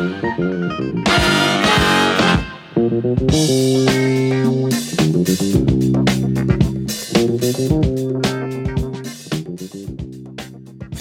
Thank 0.00 0.22
you. 3.32 3.59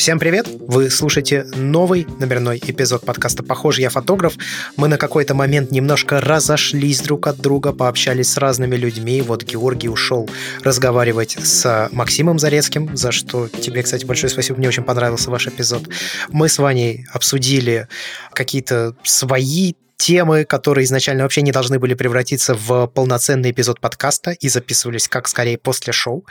Всем 0.10 0.18
привет! 0.18 0.48
Вы 0.62 0.90
слушаете 0.90 1.46
новый 1.56 2.08
номерной 2.18 2.58
эпизод 2.58 3.06
подкаста 3.06 3.44
«Похоже, 3.44 3.82
я 3.82 3.92
фотограф». 3.92 4.34
Мы 4.76 4.88
на 4.88 4.98
какой-то 4.98 5.36
момент 5.36 5.70
немножко 5.70 6.20
разошлись 6.20 7.00
друг 7.02 7.28
от 7.28 7.38
друга, 7.38 7.74
пообщались 7.74 8.32
с 8.32 8.38
разными 8.38 8.76
людьми. 8.76 9.22
Вот 9.22 9.44
Георгий 9.44 9.88
ушел 9.88 10.28
разговаривать 10.64 11.38
с 11.40 11.90
Максимом 11.92 12.40
Зарецким, 12.40 12.98
за 12.98 13.12
что 13.12 13.48
тебе, 13.50 13.84
кстати, 13.84 14.04
большое 14.04 14.32
спасибо. 14.32 14.58
Мне 14.58 14.70
очень 14.70 14.82
понравился 14.82 15.30
ваш 15.30 15.46
эпизод. 15.46 15.84
Мы 16.30 16.50
с 16.50 16.58
Ваней 16.58 17.06
обсудили 17.14 17.88
какие-то 18.34 18.96
свои 19.04 19.74
темы, 20.00 20.46
которые 20.46 20.86
изначально 20.86 21.24
вообще 21.24 21.42
не 21.42 21.52
должны 21.52 21.78
были 21.78 21.94
превратиться 21.94 22.56
в 22.56 22.88
полноценный 22.88 23.52
эпизод 23.52 23.82
подкаста 23.82 24.32
и 24.32 24.48
записывались 24.48 25.08
как 25.10 25.28
скорее 25.28 25.58
после 25.58 25.94
шоу. 25.94 26.26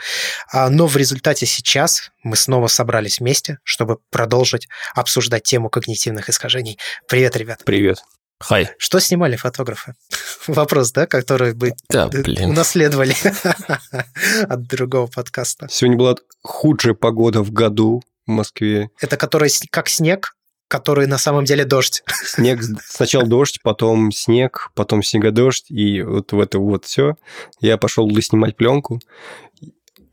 А, 0.51 0.69
но 0.69 0.87
в 0.87 0.97
результате 0.97 1.45
сейчас 1.45 2.11
мы 2.23 2.35
снова 2.35 2.67
собрались 2.67 3.19
вместе, 3.19 3.59
чтобы 3.63 3.99
продолжить 4.09 4.67
обсуждать 4.95 5.43
тему 5.43 5.69
когнитивных 5.69 6.29
искажений. 6.29 6.79
Привет, 7.07 7.37
ребят. 7.37 7.61
Привет. 7.63 8.03
Хай. 8.39 8.69
Что 8.79 8.99
снимали 8.99 9.35
фотографы? 9.35 9.93
Вопрос, 10.47 10.91
да, 10.91 11.05
который 11.05 11.53
бы 11.53 11.73
да, 11.89 12.07
блин. 12.07 12.49
унаследовали 12.49 13.15
от 14.49 14.67
другого 14.67 15.07
подкаста. 15.07 15.67
Сегодня 15.69 15.97
была 15.97 16.15
худшая 16.41 16.95
погода 16.95 17.43
в 17.43 17.51
году 17.51 18.01
в 18.25 18.31
Москве. 18.31 18.89
Это 18.99 19.15
который 19.17 19.51
как 19.69 19.89
снег, 19.89 20.33
который 20.69 21.07
на 21.07 21.17
самом 21.17 21.43
деле 21.43 21.65
дождь. 21.65 22.03
Снег, 22.23 22.61
сначала 22.85 23.25
дождь, 23.25 23.59
потом 23.61 24.11
снег, 24.11 24.71
потом 24.75 25.03
снегодождь, 25.03 25.69
и 25.69 26.01
вот 26.01 26.31
в 26.31 26.39
это 26.39 26.59
вот 26.59 26.85
все. 26.85 27.15
Я 27.59 27.77
пошел 27.77 28.09
снимать 28.21 28.55
пленку. 28.55 29.01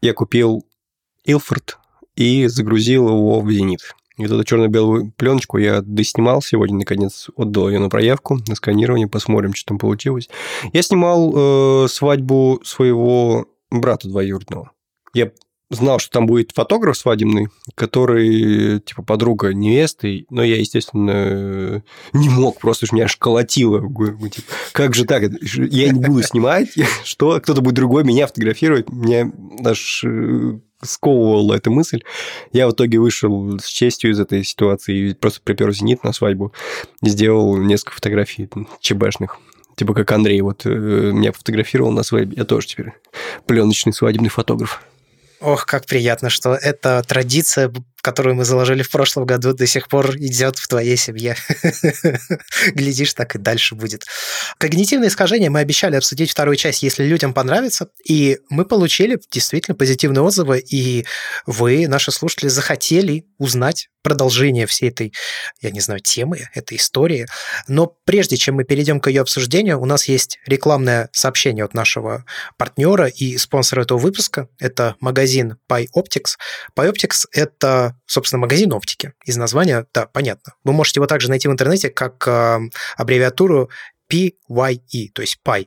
Я 0.01 0.15
купил 0.15 0.67
Илфорд 1.25 1.79
и 2.17 2.47
загрузил 2.47 3.09
его 3.09 3.41
в 3.41 3.53
Зенит. 3.53 3.95
И 4.17 4.23
вот 4.23 4.33
эту 4.33 4.45
черно-белую 4.45 5.13
пленочку 5.13 5.59
я 5.59 5.83
доснимал 5.83 6.41
сегодня, 6.41 6.79
наконец, 6.79 7.29
отдал 7.37 7.69
ее 7.69 7.79
на 7.79 7.91
проявку, 7.91 8.39
на 8.49 8.55
сканирование, 8.55 9.09
посмотрим, 9.09 9.53
что 9.53 9.69
там 9.69 9.79
получилось. 9.79 10.31
Я 10.73 10.81
снимал 10.81 11.35
э, 11.85 11.89
свадьбу 11.89 12.63
своего 12.65 13.47
брата 13.71 14.09
двоюродного. 14.09 14.71
Я 15.13 15.33
знал, 15.71 15.99
что 15.99 16.11
там 16.11 16.27
будет 16.27 16.53
фотограф 16.55 16.97
свадебный, 16.97 17.49
который, 17.75 18.81
типа, 18.81 19.03
подруга 19.03 19.53
невесты, 19.53 20.27
но 20.31 20.43
я, 20.43 20.59
естественно, 20.59 21.83
не 22.13 22.29
мог, 22.29 22.61
просто 22.61 22.87
меня 22.93 23.05
аж 23.05 23.17
колотило. 23.17 23.81
Типа, 23.81 24.49
как 24.73 24.95
же 24.95 25.05
так? 25.05 25.23
Я 25.23 25.91
не 25.91 26.01
буду 26.01 26.23
снимать, 26.23 26.69
что 27.05 27.41
кто-то 27.41 27.61
будет 27.61 27.75
другой 27.75 28.05
меня 28.05 28.27
фотографировать. 28.27 28.89
Меня 28.91 29.31
аж 29.65 30.05
э, 30.05 30.59
сковывала 30.83 31.55
эта 31.55 31.71
мысль. 31.71 32.03
Я 32.53 32.69
в 32.69 32.73
итоге 32.73 32.99
вышел 32.99 33.59
с 33.59 33.67
честью 33.67 34.13
из 34.13 34.21
этой 34.21 34.45
ситуации 34.45 35.11
и 35.11 35.15
просто 35.15 35.41
припер 35.43 35.73
зенит 35.73 36.05
на 36.05 36.13
свадьбу 36.13 36.53
и 37.03 37.09
сделал 37.09 37.57
несколько 37.57 37.93
фотографий 37.93 38.49
ЧБшных. 38.81 39.39
Типа 39.77 39.93
как 39.93 40.11
Андрей 40.13 40.41
вот 40.41 40.65
э, 40.65 40.71
меня 40.71 41.33
фотографировал 41.33 41.93
на 41.93 42.03
свадьбе. 42.03 42.37
Я 42.39 42.45
тоже 42.45 42.69
теперь 42.69 42.93
пленочный 43.47 43.93
свадебный 43.93 44.31
фотограф. 44.31 44.83
Ох, 45.41 45.67
как 45.67 45.87
приятно, 45.87 46.31
что 46.31 46.55
эта 46.55 47.03
традиция 47.03 47.73
которую 48.07 48.37
мы 48.37 48.45
заложили 48.45 48.85
в 48.85 48.91
прошлом 48.91 49.27
году, 49.27 49.53
до 49.53 49.67
сих 49.67 49.89
пор 49.89 50.17
идет 50.19 50.59
в 50.59 50.69
твоей 50.69 50.97
семье. 50.97 51.35
Глядишь, 52.73 53.15
так 53.15 53.35
и 53.35 53.39
дальше 53.39 53.75
будет. 53.75 54.05
Когнитивные 54.59 55.09
искажения 55.09 55.51
мы 55.51 55.59
обещали 55.59 55.97
обсудить 55.97 56.31
вторую 56.31 56.57
часть, 56.57 56.85
если 56.85 57.03
людям 57.03 57.35
понравится. 57.35 57.89
И 58.09 58.39
мы 58.49 58.65
получили 58.65 59.19
действительно 59.33 59.75
позитивные 59.75 60.23
отзывы, 60.23 60.61
и 60.61 61.05
вы, 61.47 61.89
наши 61.89 62.13
слушатели, 62.13 62.49
захотели 62.49 63.27
узнать 63.39 63.89
продолжение 64.07 64.69
всей 64.69 64.91
этой, 64.91 65.13
я 65.61 65.73
не 65.73 65.81
знаю, 65.81 65.99
темы, 65.99 66.47
этой 66.55 66.77
истории. 66.77 67.27
Но 67.67 67.93
прежде 68.05 68.37
чем 68.37 68.55
мы 68.55 68.63
перейдем 68.63 69.01
к 69.01 69.09
ее 69.09 69.21
обсуждению, 69.21 69.81
у 69.81 69.85
нас 69.85 70.05
есть 70.05 70.39
рекламное 70.47 71.09
сообщение 71.11 71.65
от 71.65 71.75
нашего 71.75 72.25
партнера 72.57 73.09
и 73.09 73.37
спонсора 73.37 73.83
этого 73.83 73.99
выпуска. 73.99 74.49
Это 74.61 74.95
магазин 75.01 75.57
PyOptics. 75.69 76.37
PyOptics– 76.77 77.25
это 77.33 77.96
собственно, 78.07 78.41
магазин 78.41 78.73
оптики. 78.73 79.13
Из 79.25 79.37
названия, 79.37 79.87
да, 79.95 80.07
понятно. 80.07 80.55
Вы 80.65 80.73
можете 80.73 80.99
его 80.99 81.07
также 81.07 81.29
найти 81.29 81.49
в 81.49 81.53
интернете 81.53 81.91
как 81.91 82.27
э, 82.29 82.59
аббревиатуру 82.97 83.71
PYE, 84.11 85.09
то 85.13 85.23
есть 85.23 85.39
PI. 85.45 85.67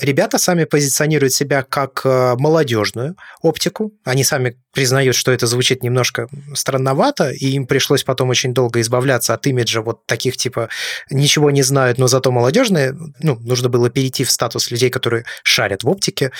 Ребята 0.00 0.38
сами 0.38 0.64
позиционируют 0.64 1.32
себя 1.32 1.62
как 1.62 2.02
э, 2.04 2.34
молодежную 2.36 3.16
оптику. 3.42 3.92
Они 4.04 4.24
сами 4.24 4.56
признают, 4.72 5.16
что 5.16 5.32
это 5.32 5.46
звучит 5.46 5.82
немножко 5.82 6.28
странновато, 6.54 7.30
и 7.30 7.46
им 7.48 7.66
пришлось 7.66 8.04
потом 8.04 8.28
очень 8.28 8.52
долго 8.52 8.80
избавляться 8.80 9.34
от 9.34 9.46
имиджа 9.46 9.80
вот 9.80 10.04
таких 10.06 10.36
типа 10.36 10.68
ничего 11.10 11.50
не 11.50 11.62
знают, 11.62 11.98
но 11.98 12.08
зато 12.08 12.30
молодежные. 12.30 12.94
Ну, 13.20 13.36
нужно 13.40 13.68
было 13.68 13.88
перейти 13.88 14.24
в 14.24 14.30
статус 14.30 14.70
людей, 14.70 14.90
которые 14.90 15.24
шарят 15.44 15.82
в 15.82 15.88
оптике, 15.88 16.32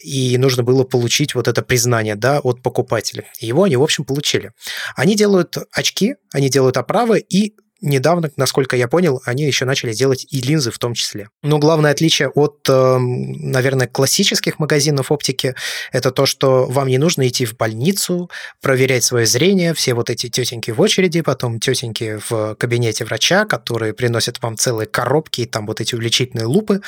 и 0.00 0.38
нужно 0.38 0.62
было 0.62 0.84
получить 0.84 1.34
вот 1.34 1.48
это 1.48 1.62
признание, 1.62 2.14
да, 2.14 2.40
от 2.40 2.62
покупателя. 2.62 3.24
Его 3.40 3.64
они, 3.64 3.76
в 3.76 3.82
общем, 3.82 4.04
получили. 4.04 4.52
Они 4.96 5.14
делают 5.14 5.56
очки, 5.72 6.14
они 6.32 6.48
делают 6.48 6.76
оправы 6.76 7.18
и 7.20 7.54
недавно, 7.82 8.30
насколько 8.36 8.76
я 8.76 8.88
понял, 8.88 9.20
они 9.24 9.44
еще 9.44 9.64
начали 9.64 9.92
делать 9.92 10.26
и 10.30 10.40
линзы 10.40 10.70
в 10.70 10.78
том 10.78 10.94
числе. 10.94 11.28
Но 11.42 11.58
главное 11.58 11.90
отличие 11.90 12.28
от, 12.28 12.66
эм, 12.68 13.32
наверное, 13.50 13.86
классических 13.86 14.58
магазинов 14.58 15.12
оптики– 15.12 15.54
это 15.92 16.10
то, 16.12 16.24
что 16.24 16.66
вам 16.66 16.88
не 16.88 16.98
нужно 16.98 17.28
идти 17.28 17.44
в 17.44 17.56
больницу, 17.56 18.30
проверять 18.60 19.04
свое 19.04 19.26
зрение, 19.26 19.74
все 19.74 19.94
вот 19.94 20.08
эти 20.08 20.28
тетеньки 20.28 20.70
в 20.70 20.80
очереди, 20.80 21.20
потом 21.20 21.60
тетеньки 21.60 22.20
в 22.28 22.54
кабинете 22.54 23.04
врача, 23.04 23.44
которые 23.44 23.92
приносят 23.92 24.40
вам 24.40 24.56
целые 24.56 24.86
коробки 24.86 25.42
и 25.42 25.46
там 25.46 25.66
вот 25.66 25.80
эти 25.80 25.94
увеличительные 25.94 26.46
лупы. 26.46 26.80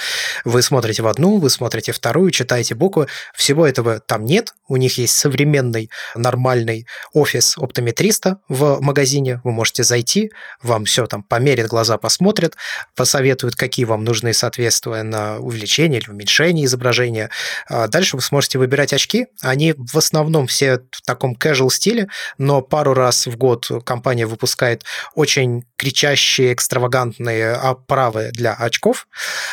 Вы 0.45 0.63
смотрите 0.63 1.03
в 1.03 1.09
одну, 1.09 1.39
вы 1.39 1.51
смотрите 1.51 1.93
вторую, 1.93 2.31
читаете 2.31 2.75
буквы. 2.75 3.09
Всего 3.35 3.67
этого 3.67 4.01
там 4.01 4.25
нет. 4.25 4.55
У 4.69 4.77
них 4.77 4.97
есть 4.99 5.17
современный 5.17 5.91
нормальный 6.15 6.87
офис 7.13 7.59
оптометриста 7.59 8.39
в 8.49 8.81
магазине. 8.81 9.41
Вы 9.45 9.53
можете 9.53 9.83
зайти, 9.83 10.31
вам 10.63 10.84
вам 10.85 10.87
все 10.87 11.07
там 11.07 11.23
померят, 11.23 11.69
глаза 11.69 11.97
посмотрят, 11.97 12.57
посоветуют, 12.95 13.57
какие 13.57 13.87
вам 13.87 14.05
нужны 14.05 14.35
соответствия 14.35 15.03
на 15.03 15.39
увеличение 15.39 16.01
или 16.01 16.11
уменьшение 16.11 16.67
изображения. 16.67 17.31
А 17.69 17.89
дальше 17.89 18.17
вы 18.17 18.23
сможете 18.23 18.59
выбирать 18.59 18.93
очки. 18.93 19.27
Они 19.41 19.75
в 19.77 19.97
основном 19.97 20.47
все 20.47 20.81
в 20.91 21.03
таком 21.03 21.35
casual 21.35 21.71
стиле, 21.71 22.09
но 22.39 22.61
пару 22.61 22.95
раз 22.95 23.27
в 23.27 23.37
год 23.37 23.69
компания 23.85 24.27
выпускает 24.27 24.85
очень 25.15 25.65
кричащие, 25.77 26.53
экстравагантные 26.53 27.53
оправы 27.53 28.31
для 28.33 28.53
очков. 28.53 29.09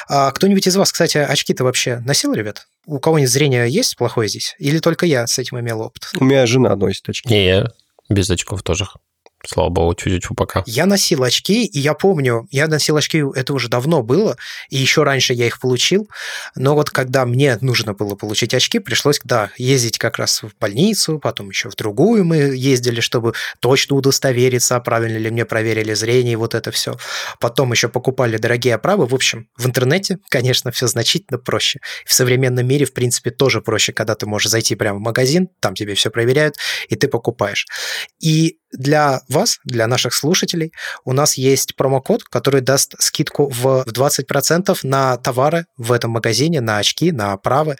А 0.07 0.31
кто-нибудь 0.31 0.67
из 0.67 0.75
вас, 0.75 0.91
кстати, 0.91 1.17
очки-то 1.17 1.63
вообще 1.63 2.01
носил, 2.05 2.33
ребят? 2.33 2.67
У 2.85 2.99
кого-нибудь 2.99 3.31
зрение 3.31 3.69
есть 3.69 3.95
плохое 3.95 4.27
здесь? 4.27 4.55
Или 4.59 4.79
только 4.79 5.05
я 5.05 5.27
с 5.27 5.37
этим 5.39 5.59
имел 5.59 5.81
опыт? 5.81 6.09
У 6.19 6.25
меня 6.25 6.45
жена 6.45 6.75
носит 6.75 7.07
очки. 7.07 7.29
Не, 7.29 7.45
я 7.45 7.71
без 8.09 8.29
очков 8.29 8.63
тоже. 8.63 8.87
Слава 9.45 9.69
богу, 9.69 9.95
чуть-чуть 9.95 10.35
пока. 10.35 10.63
Я 10.65 10.85
носил 10.85 11.23
очки, 11.23 11.65
и 11.65 11.79
я 11.79 11.93
помню, 11.93 12.47
я 12.51 12.67
носил 12.67 12.97
очки, 12.97 13.23
это 13.35 13.53
уже 13.53 13.69
давно 13.69 14.03
было, 14.03 14.37
и 14.69 14.77
еще 14.77 15.03
раньше 15.03 15.33
я 15.33 15.47
их 15.47 15.59
получил, 15.59 16.09
но 16.55 16.75
вот 16.75 16.89
когда 16.89 17.25
мне 17.25 17.57
нужно 17.61 17.93
было 17.93 18.15
получить 18.15 18.53
очки, 18.53 18.79
пришлось, 18.79 19.19
да, 19.23 19.49
ездить 19.57 19.97
как 19.97 20.17
раз 20.17 20.43
в 20.43 20.51
больницу, 20.59 21.19
потом 21.19 21.49
еще 21.49 21.69
в 21.69 21.75
другую 21.75 22.23
мы 22.23 22.37
ездили, 22.37 23.01
чтобы 23.01 23.33
точно 23.59 23.95
удостовериться, 23.95 24.79
правильно 24.79 25.17
ли 25.17 25.29
мне 25.29 25.45
проверили 25.45 25.93
зрение, 25.93 26.33
и 26.33 26.37
вот 26.37 26.55
это 26.55 26.71
все. 26.71 26.97
Потом 27.39 27.71
еще 27.71 27.89
покупали 27.89 28.37
дорогие 28.37 28.75
оправы. 28.75 29.05
В 29.05 29.15
общем, 29.15 29.47
в 29.57 29.65
интернете, 29.65 30.19
конечно, 30.29 30.71
все 30.71 30.87
значительно 30.87 31.39
проще. 31.39 31.79
В 32.05 32.13
современном 32.13 32.67
мире, 32.67 32.85
в 32.85 32.93
принципе, 32.93 33.31
тоже 33.31 33.61
проще, 33.61 33.93
когда 33.93 34.15
ты 34.15 34.25
можешь 34.25 34.49
зайти 34.49 34.75
прямо 34.75 34.99
в 34.99 35.01
магазин, 35.01 35.49
там 35.59 35.75
тебе 35.75 35.95
все 35.95 36.09
проверяют, 36.09 36.55
и 36.89 36.95
ты 36.95 37.07
покупаешь. 37.07 37.65
И 38.19 38.57
для 38.71 39.21
вас, 39.29 39.59
для 39.63 39.87
наших 39.87 40.13
слушателей, 40.13 40.73
у 41.05 41.13
нас 41.13 41.35
есть 41.35 41.75
промокод, 41.75 42.23
который 42.23 42.61
даст 42.61 42.95
скидку 42.99 43.49
в 43.49 43.83
20% 43.87 44.77
на 44.83 45.17
товары 45.17 45.65
в 45.77 45.91
этом 45.91 46.11
магазине, 46.11 46.61
на 46.61 46.77
очки, 46.77 47.11
на 47.11 47.33
оправы. 47.33 47.77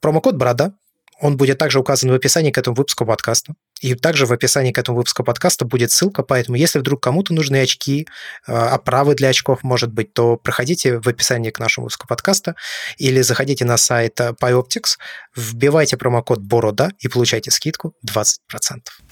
Промокод 0.00 0.36
«Борода», 0.36 0.72
он 1.20 1.36
будет 1.36 1.58
также 1.58 1.80
указан 1.80 2.10
в 2.10 2.14
описании 2.14 2.50
к 2.50 2.58
этому 2.58 2.76
выпуску 2.76 3.04
подкаста. 3.04 3.54
И 3.80 3.94
также 3.94 4.26
в 4.26 4.32
описании 4.32 4.72
к 4.72 4.78
этому 4.78 4.98
выпуску 4.98 5.24
подкаста 5.24 5.64
будет 5.64 5.90
ссылка, 5.90 6.22
поэтому 6.22 6.56
если 6.56 6.78
вдруг 6.78 7.02
кому-то 7.02 7.34
нужны 7.34 7.60
очки, 7.60 8.06
э, 8.46 8.52
оправы 8.52 9.14
для 9.14 9.28
очков, 9.28 9.62
может 9.62 9.92
быть, 9.92 10.12
то 10.14 10.36
проходите 10.36 10.98
в 11.00 11.08
описании 11.08 11.50
к 11.50 11.58
нашему 11.58 11.86
выпуску 11.86 12.06
подкаста 12.06 12.54
или 12.98 13.20
заходите 13.20 13.64
на 13.64 13.76
сайт 13.76 14.20
PyOptics, 14.20 14.96
вбивайте 15.36 15.96
промокод 15.96 16.40
«Борода» 16.40 16.90
и 16.98 17.08
получайте 17.08 17.50
скидку 17.50 17.94
20%. 18.06 19.07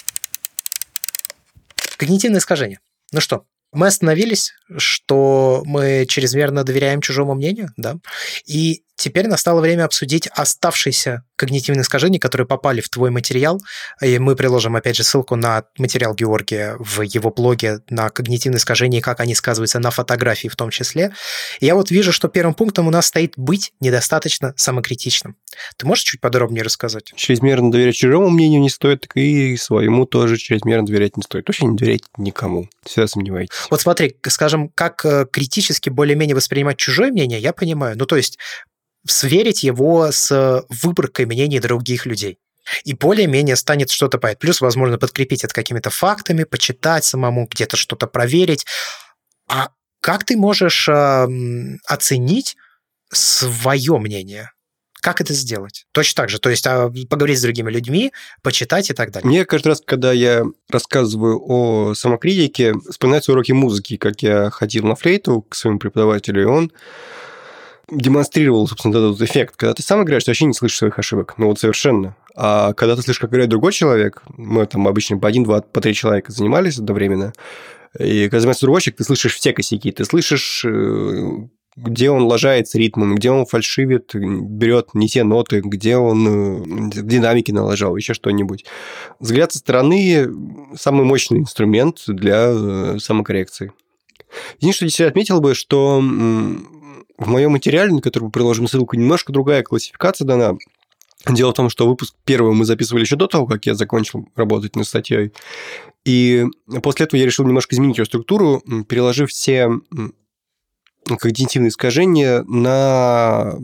Когнитивное 1.96 2.40
искажение. 2.40 2.80
Ну 3.12 3.20
что, 3.20 3.44
Мы 3.72 3.88
остановились, 3.88 4.54
что 4.78 5.62
мы 5.66 6.06
чрезмерно 6.08 6.64
доверяем 6.64 7.00
чужому 7.00 7.34
мнению, 7.34 7.70
да, 7.76 7.96
и 8.46 8.84
Теперь 8.96 9.28
настало 9.28 9.60
время 9.60 9.84
обсудить 9.84 10.26
оставшиеся 10.28 11.22
когнитивные 11.36 11.82
искажения, 11.82 12.18
которые 12.18 12.46
попали 12.46 12.80
в 12.80 12.88
твой 12.88 13.10
материал. 13.10 13.60
И 14.00 14.18
мы 14.18 14.36
приложим, 14.36 14.74
опять 14.74 14.96
же, 14.96 15.04
ссылку 15.04 15.36
на 15.36 15.64
материал 15.76 16.14
Георгия 16.14 16.76
в 16.78 17.02
его 17.02 17.30
блоге 17.30 17.80
на 17.90 18.08
когнитивные 18.08 18.58
искажения 18.58 18.98
и 19.00 19.02
как 19.02 19.20
они 19.20 19.34
сказываются 19.34 19.78
на 19.78 19.90
фотографии 19.90 20.48
в 20.48 20.56
том 20.56 20.70
числе. 20.70 21.12
И 21.60 21.66
я 21.66 21.74
вот 21.74 21.90
вижу, 21.90 22.10
что 22.10 22.28
первым 22.28 22.54
пунктом 22.54 22.88
у 22.88 22.90
нас 22.90 23.06
стоит 23.06 23.34
быть 23.36 23.72
недостаточно 23.80 24.54
самокритичным. 24.56 25.36
Ты 25.76 25.86
можешь 25.86 26.04
чуть 26.04 26.20
подробнее 26.20 26.62
рассказать? 26.62 27.12
Чрезмерно 27.14 27.70
доверять 27.70 27.96
чужому 27.96 28.30
мнению 28.30 28.60
не 28.60 28.70
стоит, 28.70 29.02
так 29.02 29.16
и 29.16 29.56
своему 29.56 30.06
тоже 30.06 30.38
чрезмерно 30.38 30.86
доверять 30.86 31.16
не 31.16 31.22
стоит. 31.22 31.44
Точно 31.44 31.66
не 31.66 31.76
доверять 31.76 32.02
никому. 32.16 32.68
Всегда 32.84 33.06
сомневайтесь. 33.06 33.54
Вот 33.70 33.80
смотри, 33.80 34.16
скажем, 34.26 34.70
как 34.74 35.04
э, 35.04 35.26
критически 35.30 35.90
более-менее 35.90 36.34
воспринимать 36.34 36.78
чужое 36.78 37.10
мнение, 37.10 37.38
я 37.38 37.52
понимаю. 37.52 37.96
Ну, 37.98 38.06
то 38.06 38.16
есть 38.16 38.38
сверить 39.06 39.62
его 39.62 40.10
с 40.10 40.64
выборкой 40.68 41.26
мнений 41.26 41.60
других 41.60 42.06
людей. 42.06 42.38
И 42.84 42.94
более-менее 42.94 43.56
станет 43.56 43.90
что-то 43.90 44.18
понять. 44.18 44.38
Плюс, 44.38 44.60
возможно, 44.60 44.98
подкрепить 44.98 45.44
это 45.44 45.54
какими-то 45.54 45.90
фактами, 45.90 46.44
почитать 46.44 47.04
самому, 47.04 47.46
где-то 47.50 47.76
что-то 47.76 48.06
проверить. 48.06 48.66
А 49.48 49.70
как 50.00 50.24
ты 50.24 50.36
можешь 50.36 50.88
э, 50.88 51.26
оценить 51.86 52.56
свое 53.12 53.98
мнение? 53.98 54.50
Как 55.00 55.20
это 55.20 55.34
сделать? 55.34 55.86
Точно 55.92 56.22
так 56.22 56.30
же. 56.30 56.40
То 56.40 56.50
есть 56.50 56.66
а, 56.66 56.90
поговорить 57.08 57.38
с 57.38 57.42
другими 57.42 57.70
людьми, 57.70 58.12
почитать 58.42 58.90
и 58.90 58.92
так 58.92 59.12
далее. 59.12 59.28
Мне 59.28 59.44
каждый 59.44 59.68
раз, 59.68 59.82
когда 59.84 60.12
я 60.12 60.44
рассказываю 60.68 61.40
о 61.44 61.94
самокритике, 61.94 62.74
вспоминаются 62.90 63.30
уроки 63.30 63.52
музыки, 63.52 63.98
как 63.98 64.22
я 64.22 64.50
ходил 64.50 64.84
на 64.84 64.96
флейту 64.96 65.42
к 65.42 65.54
своему 65.54 65.78
преподавателю, 65.78 66.42
и 66.42 66.46
он 66.46 66.72
демонстрировал, 67.90 68.66
собственно, 68.66 68.96
этот 68.96 69.22
эффект. 69.22 69.56
Когда 69.56 69.74
ты 69.74 69.82
сам 69.82 70.02
играешь, 70.02 70.24
ты 70.24 70.30
вообще 70.30 70.46
не 70.46 70.54
слышишь 70.54 70.78
своих 70.78 70.98
ошибок. 70.98 71.34
Ну 71.38 71.46
вот 71.46 71.60
совершенно. 71.60 72.16
А 72.34 72.72
когда 72.74 72.96
ты 72.96 73.02
слышишь, 73.02 73.20
как 73.20 73.30
играет 73.30 73.48
другой 73.48 73.72
человек, 73.72 74.22
мы 74.36 74.66
там 74.66 74.86
обычно 74.88 75.18
по 75.18 75.28
один, 75.28 75.44
два, 75.44 75.62
по 75.62 75.80
три 75.80 75.94
человека 75.94 76.32
занимались 76.32 76.78
одновременно, 76.78 77.32
и 77.98 78.24
когда 78.24 78.40
занимается 78.40 78.66
другой 78.66 78.82
человек, 78.82 78.98
ты 78.98 79.04
слышишь 79.04 79.34
все 79.34 79.52
косяки, 79.52 79.90
ты 79.90 80.04
слышишь, 80.04 80.64
э, 80.66 81.30
где 81.76 82.10
он 82.10 82.24
ложается 82.24 82.78
ритмом, 82.78 83.14
где 83.14 83.30
он 83.30 83.46
фальшивит, 83.46 84.14
берет 84.14 84.94
не 84.94 85.08
те 85.08 85.24
ноты, 85.24 85.60
где 85.64 85.96
он 85.96 86.90
э, 86.90 87.02
динамики 87.02 87.52
налажал, 87.52 87.96
еще 87.96 88.12
что-нибудь. 88.12 88.66
Взгляд 89.18 89.52
со 89.52 89.58
стороны– 89.58 90.28
самый 90.76 91.06
мощный 91.06 91.38
инструмент 91.38 92.02
для 92.06 92.48
э, 92.50 92.98
самокоррекции. 92.98 93.72
Единственное, 94.60 94.90
что 94.90 95.02
я 95.04 95.08
отметил 95.08 95.40
бы, 95.40 95.54
что 95.54 96.02
в 97.18 97.28
моем 97.28 97.52
материале, 97.52 97.92
на 97.92 98.00
который 98.00 98.24
мы 98.24 98.30
приложим 98.30 98.68
ссылку, 98.68 98.96
немножко 98.96 99.32
другая 99.32 99.62
классификация 99.62 100.26
дана. 100.26 100.56
Дело 101.28 101.50
в 101.50 101.54
том, 101.54 101.70
что 101.70 101.88
выпуск 101.88 102.14
первый 102.24 102.54
мы 102.54 102.64
записывали 102.64 103.02
еще 103.02 103.16
до 103.16 103.26
того, 103.26 103.46
как 103.46 103.66
я 103.66 103.74
закончил 103.74 104.28
работать 104.36 104.76
над 104.76 104.86
статьей. 104.86 105.32
И 106.04 106.44
после 106.82 107.06
этого 107.06 107.18
я 107.18 107.26
решил 107.26 107.44
немножко 107.44 107.74
изменить 107.74 107.98
ее 107.98 108.04
структуру, 108.04 108.62
переложив 108.88 109.30
все 109.30 109.70
когнитивные 111.14 111.68
искажения 111.68 112.42
на 112.44 113.54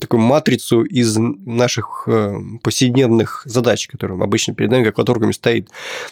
такую 0.00 0.20
матрицу 0.20 0.82
из 0.82 1.16
наших 1.16 2.04
э, 2.06 2.36
повседневных 2.62 3.42
задач, 3.44 3.86
которые 3.86 4.20
обычно 4.20 4.54
перед 4.54 4.70
нами 4.70 4.84
как 4.84 4.96
каторгами 4.96 5.32
стоит. 5.32 5.68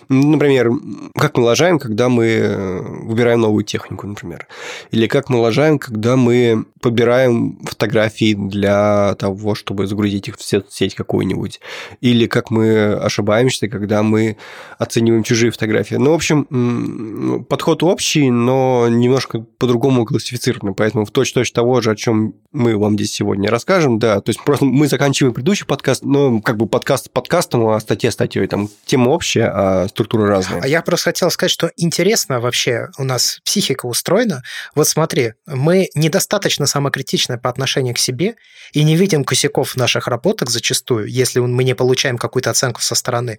Например, 0.09 0.71
как 1.17 1.37
мы 1.37 1.45
лажаем, 1.45 1.79
когда 1.79 2.09
мы 2.09 2.27
э, 2.27 2.81
выбираем 2.81 3.41
новую 3.41 3.65
технику, 3.65 4.07
например. 4.07 4.47
Или 4.93 5.07
как 5.07 5.29
мы 5.29 5.39
лажаем, 5.39 5.79
когда 5.79 6.17
мы 6.17 6.65
подбираем 6.81 7.59
фотографии 7.65 8.35
для 8.35 9.15
того, 9.19 9.55
чтобы 9.55 9.87
загрузить 9.87 10.29
их 10.29 10.37
в 10.37 10.43
сеть 10.43 10.95
какую-нибудь. 10.95 11.61
Или 12.01 12.27
как 12.27 12.51
мы 12.51 12.95
ошибаемся, 12.95 13.69
когда 13.69 14.03
мы 14.03 14.37
оцениваем 14.79 15.23
чужие 15.23 15.51
фотографии. 15.51 15.97
Ну, 15.97 16.11
в 16.11 16.15
общем, 16.15 17.45
подход 17.49 17.83
общий, 17.83 18.31
но 18.31 18.89
немножко 18.89 19.45
по-другому 19.59 20.05
классифицирован 20.05 20.52
квалифицированы, 20.53 20.75
поэтому 20.75 21.05
в 21.05 21.11
точь-точь 21.11 21.53
того 21.53 21.81
же, 21.81 21.91
о 21.91 21.97
чем 21.97 22.35
мы 22.53 22.77
вам 22.77 22.95
здесь 22.95 23.13
сегодня 23.13 23.51
расскажем, 23.51 23.99
да, 23.99 24.21
то 24.21 24.31
есть 24.31 24.43
просто 24.45 24.65
мы 24.65 24.87
заканчиваем 24.89 25.35
предыдущий 25.35 25.67
подкаст, 25.67 26.05
но 26.05 26.41
как 26.41 26.57
бы 26.57 26.67
подкаст 26.67 27.11
подкастом, 27.11 27.67
а 27.69 27.81
статья 27.81 28.11
статьей, 28.11 28.47
там 28.47 28.69
тема 28.85 29.11
общая, 29.11 29.51
а 29.53 29.89
структура 29.89 30.29
разная. 30.29 30.61
А 30.63 30.69
я 30.69 30.83
просто 30.83 31.11
хотел 31.11 31.31
сказать, 31.31 31.51
что 31.51 31.71
интересно 31.77 32.41
вообще 32.41 32.89
у 32.99 33.05
нас 33.05 33.41
психика 33.45 33.87
устроена. 33.87 34.43
Вот 34.75 34.89
смотри, 34.89 35.35
мы 35.47 35.89
недостаточно 35.95 36.67
самокритичны 36.67 37.39
по 37.39 37.51
отношению 37.51 37.95
к 37.95 37.99
себе 37.99 38.37
и 38.73 38.83
не 38.85 38.97
видим 38.97 39.25
косяков 39.25 39.71
в 39.71 39.77
наших 39.77 40.09
работах 40.09 40.51
зачастую, 40.51 41.07
если 41.07 41.41
мы 41.41 41.65
не 41.65 41.75
получаем 41.75 42.19
какую-то 42.19 42.51
оценку 42.51 42.81
со 42.81 42.95
стороны. 42.95 43.39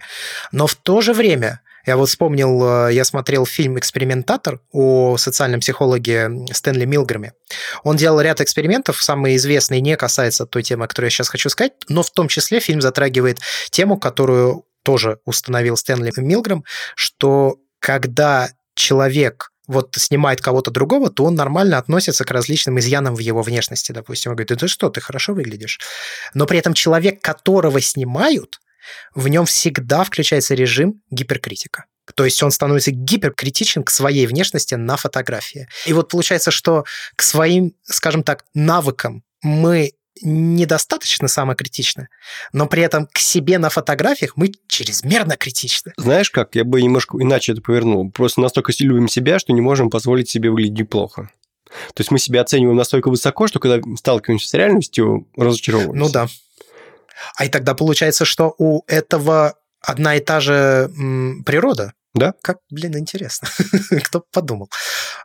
Но 0.52 0.68
в 0.68 0.76
то 0.76 1.02
же 1.02 1.14
время 1.14 1.62
я 1.86 1.98
вот 1.98 2.10
вспомнил, 2.10 2.88
э, 2.88 2.94
я 2.94 3.04
смотрел 3.04 3.46
фильм 3.46 3.78
«Экспериментатор» 3.78 4.62
о 4.72 5.18
социальном 5.18 5.60
психологе 5.60 6.30
Стэнли 6.52 6.86
Милграме. 6.86 7.34
Он 7.84 7.98
делал 7.98 8.22
ряд 8.22 8.42
экспериментов, 8.42 9.04
самые 9.04 9.36
известные 9.36 9.82
не 9.82 9.98
касаются 9.98 10.46
той 10.46 10.64
темы, 10.64 10.86
о 10.86 10.88
которой 10.88 11.08
я 11.08 11.10
сейчас 11.10 11.30
хочу 11.30 11.50
сказать, 11.50 11.74
но 11.90 12.04
в 12.04 12.12
том 12.12 12.28
числе 12.28 12.60
фильм 12.60 12.82
затрагивает 12.82 13.40
тему, 13.70 13.98
которую 13.98 14.66
тоже 14.84 15.20
установил 15.26 15.78
Стэнли 15.78 16.12
Милграм, 16.18 16.64
что 16.96 17.58
когда 17.80 18.50
человек 18.76 19.50
вот 19.68 19.96
снимает 19.98 20.42
кого-то 20.42 20.72
другого, 20.72 21.10
то 21.10 21.24
он 21.26 21.36
нормально 21.36 21.78
относится 21.78 22.26
к 22.26 22.32
различным 22.32 22.80
изъянам 22.80 23.16
в 23.16 23.20
его 23.20 23.42
внешности. 23.42 23.92
Допустим, 23.92 24.32
он 24.32 24.36
говорит, 24.36 24.50
да 24.50 24.56
ты 24.56 24.68
что, 24.68 24.90
ты 24.90 25.00
хорошо 25.00 25.34
выглядишь. 25.34 25.80
Но 26.34 26.46
при 26.46 26.60
этом 26.60 26.74
человек, 26.74 27.22
которого 27.22 27.80
снимают, 27.80 28.60
в 29.14 29.28
нем 29.28 29.46
всегда 29.46 30.04
включается 30.04 30.56
режим 30.56 31.02
гиперкритика. 31.10 31.86
То 32.16 32.26
есть 32.26 32.42
он 32.44 32.52
становится 32.52 32.92
гиперкритичен 32.92 33.84
к 33.84 33.90
своей 33.90 34.28
внешности 34.28 34.76
на 34.76 34.98
фотографии. 34.98 35.68
И 35.86 35.94
вот 35.94 36.10
получается, 36.10 36.52
что 36.52 36.84
к 37.16 37.22
своим, 37.22 37.74
скажем 37.84 38.24
так, 38.24 38.46
навыкам 38.54 39.24
мы 39.42 39.92
недостаточно 40.22 41.28
самокритичны, 41.28 42.08
но 42.52 42.68
при 42.68 42.84
этом 42.84 43.08
к 43.12 43.18
себе 43.18 43.58
на 43.58 43.70
фотографиях 43.70 44.34
мы 44.36 44.52
чрезмерно 44.68 45.38
критичны. 45.38 45.94
Знаешь 45.98 46.30
как, 46.30 46.56
я 46.56 46.64
бы 46.64 46.82
немножко 46.82 47.18
иначе 47.20 47.54
это 47.54 47.62
повернул. 47.62 48.12
Просто 48.12 48.42
настолько 48.42 48.72
любим 48.80 49.08
себя, 49.08 49.40
что 49.40 49.54
не 49.54 49.62
можем 49.62 49.90
позволить 49.90 50.30
себе 50.30 50.52
выглядеть 50.52 50.90
плохо. 50.90 51.32
То 51.94 52.02
есть 52.02 52.12
мы 52.12 52.20
себя 52.20 52.42
оцениваем 52.42 52.78
настолько 52.78 53.10
высоко, 53.10 53.48
что 53.48 53.60
когда 53.60 53.82
сталкиваемся 53.98 54.48
с 54.48 54.54
реальностью, 54.54 55.28
разочаровываемся. 55.36 56.00
Ну 56.00 56.10
да. 56.10 56.28
А 57.36 57.46
и 57.46 57.50
тогда 57.50 57.74
получается, 57.74 58.26
что 58.26 58.54
у 58.58 58.84
этого 58.88 59.56
одна 59.82 60.16
и 60.16 60.20
та 60.20 60.40
же 60.40 60.90
м, 60.98 61.44
природа. 61.46 61.94
Да. 62.14 62.34
Как, 62.42 62.58
блин, 62.70 62.98
интересно. 62.98 63.48
Кто 64.04 64.24
подумал. 64.32 64.70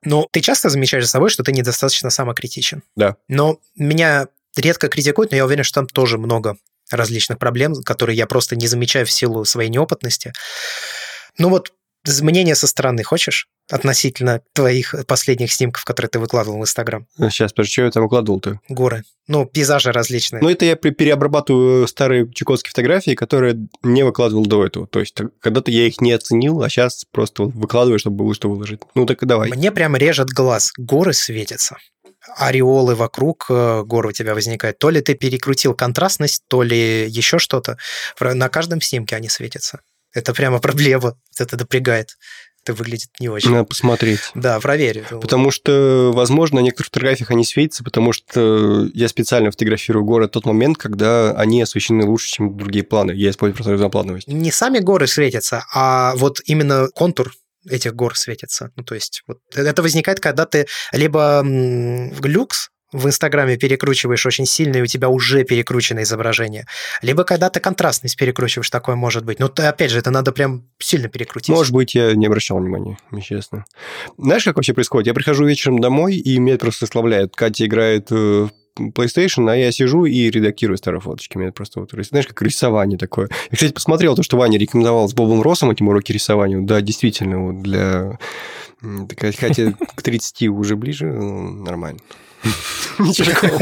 Но 0.02 0.26
ты 0.32 0.40
часто 0.40 0.70
замечаешь 0.70 1.04
за 1.04 1.10
собой, 1.10 1.30
что 1.30 1.42
ты 1.42 1.52
недостаточно 1.52 2.10
самокритичен. 2.10 2.82
Да. 2.96 3.16
Но 3.28 3.58
меня 3.76 4.28
редко 4.56 4.88
критикуют, 4.88 5.30
но 5.30 5.36
я 5.36 5.44
уверен, 5.44 5.64
что 5.64 5.80
там 5.80 5.86
тоже 5.86 6.18
много 6.18 6.56
различных 6.90 7.38
проблем, 7.38 7.74
которые 7.84 8.16
я 8.16 8.26
просто 8.26 8.56
не 8.56 8.66
замечаю 8.66 9.06
в 9.06 9.10
силу 9.10 9.44
своей 9.44 9.68
неопытности. 9.68 10.32
Ну 11.36 11.50
вот 11.50 11.72
мнение 12.22 12.54
со 12.54 12.66
стороны 12.66 13.02
хочешь? 13.02 13.48
относительно 13.70 14.40
твоих 14.54 14.94
последних 15.06 15.52
снимков, 15.52 15.84
которые 15.84 16.08
ты 16.10 16.18
выкладывал 16.18 16.58
в 16.58 16.62
Инстаграм? 16.62 17.06
Сейчас, 17.18 17.52
подожди, 17.52 17.72
что 17.72 17.82
я 17.82 17.90
там 17.90 18.02
выкладывал-то? 18.04 18.60
Горы. 18.68 19.04
Ну, 19.26 19.44
пейзажи 19.44 19.92
различные. 19.92 20.42
Ну, 20.42 20.48
это 20.48 20.64
я 20.64 20.74
переобрабатываю 20.74 21.86
старые 21.86 22.30
чукотские 22.32 22.70
фотографии, 22.70 23.14
которые 23.14 23.68
не 23.82 24.04
выкладывал 24.04 24.46
до 24.46 24.64
этого. 24.64 24.86
То 24.86 25.00
есть, 25.00 25.18
когда-то 25.40 25.70
я 25.70 25.86
их 25.86 26.00
не 26.00 26.12
оценил, 26.12 26.62
а 26.62 26.70
сейчас 26.70 27.04
просто 27.10 27.44
выкладываю, 27.44 27.98
чтобы 27.98 28.24
было 28.24 28.34
что 28.34 28.48
выложить. 28.48 28.80
Ну, 28.94 29.04
так 29.04 29.22
и 29.22 29.26
давай. 29.26 29.50
Мне 29.50 29.70
прям 29.70 29.96
режет 29.96 30.28
глаз. 30.28 30.72
Горы 30.76 31.12
светятся 31.12 31.76
ореолы 32.36 32.94
вокруг 32.94 33.46
э, 33.48 33.84
гор 33.84 34.06
у 34.06 34.12
тебя 34.12 34.34
возникают. 34.34 34.78
То 34.78 34.90
ли 34.90 35.00
ты 35.00 35.14
перекрутил 35.14 35.74
контрастность, 35.74 36.42
то 36.48 36.62
ли 36.62 37.08
еще 37.08 37.38
что-то. 37.38 37.78
На 38.20 38.50
каждом 38.50 38.82
снимке 38.82 39.16
они 39.16 39.30
светятся. 39.30 39.80
Это 40.12 40.34
прямо 40.34 40.58
проблема. 40.60 41.14
Это 41.38 41.56
напрягает 41.56 42.16
это 42.68 42.74
выглядит 42.74 43.08
не 43.18 43.28
очень. 43.28 43.50
Надо 43.50 43.64
посмотреть. 43.64 44.20
Да, 44.34 44.60
проверь. 44.60 45.04
Потому 45.10 45.50
что, 45.50 46.12
возможно, 46.14 46.60
на 46.60 46.64
некоторых 46.64 46.86
фотографиях 46.86 47.30
они 47.30 47.44
светятся, 47.44 47.82
потому 47.82 48.12
что 48.12 48.88
я 48.92 49.08
специально 49.08 49.50
фотографирую 49.50 50.04
горы 50.04 50.26
в 50.26 50.30
тот 50.30 50.44
момент, 50.44 50.76
когда 50.76 51.32
они 51.32 51.62
освещены 51.62 52.04
лучше, 52.04 52.28
чем 52.28 52.56
другие 52.56 52.84
планы. 52.84 53.12
Я 53.12 53.30
использую 53.30 53.56
просто 53.56 53.72
разноплановость. 53.72 54.28
Не 54.28 54.50
сами 54.50 54.78
горы 54.80 55.06
светятся, 55.06 55.64
а 55.72 56.14
вот 56.16 56.40
именно 56.44 56.88
контур 56.94 57.32
этих 57.68 57.94
гор 57.94 58.16
светится. 58.16 58.70
Ну, 58.76 58.84
то 58.84 58.94
есть 58.94 59.22
вот 59.26 59.38
это 59.54 59.82
возникает, 59.82 60.20
когда 60.20 60.46
ты 60.46 60.66
либо 60.92 61.42
люкс 61.44 62.70
в 62.92 63.07
Инстаграме 63.07 63.57
перекручиваешь 63.57 64.25
очень 64.25 64.47
сильно, 64.47 64.76
и 64.76 64.83
у 64.83 64.87
тебя 64.87 65.09
уже 65.09 65.45
перекручено 65.45 66.02
изображение. 66.02 66.66
Либо 67.02 67.25
когда 67.25 67.50
ты 67.50 67.61
контрастность 67.61 68.16
перекручиваешь, 68.16 68.71
такое 68.71 68.97
может 68.97 69.25
быть. 69.25 69.38
Но 69.38 69.50
опять 69.57 69.90
же, 69.90 69.99
это 69.99 70.11
надо 70.11 70.33
прям 70.33 70.64
сильно 70.78 71.09
перекрутить. 71.09 71.54
Может 71.54 71.73
быть, 71.73 71.95
я 71.95 72.14
не 72.14 72.26
обращал 72.26 72.59
внимания, 72.59 72.99
честно. 73.23 73.64
Знаешь, 74.16 74.45
как 74.45 74.57
вообще 74.57 74.73
происходит? 74.73 75.07
Я 75.07 75.14
прихожу 75.14 75.45
вечером 75.45 75.80
домой, 75.80 76.16
и 76.16 76.38
меня 76.38 76.57
просто 76.57 76.87
славляют. 76.87 77.37
Катя 77.37 77.66
играет 77.66 78.11
в 78.11 78.50
PlayStation, 78.78 79.50
а 79.50 79.57
я 79.57 79.73
сижу 79.73 80.04
и 80.04 80.30
редактирую 80.30 80.78
старые 80.78 81.00
фоточки. 81.00 81.37
Меня 81.37 81.52
просто 81.52 81.80
вот, 81.80 81.90
знаешь, 81.92 82.26
как 82.26 82.40
рисование 82.42 82.99
такое. 82.99 83.28
Я, 83.50 83.57
кстати, 83.57 83.73
посмотрел 83.73 84.14
то, 84.14 84.23
что 84.23 84.37
Ваня 84.37 84.59
рекомендовал 84.59 85.09
с 85.09 85.14
Бобом 85.14 85.42
Россом 85.42 85.71
этим 85.71 85.88
уроки 85.88 86.12
рисования. 86.12 86.61
Да, 86.61 86.80
действительно, 86.80 87.45
вот 87.45 87.62
для... 87.62 88.18
Хотя 89.21 89.73
к 89.73 90.02
30 90.02 90.49
уже 90.49 90.76
ближе, 90.76 91.07
нормально. 91.07 91.99
Ничего, 92.99 93.59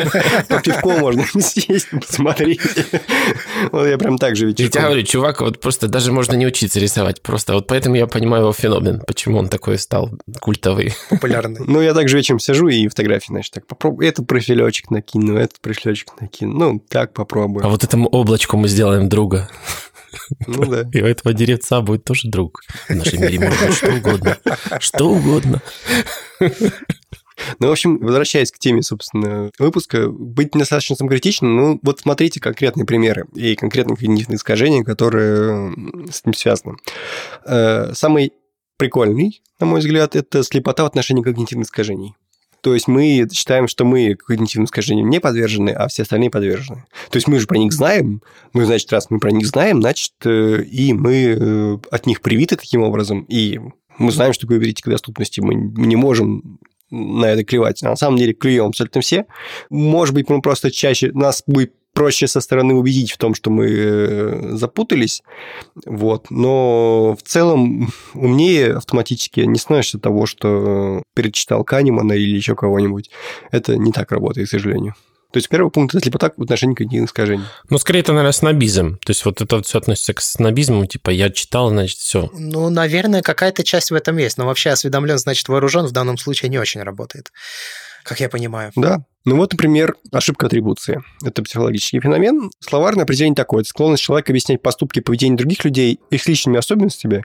по 0.48 0.60
пивку 0.60 0.90
можно 0.92 1.24
съесть, 1.40 1.88
посмотреть. 1.90 2.60
Вот 3.72 3.86
я 3.86 3.98
прям 3.98 4.18
так 4.18 4.36
же 4.36 4.46
вечерком. 4.46 4.64
Я 4.64 4.70
тебе 4.70 4.82
говорю, 4.82 5.02
чувак, 5.02 5.40
вот 5.40 5.60
просто 5.60 5.88
даже 5.88 6.12
можно 6.12 6.34
не 6.34 6.46
учиться 6.46 6.78
рисовать. 6.80 7.22
Просто 7.22 7.54
вот 7.54 7.66
поэтому 7.66 7.96
я 7.96 8.06
понимаю 8.06 8.44
его 8.44 8.52
феномен, 8.52 9.00
почему 9.06 9.38
он 9.38 9.48
такой 9.48 9.78
стал 9.78 10.10
культовый. 10.40 10.94
Популярный. 11.10 11.60
Ну, 11.66 11.80
я 11.80 11.94
также 11.94 12.16
вечером 12.16 12.38
сижу 12.38 12.68
и 12.68 12.88
фотографии, 12.88 13.28
значит, 13.28 13.52
так 13.52 13.66
попробую. 13.66 14.08
Этот 14.08 14.26
профилечек 14.26 14.90
накину, 14.90 15.36
этот 15.36 15.60
профилечек 15.60 16.20
накину. 16.20 16.52
Ну, 16.52 16.80
так 16.88 17.12
попробую. 17.12 17.64
А 17.64 17.68
вот 17.68 17.84
этому 17.84 18.08
облачку 18.08 18.56
мы 18.56 18.68
сделаем 18.68 19.08
друга. 19.08 19.48
Ну 20.46 20.64
да. 20.66 20.88
И 20.92 21.02
у 21.02 21.06
этого 21.06 21.34
деревца 21.34 21.80
будет 21.80 22.04
тоже 22.04 22.28
друг. 22.28 22.62
В 22.88 22.94
нашем 22.94 23.20
мире 23.22 23.38
может 23.40 23.66
быть 23.66 23.76
что 23.76 23.92
угодно. 23.92 24.38
Что 24.80 25.04
угодно. 25.10 25.62
Ну, 27.58 27.68
в 27.68 27.70
общем, 27.70 27.98
возвращаясь 27.98 28.50
к 28.50 28.58
теме, 28.58 28.82
собственно, 28.82 29.50
выпуска, 29.58 30.08
быть 30.08 30.50
достаточно 30.52 30.96
самокритичным, 30.96 31.56
ну, 31.56 31.80
вот 31.82 32.00
смотрите 32.00 32.40
конкретные 32.40 32.86
примеры 32.86 33.26
и 33.34 33.54
конкретные 33.56 33.96
когнитивные 33.96 34.36
искажения, 34.36 34.84
которые 34.84 35.72
с 36.10 36.20
этим 36.20 36.34
связаны. 36.34 36.76
Э, 37.44 37.92
самый 37.94 38.32
прикольный, 38.78 39.42
на 39.60 39.66
мой 39.66 39.80
взгляд, 39.80 40.16
это 40.16 40.42
слепота 40.42 40.82
в 40.82 40.86
отношении 40.86 41.22
когнитивных 41.22 41.66
искажений. 41.66 42.14
То 42.60 42.74
есть 42.74 42.88
мы 42.88 43.28
считаем, 43.32 43.68
что 43.68 43.84
мы 43.84 44.16
когнитивным 44.16 44.66
искажениям 44.66 45.08
не 45.08 45.20
подвержены, 45.20 45.70
а 45.70 45.86
все 45.88 46.02
остальные 46.02 46.30
подвержены. 46.30 46.84
То 47.10 47.16
есть 47.16 47.28
мы 47.28 47.38
же 47.38 47.46
про 47.46 47.58
них 47.58 47.72
знаем, 47.72 48.22
ну, 48.54 48.64
значит, 48.64 48.92
раз 48.92 49.08
мы 49.08 49.20
про 49.20 49.30
них 49.30 49.46
знаем, 49.46 49.80
значит, 49.80 50.12
э, 50.24 50.62
и 50.62 50.92
мы 50.92 51.14
э, 51.14 51.78
от 51.90 52.06
них 52.06 52.22
привиты 52.22 52.56
таким 52.56 52.82
образом, 52.82 53.24
и 53.28 53.60
мы 53.98 54.12
знаем, 54.12 54.32
что 54.32 54.46
к 54.46 54.88
доступности, 54.88 55.40
мы 55.40 55.54
не 55.54 55.96
можем 55.96 56.58
на 56.90 57.26
это 57.26 57.44
клевать. 57.44 57.82
На 57.82 57.96
самом 57.96 58.18
деле 58.18 58.32
клюем 58.32 58.66
абсолютно 58.66 59.00
все. 59.00 59.26
Может 59.70 60.14
быть, 60.14 60.28
мы 60.28 60.40
просто 60.40 60.70
чаще... 60.70 61.12
Нас 61.12 61.42
будет 61.46 61.72
проще 61.96 62.26
со 62.26 62.40
стороны 62.40 62.74
убедить 62.74 63.10
в 63.10 63.16
том, 63.16 63.34
что 63.34 63.50
мы 63.50 63.66
э, 63.68 64.50
запутались, 64.52 65.22
вот. 65.86 66.30
Но 66.30 67.16
в 67.16 67.26
целом 67.26 67.88
умнее 68.14 68.74
автоматически 68.76 69.40
не 69.40 69.58
становишься 69.58 69.98
того, 69.98 70.26
что 70.26 71.02
перечитал 71.14 71.64
Канемана 71.64 72.12
или 72.12 72.36
еще 72.36 72.54
кого-нибудь. 72.54 73.10
Это 73.50 73.76
не 73.76 73.92
так 73.92 74.12
работает, 74.12 74.48
к 74.48 74.50
сожалению. 74.50 74.94
То 75.32 75.38
есть 75.38 75.48
первый 75.48 75.70
пункт– 75.70 75.94
это 75.96 76.04
слепота 76.04 76.32
в 76.36 76.42
отношении 76.42 76.74
когнитивных 76.74 77.10
искажений. 77.10 77.44
Ну, 77.68 77.78
скорее, 77.78 78.00
это, 78.00 78.12
наверное, 78.12 78.32
снобизм. 78.32 78.98
То 78.98 79.10
есть 79.10 79.24
вот 79.24 79.40
это 79.40 79.62
все 79.62 79.78
относится 79.78 80.14
к 80.14 80.20
снобизму, 80.20 80.86
типа 80.86 81.10
я 81.10 81.30
читал, 81.30 81.70
значит, 81.70 81.98
все. 81.98 82.30
Ну, 82.32 82.68
наверное, 82.70 83.22
какая-то 83.22 83.64
часть 83.64 83.90
в 83.90 83.94
этом 83.94 84.16
есть. 84.18 84.38
Но 84.38 84.46
вообще 84.46 84.70
осведомлен, 84.70 85.18
значит, 85.18 85.48
вооружен 85.48 85.86
в 85.86 85.92
данном 85.92 86.18
случае 86.18 86.50
не 86.50 86.58
очень 86.58 86.82
работает 86.82 87.30
как 88.06 88.20
я 88.20 88.28
понимаю. 88.28 88.70
Да. 88.76 89.04
Ну 89.24 89.36
вот, 89.36 89.52
например, 89.52 89.96
ошибка 90.12 90.46
атрибуции. 90.46 91.02
Это 91.24 91.42
психологический 91.42 92.00
феномен. 92.00 92.50
Словарное 92.60 93.02
определение 93.02 93.34
такое. 93.34 93.62
Это 93.62 93.68
склонность 93.68 94.02
человека 94.02 94.32
объяснять 94.32 94.62
поступки 94.62 95.00
поведения 95.00 95.36
других 95.36 95.64
людей 95.64 95.98
их 96.10 96.26
личными 96.28 96.58
особенностями, 96.58 97.24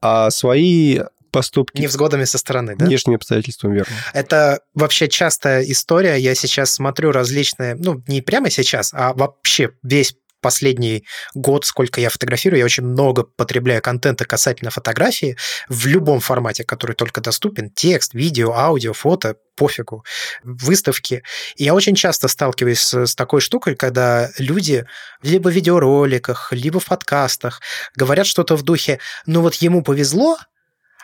а 0.00 0.30
свои 0.30 1.00
поступки. 1.30 1.80
Невзгодами 1.80 2.24
со 2.24 2.38
стороны, 2.38 2.76
да? 2.76 2.86
Внешними 2.86 3.16
обстоятельствами, 3.16 3.74
верно. 3.74 3.94
Это 4.12 4.60
вообще 4.74 5.08
частая 5.08 5.62
история. 5.64 6.16
Я 6.16 6.34
сейчас 6.34 6.72
смотрю 6.72 7.12
различные, 7.12 7.74
ну, 7.74 8.02
не 8.06 8.20
прямо 8.20 8.50
сейчас, 8.50 8.92
а 8.92 9.12
вообще 9.12 9.70
весь 9.82 10.14
последний 10.40 11.04
год, 11.34 11.64
сколько 11.64 12.00
я 12.00 12.10
фотографирую, 12.10 12.58
я 12.58 12.64
очень 12.64 12.84
много 12.84 13.24
потребляю 13.24 13.82
контента 13.82 14.24
касательно 14.24 14.70
фотографии 14.70 15.36
в 15.68 15.86
любом 15.86 16.20
формате, 16.20 16.64
который 16.64 16.96
только 16.96 17.20
доступен. 17.20 17.70
Текст, 17.70 18.14
видео, 18.14 18.52
аудио, 18.52 18.92
фото, 18.92 19.36
пофигу, 19.56 20.04
выставки. 20.42 21.22
И 21.56 21.64
я 21.64 21.74
очень 21.74 21.94
часто 21.94 22.28
сталкиваюсь 22.28 22.80
с, 22.80 23.06
с 23.06 23.14
такой 23.14 23.40
штукой, 23.40 23.74
когда 23.74 24.30
люди 24.38 24.86
либо 25.22 25.48
в 25.48 25.52
видеороликах, 25.52 26.52
либо 26.52 26.80
в 26.80 26.86
подкастах 26.86 27.60
говорят 27.94 28.26
что-то 28.26 28.56
в 28.56 28.62
духе, 28.62 28.98
ну 29.26 29.42
вот 29.42 29.54
ему 29.56 29.82
повезло, 29.82 30.38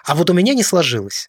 а 0.06 0.14
вот 0.14 0.30
у 0.30 0.32
меня 0.32 0.54
не 0.54 0.62
сложилось. 0.62 1.28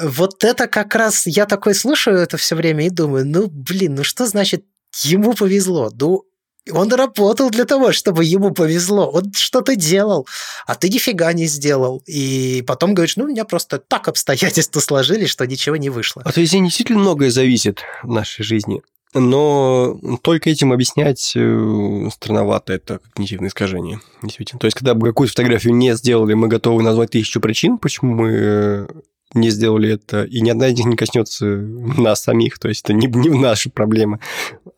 Вот 0.00 0.42
это 0.42 0.66
как 0.66 0.94
раз, 0.94 1.26
я 1.26 1.46
такой 1.46 1.74
слушаю 1.74 2.18
это 2.18 2.36
все 2.36 2.56
время 2.56 2.86
и 2.86 2.90
думаю, 2.90 3.26
ну, 3.26 3.46
блин, 3.46 3.94
ну 3.94 4.04
что 4.04 4.26
значит 4.26 4.64
ему 5.02 5.34
повезло? 5.34 5.90
Ну, 5.92 6.24
он 6.72 6.92
работал 6.92 7.50
для 7.50 7.64
того, 7.64 7.92
чтобы 7.92 8.24
ему 8.24 8.50
повезло. 8.50 9.08
Он 9.10 9.32
что-то 9.32 9.76
делал, 9.76 10.26
а 10.66 10.74
ты 10.74 10.88
нифига 10.88 11.32
не 11.32 11.46
сделал. 11.46 12.02
И 12.06 12.64
потом 12.66 12.94
говоришь, 12.94 13.16
ну, 13.16 13.24
у 13.24 13.28
меня 13.28 13.44
просто 13.44 13.78
так 13.78 14.08
обстоятельства 14.08 14.80
сложились, 14.80 15.30
что 15.30 15.46
ничего 15.46 15.76
не 15.76 15.90
вышло. 15.90 16.22
А 16.24 16.32
то 16.32 16.40
есть 16.40 16.52
действительно 16.52 16.98
многое 16.98 17.30
зависит 17.30 17.80
в 18.02 18.08
нашей 18.08 18.44
жизни. 18.44 18.82
Но 19.14 19.98
только 20.22 20.50
этим 20.50 20.72
объяснять 20.72 21.32
э, 21.36 22.08
странновато 22.12 22.74
это 22.74 22.98
когнитивное 22.98 23.48
искажение. 23.48 24.00
Действительно. 24.22 24.58
То 24.60 24.66
есть, 24.66 24.76
когда 24.76 24.94
бы 24.94 25.06
какую-то 25.08 25.32
фотографию 25.32 25.74
не 25.74 25.94
сделали, 25.94 26.34
мы 26.34 26.48
готовы 26.48 26.82
назвать 26.82 27.10
тысячу 27.10 27.40
причин, 27.40 27.78
почему 27.78 28.14
мы 28.14 28.30
э, 28.32 28.86
не 29.34 29.50
сделали 29.50 29.90
это, 29.94 30.24
и 30.24 30.40
ни 30.40 30.50
одна 30.50 30.68
из 30.68 30.78
них 30.78 30.86
не 30.86 30.96
коснется 30.96 31.46
нас 31.46 32.22
самих, 32.22 32.58
то 32.58 32.68
есть 32.68 32.82
это 32.84 32.92
не, 32.92 33.06
не 33.06 33.38
наша 33.38 33.70
проблема. 33.70 34.20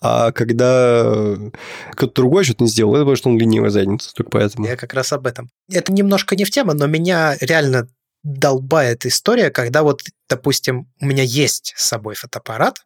А 0.01 0.33
когда 0.33 1.37
кто-то 1.93 2.15
другой 2.15 2.45
что-то 2.45 2.65
не 2.65 2.71
сделал, 2.71 2.95
это 2.95 3.03
потому 3.05 3.17
что 3.17 3.29
он 3.31 3.39
ленивая 3.39 3.71
задница, 3.71 4.13
только 4.15 4.31
поэтому. 4.31 4.67
Я 4.67 4.77
как 4.77 4.95
раз 4.95 5.13
об 5.13 5.27
этом. 5.27 5.51
Это 5.71 5.93
немножко 5.93 6.37
не 6.37 6.45
в 6.45 6.51
тему, 6.51 6.75
но 6.75 6.87
меня 6.87 7.37
реально 7.41 7.89
долбает 8.23 9.07
история, 9.07 9.51
когда 9.51 9.83
вот, 9.83 10.03
допустим, 10.29 10.89
у 11.01 11.07
меня 11.07 11.23
есть 11.23 11.75
с 11.77 11.87
собой 11.87 12.15
фотоаппарат, 12.15 12.81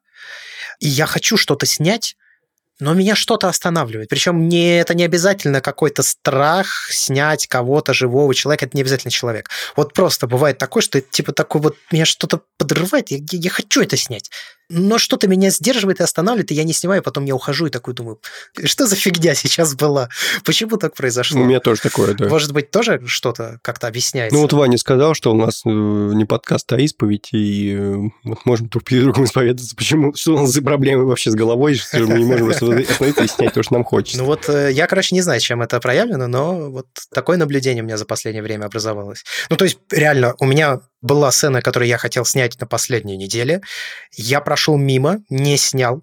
и 0.81 0.89
я 0.89 1.07
хочу 1.07 1.37
что-то 1.37 1.67
снять, 1.67 2.17
но 2.83 2.95
меня 2.95 3.15
что-то 3.15 3.49
останавливает. 3.49 4.09
Причем 4.09 4.49
не, 4.49 4.81
это 4.81 4.95
не 4.95 5.05
обязательно 5.05 5.61
какой-то 5.61 6.03
страх 6.03 6.89
снять 6.91 7.47
кого-то 7.47 7.95
живого 7.95 8.35
человека, 8.35 8.65
это 8.67 8.77
не 8.77 8.83
обязательно 8.83 9.13
человек. 9.13 9.51
Вот 9.77 9.95
просто 9.95 10.27
бывает 10.27 10.59
такое, 10.59 10.83
что 10.83 11.01
типа 11.01 11.33
такой 11.33 11.61
вот 11.61 11.77
меня 11.93 12.05
что-то 12.05 12.41
подрывает, 12.59 13.13
я, 13.13 13.19
я 13.31 13.51
хочу 13.51 13.83
это 13.83 13.97
снять 13.97 14.31
но 14.73 14.99
что-то 14.99 15.29
меня 15.29 15.51
сдерживает 15.51 16.01
и 16.01 16.03
останавливает, 16.03 16.51
и 16.51 16.55
я 16.55 16.65
не 16.65 16.73
снимаю, 16.73 17.03
потом 17.03 17.25
я 17.25 17.35
ухожу 17.35 17.67
и 17.67 17.71
такой 17.71 17.95
думаю, 17.95 18.19
что 18.65 18.87
за 18.87 18.97
фигня 18.97 19.35
сейчас 19.35 19.75
была? 19.75 20.09
Почему 20.45 20.79
так 20.79 20.95
произошло? 20.95 21.41
У 21.41 21.45
меня 21.45 21.61
тоже 21.61 21.83
такое, 21.83 22.15
да. 22.15 22.29
Может 22.29 22.53
быть, 22.53 22.71
тоже 22.71 23.03
что-то 23.07 23.59
как-то 23.63 23.87
объясняется? 23.87 24.35
Ну 24.35 24.43
вот 24.43 24.53
Ваня 24.53 24.79
сказал, 24.79 25.15
что 25.15 25.33
у 25.33 25.37
нас 25.37 25.63
э, 25.65 25.69
не 25.69 26.25
подкаст, 26.25 26.73
а 26.73 26.81
исповедь, 26.81 27.29
и 27.33 27.75
э, 27.79 27.97
вот 28.25 28.47
можем 28.47 28.69
друг 28.69 28.85
перед 28.85 29.05
другом 29.05 29.25
исповедаться, 29.25 29.77
почему, 29.77 30.15
что 30.15 30.35
у 30.35 30.41
нас 30.41 30.51
за 30.51 30.63
проблемы 30.63 31.05
вообще 31.05 31.31
с 31.31 31.35
головой, 31.35 31.75
что 31.75 31.99
мы 31.99 32.19
не 32.19 32.25
можем 32.25 32.51
остановиться 32.81 33.25
и 33.25 33.29
снять 33.29 33.55
то, 33.55 33.63
что 33.63 33.75
нам 33.75 33.85
хочется. 33.85 34.19
Ну 34.19 34.25
вот 34.25 34.49
э, 34.49 34.73
я, 34.73 34.87
короче, 34.87 35.15
не 35.15 35.21
знаю, 35.21 35.41
чем 35.41 35.63
это 35.63 35.81
проявлено, 35.81 36.27
но 36.27 36.71
вот 36.71 36.87
такое 37.13 37.37
наблюдение 37.37 37.83
у 37.83 37.87
меня 37.87 37.97
за 37.97 38.05
последнее 38.05 38.43
время 38.43 38.67
образовалось. 38.67 39.25
Ну 39.51 39.57
то 39.57 39.65
есть 39.65 39.79
реально 39.91 40.35
у 40.39 40.47
меня 40.47 40.81
была 41.01 41.31
сцена, 41.31 41.63
которую 41.63 41.89
я 41.89 41.99
хотел 41.99 42.25
снять 42.25 42.61
на 42.61 42.67
последней 42.67 43.17
неделе. 43.17 43.63
Я 44.13 44.41
прошел 44.41 44.77
мимо, 44.77 45.21
не 45.29 45.57
снял. 45.57 46.03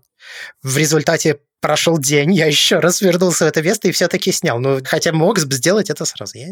В 0.61 0.77
результате 0.77 1.39
прошел 1.61 1.97
день, 1.97 2.33
я 2.33 2.45
еще 2.45 2.79
раз 2.79 3.01
вернулся 3.01 3.45
в 3.45 3.47
это 3.47 3.61
место 3.61 3.87
и 3.87 3.91
все-таки 3.91 4.31
снял. 4.31 4.59
Ну, 4.59 4.79
хотя 4.83 5.11
мог 5.11 5.39
сделать 5.39 5.89
это 5.89 6.05
сразу. 6.05 6.37
Я 6.37 6.47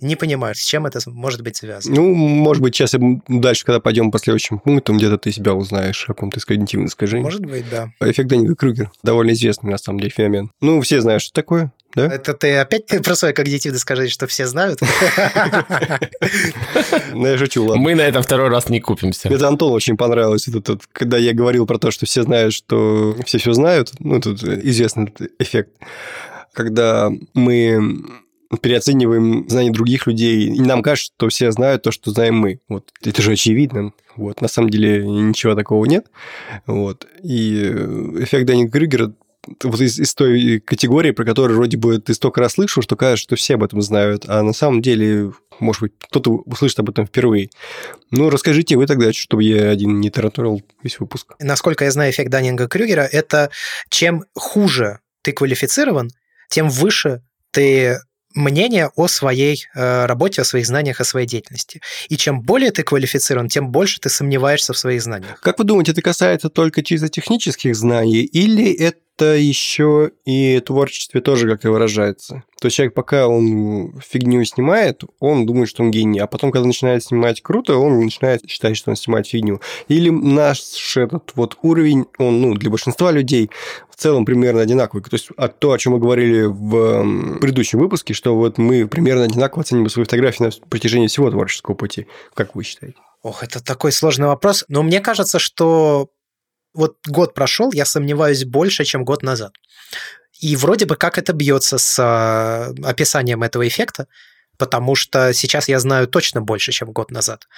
не 0.00 0.16
понимаю, 0.16 0.54
с 0.54 0.62
чем 0.62 0.86
это 0.86 1.00
может 1.06 1.42
быть 1.42 1.56
связано. 1.56 1.94
Ну, 1.94 2.14
может 2.14 2.62
быть, 2.62 2.74
сейчас 2.74 2.94
дальше, 3.28 3.64
когда 3.64 3.80
пойдем 3.80 4.10
по 4.10 4.18
следующим 4.18 4.58
пунктам, 4.58 4.98
где-то 4.98 5.18
ты 5.18 5.32
себя 5.32 5.54
узнаешь 5.54 6.04
о 6.04 6.08
каком-то 6.08 6.40
когнитивном 6.40 6.88
искажении. 6.88 7.24
Может 7.24 7.44
быть, 7.44 7.68
да. 7.70 7.90
Эффект 8.00 8.28
Даника 8.28 8.54
Крюгер. 8.54 8.90
Довольно 9.02 9.32
известный, 9.32 9.70
на 9.70 9.78
самом 9.78 10.00
деле, 10.00 10.10
феномен. 10.10 10.50
Ну, 10.60 10.80
все 10.80 11.00
знают, 11.00 11.22
что 11.22 11.32
такое. 11.32 11.72
Да? 11.94 12.06
Это 12.06 12.34
ты 12.34 12.56
опять 12.56 12.86
про 13.04 13.14
свое 13.14 13.34
когнитивное 13.34 13.78
скажи, 13.78 14.08
что 14.08 14.26
все 14.26 14.46
знают? 14.46 14.80
Ну, 17.12 17.26
я 17.26 17.38
шучу, 17.38 17.64
ладно. 17.64 17.82
Мы 17.82 17.94
на 17.94 18.02
это 18.02 18.22
второй 18.22 18.48
раз 18.48 18.68
не 18.68 18.80
купимся. 18.80 19.28
Это 19.28 19.48
Антон 19.48 19.72
очень 19.72 19.96
понравилось, 19.96 20.48
когда 20.92 21.18
я 21.18 21.32
говорил 21.32 21.66
про 21.66 21.78
то, 21.78 21.90
что 21.90 22.06
все 22.06 22.22
знают, 22.22 22.54
что 22.54 23.16
все 23.24 23.38
все 23.38 23.52
знают. 23.52 23.92
Ну, 23.98 24.20
тут 24.20 24.42
известный 24.42 25.12
эффект. 25.38 25.70
Когда 26.52 27.10
мы 27.34 28.02
переоцениваем 28.60 29.48
знания 29.48 29.70
других 29.70 30.06
людей, 30.06 30.48
и 30.48 30.60
нам 30.60 30.82
кажется, 30.82 31.12
что 31.16 31.28
все 31.28 31.50
знают 31.52 31.82
то, 31.82 31.90
что 31.90 32.10
знаем 32.10 32.36
мы. 32.36 32.60
Вот 32.68 32.90
это 33.02 33.22
же 33.22 33.32
очевидно. 33.32 33.92
Вот 34.16 34.40
на 34.40 34.48
самом 34.48 34.70
деле 34.70 35.06
ничего 35.06 35.54
такого 35.54 35.84
нет. 35.86 36.06
Вот 36.66 37.06
и 37.22 37.62
э, 37.64 38.22
эффект 38.22 38.46
Даннинга 38.46 38.72
Крюгера 38.72 39.12
вот 39.62 39.80
из, 39.80 39.98
из 39.98 40.14
той 40.14 40.60
категории, 40.60 41.10
про 41.10 41.24
которую 41.24 41.56
вроде 41.56 41.76
бы 41.76 41.98
ты 41.98 42.14
столько 42.14 42.40
раз 42.40 42.52
слышал, 42.52 42.82
что 42.82 42.96
кажется, 42.96 43.22
что 43.22 43.36
все 43.36 43.54
об 43.54 43.64
этом 43.64 43.82
знают, 43.82 44.24
а 44.28 44.42
на 44.42 44.52
самом 44.52 44.82
деле, 44.82 45.32
может 45.58 45.82
быть, 45.82 45.92
кто-то 45.98 46.30
услышит 46.30 46.78
об 46.78 46.90
этом 46.90 47.06
впервые. 47.06 47.50
Ну, 48.10 48.30
расскажите 48.30 48.76
вы 48.76 48.86
тогда, 48.86 49.12
чтобы 49.12 49.42
я 49.44 49.70
один 49.70 50.00
не 50.00 50.10
тараторил 50.10 50.62
весь 50.82 51.00
выпуск. 51.00 51.34
Насколько 51.40 51.84
я 51.84 51.90
знаю, 51.90 52.12
эффект 52.12 52.30
Даннинга-Крюгера– 52.30 53.08
это 53.12 53.50
чем 53.88 54.24
хуже 54.34 55.00
ты 55.22 55.32
квалифицирован, 55.32 56.10
тем 56.48 56.68
выше 56.68 57.22
ты 57.50 57.98
мнение 58.34 58.90
о 58.96 59.08
своей 59.08 59.66
э, 59.74 60.06
работе, 60.06 60.40
о 60.42 60.44
своих 60.44 60.66
знаниях, 60.66 61.00
о 61.00 61.04
своей 61.04 61.26
деятельности. 61.26 61.80
И 62.08 62.16
чем 62.16 62.40
более 62.40 62.70
ты 62.70 62.82
квалифицирован, 62.82 63.48
тем 63.48 63.70
больше 63.70 64.00
ты 64.00 64.08
сомневаешься 64.08 64.72
в 64.72 64.78
своих 64.78 65.02
знаниях. 65.02 65.40
Как 65.40 65.58
вы 65.58 65.64
думаете, 65.64 65.92
это 65.92 66.02
касается 66.02 66.48
только 66.48 66.82
чисто 66.82 67.08
технических 67.08 67.76
знаний, 67.76 68.22
или 68.22 68.72
это 68.72 68.98
это 69.22 69.36
еще 69.36 70.10
и 70.24 70.60
творчестве 70.60 71.20
тоже, 71.20 71.48
как 71.48 71.64
и 71.64 71.68
выражается. 71.68 72.42
То 72.60 72.66
есть 72.66 72.76
человек, 72.76 72.94
пока 72.94 73.28
он 73.28 74.00
фигню 74.00 74.44
снимает, 74.44 75.02
он 75.20 75.46
думает, 75.46 75.68
что 75.68 75.82
он 75.82 75.90
гений, 75.90 76.18
а 76.18 76.26
потом, 76.26 76.50
когда 76.50 76.66
начинает 76.66 77.04
снимать 77.04 77.40
круто, 77.40 77.76
он 77.76 78.00
начинает 78.00 78.48
считать, 78.48 78.76
что 78.76 78.90
он 78.90 78.96
снимает 78.96 79.26
фигню. 79.26 79.60
Или 79.88 80.10
наш 80.10 80.96
этот 80.96 81.32
вот 81.34 81.56
уровень, 81.62 82.06
он, 82.18 82.40
ну, 82.40 82.54
для 82.54 82.70
большинства 82.70 83.10
людей 83.10 83.50
в 83.90 83.96
целом 83.96 84.24
примерно 84.24 84.60
одинаковый. 84.60 85.02
То 85.02 85.14
есть 85.14 85.28
а 85.36 85.48
то, 85.48 85.72
о 85.72 85.78
чем 85.78 85.94
мы 85.94 85.98
говорили 85.98 86.42
в 86.44 87.38
предыдущем 87.38 87.78
выпуске, 87.78 88.14
что 88.14 88.36
вот 88.36 88.58
мы 88.58 88.86
примерно 88.86 89.24
одинаково 89.24 89.62
оцениваем 89.62 89.90
свои 89.90 90.04
фотографии 90.04 90.44
на 90.44 90.50
протяжении 90.68 91.06
всего 91.06 91.30
творческого 91.30 91.74
пути. 91.74 92.06
Как 92.34 92.54
вы 92.54 92.64
считаете? 92.64 92.96
Ох, 93.22 93.44
это 93.44 93.62
такой 93.62 93.92
сложный 93.92 94.26
вопрос. 94.26 94.64
Но 94.68 94.82
мне 94.82 95.00
кажется, 95.00 95.38
что 95.38 96.08
вот 96.74 96.96
год 97.06 97.34
прошел, 97.34 97.72
я 97.72 97.84
сомневаюсь 97.84 98.44
больше, 98.44 98.84
чем 98.84 99.04
год 99.04 99.22
назад. 99.22 99.52
И 100.40 100.56
вроде 100.56 100.86
бы 100.86 100.96
как 100.96 101.18
это 101.18 101.32
бьется 101.32 101.78
с 101.78 101.98
э, 101.98 102.84
описанием 102.84 103.42
этого 103.42 103.66
эффекта, 103.66 104.08
потому 104.58 104.94
что 104.94 105.32
сейчас 105.32 105.68
я 105.68 105.78
знаю 105.78 106.08
точно 106.08 106.40
больше, 106.40 106.72
чем 106.72 106.92
год 106.92 107.10
назад. 107.10 107.48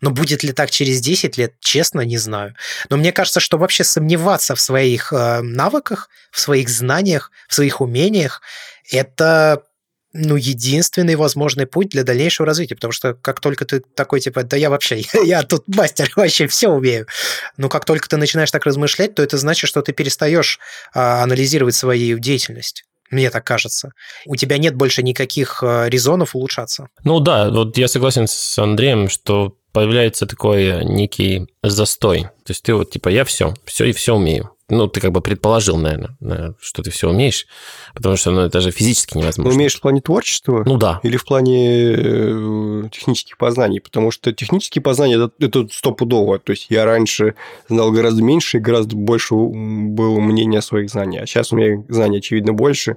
Но 0.00 0.10
будет 0.10 0.42
ли 0.42 0.52
так 0.52 0.70
через 0.70 1.00
10 1.00 1.38
лет, 1.38 1.54
честно, 1.60 2.02
не 2.02 2.18
знаю. 2.18 2.54
Но 2.90 2.96
мне 2.96 3.12
кажется, 3.12 3.40
что 3.40 3.58
вообще 3.58 3.84
сомневаться 3.84 4.54
в 4.54 4.60
своих 4.60 5.12
э, 5.12 5.40
навыках, 5.40 6.10
в 6.30 6.40
своих 6.40 6.68
знаниях, 6.68 7.30
в 7.48 7.54
своих 7.54 7.80
умениях, 7.80 8.42
это 8.90 9.62
ну, 10.14 10.36
единственный 10.36 11.16
возможный 11.16 11.66
путь 11.66 11.88
для 11.88 12.04
дальнейшего 12.04 12.46
развития, 12.46 12.76
потому 12.76 12.92
что 12.92 13.14
как 13.14 13.40
только 13.40 13.64
ты 13.64 13.80
такой, 13.80 14.20
типа, 14.20 14.44
да 14.44 14.56
я 14.56 14.70
вообще, 14.70 15.02
я 15.24 15.42
тут 15.42 15.64
мастер, 15.66 16.10
вообще 16.16 16.46
все 16.46 16.68
умею, 16.68 17.06
но 17.56 17.68
как 17.68 17.84
только 17.84 18.08
ты 18.08 18.16
начинаешь 18.16 18.50
так 18.50 18.64
размышлять, 18.64 19.14
то 19.14 19.22
это 19.22 19.36
значит, 19.36 19.68
что 19.68 19.82
ты 19.82 19.92
перестаешь 19.92 20.60
а, 20.94 21.22
анализировать 21.22 21.74
свою 21.74 22.18
деятельность. 22.18 22.84
Мне 23.10 23.30
так 23.30 23.44
кажется. 23.44 23.92
У 24.24 24.34
тебя 24.34 24.56
нет 24.56 24.74
больше 24.76 25.02
никаких 25.02 25.62
а, 25.62 25.88
резонов 25.88 26.34
улучшаться. 26.34 26.88
Ну 27.02 27.20
да, 27.20 27.50
вот 27.50 27.76
я 27.76 27.88
согласен 27.88 28.26
с 28.28 28.58
Андреем, 28.58 29.08
что 29.08 29.56
появляется 29.72 30.26
такой 30.26 30.84
некий 30.84 31.48
застой. 31.62 32.22
То 32.44 32.50
есть 32.50 32.62
ты 32.62 32.74
вот 32.74 32.92
типа 32.92 33.08
я 33.08 33.24
все, 33.24 33.54
все 33.66 33.86
и 33.86 33.92
все 33.92 34.14
умею 34.14 34.53
ну, 34.70 34.86
ты 34.88 35.00
как 35.00 35.12
бы 35.12 35.20
предположил, 35.20 35.76
наверное, 35.76 36.54
что 36.58 36.82
ты 36.82 36.90
все 36.90 37.10
умеешь, 37.10 37.46
потому 37.94 38.16
что 38.16 38.30
ну, 38.30 38.40
это 38.40 38.60
же 38.60 38.70
физически 38.70 39.18
невозможно. 39.18 39.50
Ну, 39.50 39.56
умеешь 39.56 39.74
в 39.74 39.80
плане 39.80 40.00
творчества? 40.00 40.62
Ну 40.64 40.78
да. 40.78 41.00
Или 41.02 41.18
в 41.18 41.24
плане 41.26 41.92
э, 41.92 42.82
технических 42.90 43.36
познаний? 43.36 43.80
Потому 43.80 44.10
что 44.10 44.32
технические 44.32 44.80
познания 44.80 45.16
это, 45.16 45.30
это 45.38 45.68
стопудово. 45.70 46.38
То 46.38 46.52
есть 46.52 46.66
я 46.70 46.86
раньше 46.86 47.34
знал 47.68 47.92
гораздо 47.92 48.22
меньше 48.22 48.56
и 48.56 48.60
гораздо 48.60 48.96
больше 48.96 49.34
было 49.34 50.18
мнения 50.18 50.58
о 50.58 50.62
своих 50.62 50.88
знаниях. 50.88 51.24
А 51.24 51.26
сейчас 51.26 51.52
у 51.52 51.56
меня 51.56 51.84
знаний, 51.90 52.18
очевидно, 52.18 52.54
больше. 52.54 52.96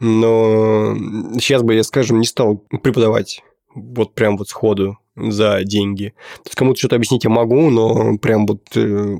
Но 0.00 0.96
сейчас 1.34 1.62
бы 1.62 1.74
я, 1.74 1.84
скажем, 1.84 2.18
не 2.18 2.26
стал 2.26 2.56
преподавать 2.82 3.42
вот 3.74 4.14
прям 4.14 4.36
вот 4.36 4.48
сходу 4.48 4.98
за 5.16 5.62
деньги. 5.64 6.14
То 6.42 6.48
есть 6.48 6.56
кому-то 6.56 6.78
что-то 6.78 6.96
объяснить 6.96 7.24
я 7.24 7.30
могу, 7.30 7.70
но 7.70 8.18
прям 8.18 8.46
вот 8.46 8.62
э, 8.74 9.16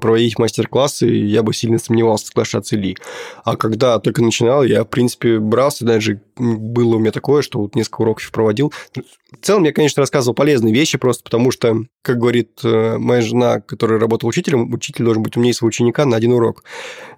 проводить 0.00 0.38
мастер-классы 0.38 1.06
я 1.06 1.42
бы 1.42 1.52
сильно 1.52 1.78
сомневался, 1.78 2.26
соглашаться 2.26 2.76
ли. 2.76 2.96
А 3.44 3.56
когда 3.56 3.98
только 3.98 4.22
начинал, 4.22 4.64
я, 4.64 4.84
в 4.84 4.88
принципе, 4.88 5.38
брался, 5.38 5.84
даже 5.84 6.20
было 6.36 6.96
у 6.96 6.98
меня 6.98 7.12
такое, 7.12 7.42
что 7.42 7.60
вот 7.60 7.74
несколько 7.74 8.02
уроков 8.02 8.30
проводил. 8.32 8.72
В 8.94 9.44
целом, 9.44 9.64
я, 9.64 9.72
конечно, 9.72 10.00
рассказывал 10.00 10.34
полезные 10.34 10.72
вещи, 10.72 10.96
просто 10.96 11.24
потому 11.24 11.50
что, 11.50 11.76
как 12.02 12.18
говорит 12.18 12.60
э, 12.62 12.96
моя 12.98 13.20
жена, 13.20 13.60
которая 13.60 13.98
работала 13.98 14.30
учителем, 14.30 14.72
учитель 14.72 15.04
должен 15.04 15.22
быть 15.22 15.36
умнее 15.36 15.52
своего 15.52 15.68
ученика 15.68 16.04
на 16.04 16.16
один 16.16 16.32
урок. 16.32 16.64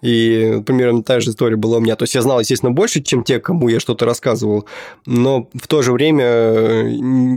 И 0.03 0.63
примерно 0.67 1.03
та 1.03 1.21
же 1.21 1.31
история 1.31 1.57
была 1.57 1.79
у 1.79 1.81
меня. 1.81 1.97
То 1.97 2.05
есть 2.05 2.15
я 2.15 2.23
знал, 2.23 2.41
естественно, 2.41 2.73
больше, 2.73 3.03
чем 3.03 3.23
те, 3.23 3.39
кому 3.39 3.69
я 3.69 3.81
что-то 3.81 4.05
рассказывал, 4.07 4.67
но 5.05 5.49
в 5.55 5.69
то 5.69 5.83
же 5.83 5.93
время 5.93 6.25
э, 6.25 6.89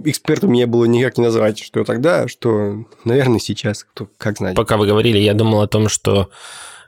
экспертом 0.06 0.54
я 0.54 0.66
был 0.66 0.79
было 0.80 0.86
никак 0.86 1.18
не 1.18 1.26
назвать, 1.26 1.60
что 1.60 1.84
тогда, 1.84 2.30
что, 2.30 2.86
наверное, 3.04 3.40
сейчас, 3.40 3.84
кто 3.84 4.08
как 4.18 4.38
знать. 4.38 4.56
Пока 4.56 4.78
вы 4.78 4.88
говорили, 4.88 5.18
я 5.18 5.34
думал 5.34 5.62
о 5.62 5.68
том, 5.68 5.90
что 5.90 6.30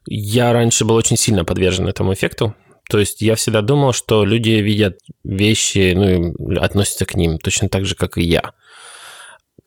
я 0.05 0.53
раньше 0.53 0.85
был 0.85 0.95
очень 0.95 1.17
сильно 1.17 1.43
подвержен 1.43 1.87
этому 1.87 2.13
эффекту. 2.13 2.55
То 2.89 2.99
есть 2.99 3.21
я 3.21 3.35
всегда 3.35 3.61
думал, 3.61 3.91
что 3.91 4.23
люди 4.23 4.51
видят 4.51 4.99
вещи, 5.25 5.93
ну, 5.93 6.57
относятся 6.61 7.05
к 7.05 7.15
ним 7.15 7.37
точно 7.37 7.67
так 7.67 7.85
же, 7.85 7.95
как 7.95 8.17
и 8.17 8.23
я. 8.23 8.53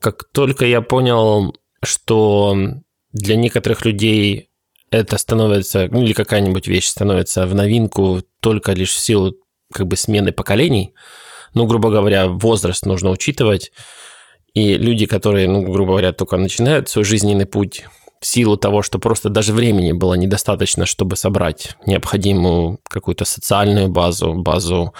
Как 0.00 0.24
только 0.32 0.64
я 0.64 0.80
понял, 0.80 1.54
что 1.82 2.56
для 3.12 3.36
некоторых 3.36 3.84
людей 3.84 4.48
это 4.90 5.18
становится, 5.18 5.88
ну, 5.90 6.02
или 6.02 6.14
какая-нибудь 6.14 6.66
вещь 6.66 6.86
становится 6.86 7.46
в 7.46 7.54
новинку 7.54 8.22
только 8.40 8.72
лишь 8.72 8.92
в 8.92 8.98
силу 8.98 9.34
как 9.72 9.86
бы 9.86 9.96
смены 9.96 10.32
поколений, 10.32 10.94
ну, 11.52 11.66
грубо 11.66 11.90
говоря, 11.90 12.26
возраст 12.28 12.86
нужно 12.86 13.10
учитывать, 13.10 13.70
и 14.54 14.78
люди, 14.78 15.06
которые, 15.06 15.48
ну, 15.48 15.62
грубо 15.62 15.92
говоря, 15.92 16.12
только 16.12 16.36
начинают 16.36 16.88
свой 16.88 17.04
жизненный 17.04 17.46
путь, 17.46 17.84
в 18.24 18.26
силу 18.26 18.56
того, 18.56 18.80
что 18.80 18.98
просто 18.98 19.28
даже 19.28 19.52
времени 19.52 19.92
было 19.92 20.14
недостаточно, 20.14 20.86
чтобы 20.86 21.14
собрать 21.14 21.76
необходимую 21.84 22.80
какую-то 22.88 23.26
социальную 23.26 23.88
базу, 23.88 24.32
базу 24.32 24.94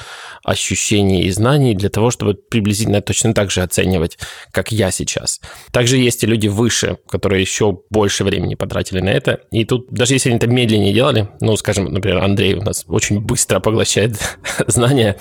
ощущений 0.45 1.23
и 1.23 1.31
знаний 1.31 1.75
для 1.75 1.89
того, 1.89 2.11
чтобы 2.11 2.35
приблизительно 2.35 3.01
точно 3.01 3.33
так 3.33 3.51
же 3.51 3.63
оценивать, 3.63 4.19
как 4.51 4.73
я 4.73 4.91
сейчас. 4.91 5.41
Также 5.73 5.97
есть 5.97 6.23
и 6.23 6.27
люди 6.27 6.49
выше, 6.49 6.99
которые 7.09 7.41
еще 7.41 7.79
больше 7.89 8.25
времени 8.25 8.57
потратили 8.57 9.01
на 9.01 9.09
это. 9.09 9.41
И 9.51 9.65
тут, 9.65 9.91
даже 9.91 10.13
если 10.13 10.29
они 10.29 10.37
это 10.37 10.47
медленнее 10.47 10.93
делали, 10.93 11.31
ну, 11.41 11.57
скажем, 11.57 11.87
например, 11.87 12.23
Андрей 12.23 12.53
у 12.57 12.63
нас 12.63 12.85
очень 12.89 13.21
быстро 13.21 13.59
поглощает 13.59 14.19
знания 14.67 15.17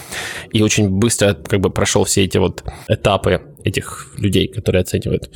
и 0.52 0.62
очень 0.62 0.90
быстро 0.90 1.36
как 1.36 1.62
бы 1.62 1.70
прошел 1.70 2.04
все 2.04 2.26
эти 2.26 2.38
вот 2.38 2.66
этапы 2.90 3.44
этих 3.64 4.14
людей, 4.18 4.48
которые 4.48 4.82
оценивают 4.82 5.30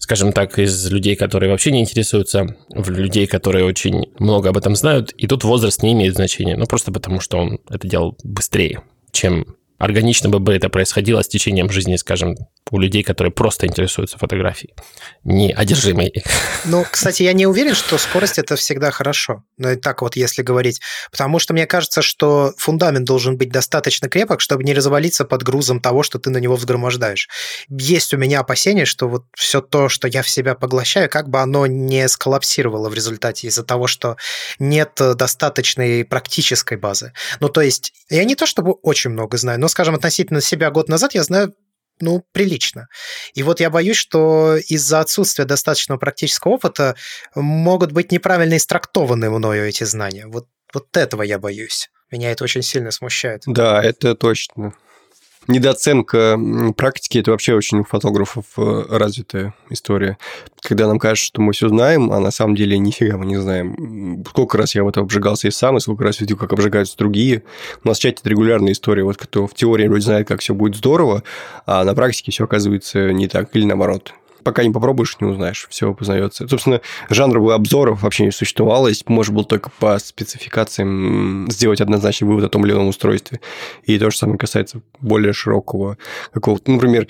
скажем 0.00 0.32
так, 0.32 0.58
из 0.58 0.90
людей, 0.90 1.14
которые 1.14 1.50
вообще 1.50 1.70
не 1.70 1.82
интересуются, 1.82 2.56
в 2.70 2.90
людей, 2.90 3.26
которые 3.26 3.66
очень 3.66 4.06
много 4.18 4.48
об 4.48 4.56
этом 4.56 4.74
знают. 4.74 5.12
И 5.12 5.26
тут 5.26 5.44
возраст 5.44 5.82
не 5.82 5.92
имеет 5.92 6.14
значения. 6.14 6.56
Ну, 6.56 6.66
просто 6.66 6.90
потому, 6.90 7.20
что 7.20 7.36
он 7.36 7.60
это 7.68 7.86
делал 7.86 8.16
быстрее, 8.24 8.82
чем 9.12 9.56
органично 9.80 10.28
бы 10.28 10.54
это 10.54 10.68
происходило 10.68 11.22
с 11.22 11.28
течением 11.28 11.70
жизни, 11.70 11.96
скажем, 11.96 12.36
у 12.70 12.78
людей, 12.78 13.02
которые 13.02 13.32
просто 13.32 13.66
интересуются 13.66 14.18
фотографией, 14.18 14.74
не 15.24 15.52
одержимые. 15.52 16.12
Ну, 16.66 16.84
кстати, 16.88 17.22
я 17.22 17.32
не 17.32 17.46
уверен, 17.46 17.74
что 17.74 17.98
скорость 17.98 18.38
это 18.38 18.54
всегда 18.56 18.90
хорошо. 18.90 19.42
И 19.58 19.76
так 19.76 20.02
вот, 20.02 20.14
если 20.16 20.42
говорить. 20.42 20.80
Потому 21.10 21.38
что 21.38 21.54
мне 21.54 21.66
кажется, 21.66 22.02
что 22.02 22.52
фундамент 22.58 23.06
должен 23.06 23.38
быть 23.38 23.50
достаточно 23.50 24.08
крепок, 24.08 24.40
чтобы 24.40 24.62
не 24.64 24.74
развалиться 24.74 25.24
под 25.24 25.42
грузом 25.42 25.80
того, 25.80 26.02
что 26.02 26.18
ты 26.18 26.30
на 26.30 26.38
него 26.38 26.56
взгромождаешь. 26.56 27.28
Есть 27.68 28.14
у 28.14 28.18
меня 28.18 28.40
опасение, 28.40 28.84
что 28.84 29.08
вот 29.08 29.24
все 29.34 29.60
то, 29.60 29.88
что 29.88 30.06
я 30.06 30.22
в 30.22 30.28
себя 30.28 30.54
поглощаю, 30.54 31.08
как 31.08 31.30
бы 31.30 31.40
оно 31.40 31.66
не 31.66 32.06
сколлапсировало 32.08 32.90
в 32.90 32.94
результате 32.94 33.48
из-за 33.48 33.64
того, 33.64 33.86
что 33.86 34.16
нет 34.58 34.92
достаточной 35.16 36.04
практической 36.04 36.76
базы. 36.76 37.14
Ну, 37.40 37.48
то 37.48 37.62
есть, 37.62 37.94
я 38.10 38.24
не 38.24 38.36
то 38.36 38.46
чтобы 38.46 38.72
очень 38.72 39.10
много 39.10 39.38
знаю, 39.38 39.58
но, 39.58 39.68
скажем, 39.70 39.94
относительно 39.94 40.40
себя 40.40 40.70
год 40.70 40.88
назад 40.88 41.14
я 41.14 41.22
знаю 41.22 41.54
ну, 42.02 42.24
прилично. 42.32 42.88
И 43.34 43.42
вот 43.42 43.60
я 43.60 43.70
боюсь, 43.70 43.96
что 43.96 44.56
из-за 44.56 45.00
отсутствия 45.00 45.44
достаточного 45.44 45.98
практического 45.98 46.52
опыта 46.52 46.96
могут 47.34 47.92
быть 47.92 48.10
неправильно 48.10 48.56
истрактованы 48.56 49.30
мною 49.30 49.68
эти 49.68 49.84
знания. 49.84 50.26
Вот, 50.26 50.46
вот 50.72 50.96
этого 50.96 51.22
я 51.22 51.38
боюсь. 51.38 51.90
Меня 52.10 52.32
это 52.32 52.44
очень 52.44 52.62
сильно 52.62 52.90
смущает. 52.90 53.42
Да, 53.46 53.82
это 53.82 54.14
точно. 54.14 54.74
Недооценка 55.48 56.38
практики– 56.76 57.18
это 57.20 57.30
вообще 57.30 57.54
очень 57.54 57.80
у 57.80 57.84
фотографов 57.84 58.44
э, 58.56 58.84
развитая 58.88 59.54
история. 59.70 60.18
Когда 60.62 60.86
нам 60.86 60.98
кажется, 60.98 61.26
что 61.26 61.40
мы 61.40 61.52
все 61.52 61.68
знаем, 61.68 62.12
а 62.12 62.20
на 62.20 62.30
самом 62.30 62.54
деле 62.54 62.78
нифига 62.78 63.16
мы 63.16 63.26
не 63.26 63.36
знаем. 63.36 64.24
Сколько 64.28 64.58
раз 64.58 64.74
я 64.74 64.84
в 64.84 64.88
этом 64.88 65.04
обжигался 65.04 65.48
и 65.48 65.50
сам, 65.50 65.76
и 65.76 65.80
сколько 65.80 66.04
раз 66.04 66.20
видел, 66.20 66.36
как 66.36 66.52
обжигаются 66.52 66.96
другие. 66.96 67.42
У 67.84 67.88
нас 67.88 67.98
в 67.98 68.02
чате 68.02 68.18
это 68.20 68.30
регулярная 68.30 68.72
история. 68.72 69.04
Вот 69.04 69.16
кто 69.16 69.46
в 69.46 69.54
теории 69.54 69.88
вроде 69.88 70.04
знает, 70.04 70.28
как 70.28 70.40
все 70.40 70.54
будет 70.54 70.76
здорово, 70.76 71.22
а 71.66 71.84
на 71.84 71.94
практике 71.94 72.32
все 72.32 72.44
оказывается 72.44 73.12
не 73.12 73.28
так 73.28 73.54
или 73.54 73.64
наоборот 73.64 74.14
пока 74.42 74.62
не 74.62 74.70
попробуешь, 74.70 75.16
не 75.20 75.26
узнаешь, 75.26 75.66
все 75.70 75.94
познается. 75.94 76.48
Собственно, 76.48 76.80
жанровых 77.08 77.54
обзоров 77.54 78.02
вообще 78.02 78.24
не 78.24 78.30
существовало, 78.30 78.90
можно 79.06 79.34
было 79.34 79.44
только 79.44 79.70
по 79.78 79.98
спецификациям 79.98 81.46
сделать 81.50 81.80
однозначный 81.80 82.28
вывод 82.28 82.44
о 82.44 82.48
том 82.48 82.64
или 82.64 82.72
ином 82.72 82.88
устройстве. 82.88 83.40
И 83.84 83.98
то 83.98 84.10
же 84.10 84.16
самое 84.16 84.38
касается 84.38 84.82
более 85.00 85.32
широкого 85.32 85.98
какого-то, 86.32 86.70
например, 86.70 87.06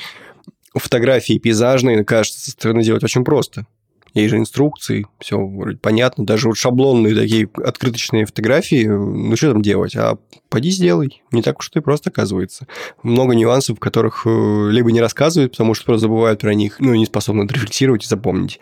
фотографии 0.75 1.39
пейзажные, 1.39 2.05
кажется, 2.05 2.41
со 2.41 2.51
стороны 2.53 2.83
делать 2.83 3.05
очень 3.05 3.25
просто. 3.25 3.67
Есть 4.15 4.31
же 4.31 4.39
инструкции, 4.39 5.07
все 5.19 5.39
вроде 5.39 5.79
понятно. 5.79 6.25
Даже 6.25 6.49
вот 6.49 6.57
шаблонные 6.57 7.15
такие 7.15 7.49
открыточные 7.65 8.27
фотографии, 8.27 8.87
ну 8.87 9.35
что 9.37 9.53
там 9.53 9.63
делать? 9.63 9.95
А 9.97 10.19
поди 10.49 10.71
сделай. 10.71 11.23
Не 11.33 11.43
так 11.43 11.59
уж 11.59 11.71
и 11.75 11.81
просто 11.81 12.11
оказывается. 12.11 12.67
Много 13.03 13.35
нюансов, 13.35 13.79
которых 13.79 14.23
э, 14.27 14.69
либо 14.71 14.91
не 14.93 15.01
рассказывают, 15.01 15.53
потому 15.53 15.75
что 15.75 15.85
просто 15.87 16.03
забывают 16.03 16.41
про 16.41 16.55
них, 16.55 16.77
ну, 16.81 16.93
и 16.93 16.99
не 16.99 17.07
способны 17.07 17.43
отрефлексировать 17.43 18.05
и 18.05 18.09
запомнить. 18.09 18.61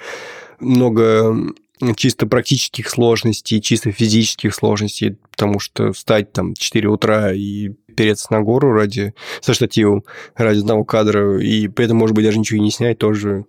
Много 0.61 1.37
чисто 1.96 2.26
практических 2.26 2.88
сложностей, 2.88 3.60
чисто 3.60 3.92
физических 3.92 4.54
сложностей, 4.54 5.16
потому 5.30 5.60
что 5.60 5.92
встать 5.92 6.32
там 6.32 6.54
в 6.54 6.58
4 6.58 6.88
утра 6.88 7.32
и 7.32 7.70
переться 7.96 8.32
на 8.32 8.40
гору 8.40 8.72
ради, 8.72 9.14
со 9.40 9.54
штативом, 9.54 10.04
ради 10.36 10.60
одного 10.60 10.84
кадра, 10.84 11.40
и 11.40 11.68
при 11.68 11.86
этом, 11.86 11.96
может 11.96 12.14
быть, 12.14 12.24
даже 12.24 12.38
ничего 12.38 12.58
и 12.58 12.62
не 12.62 12.70
снять, 12.70 12.98
тоже 12.98 13.44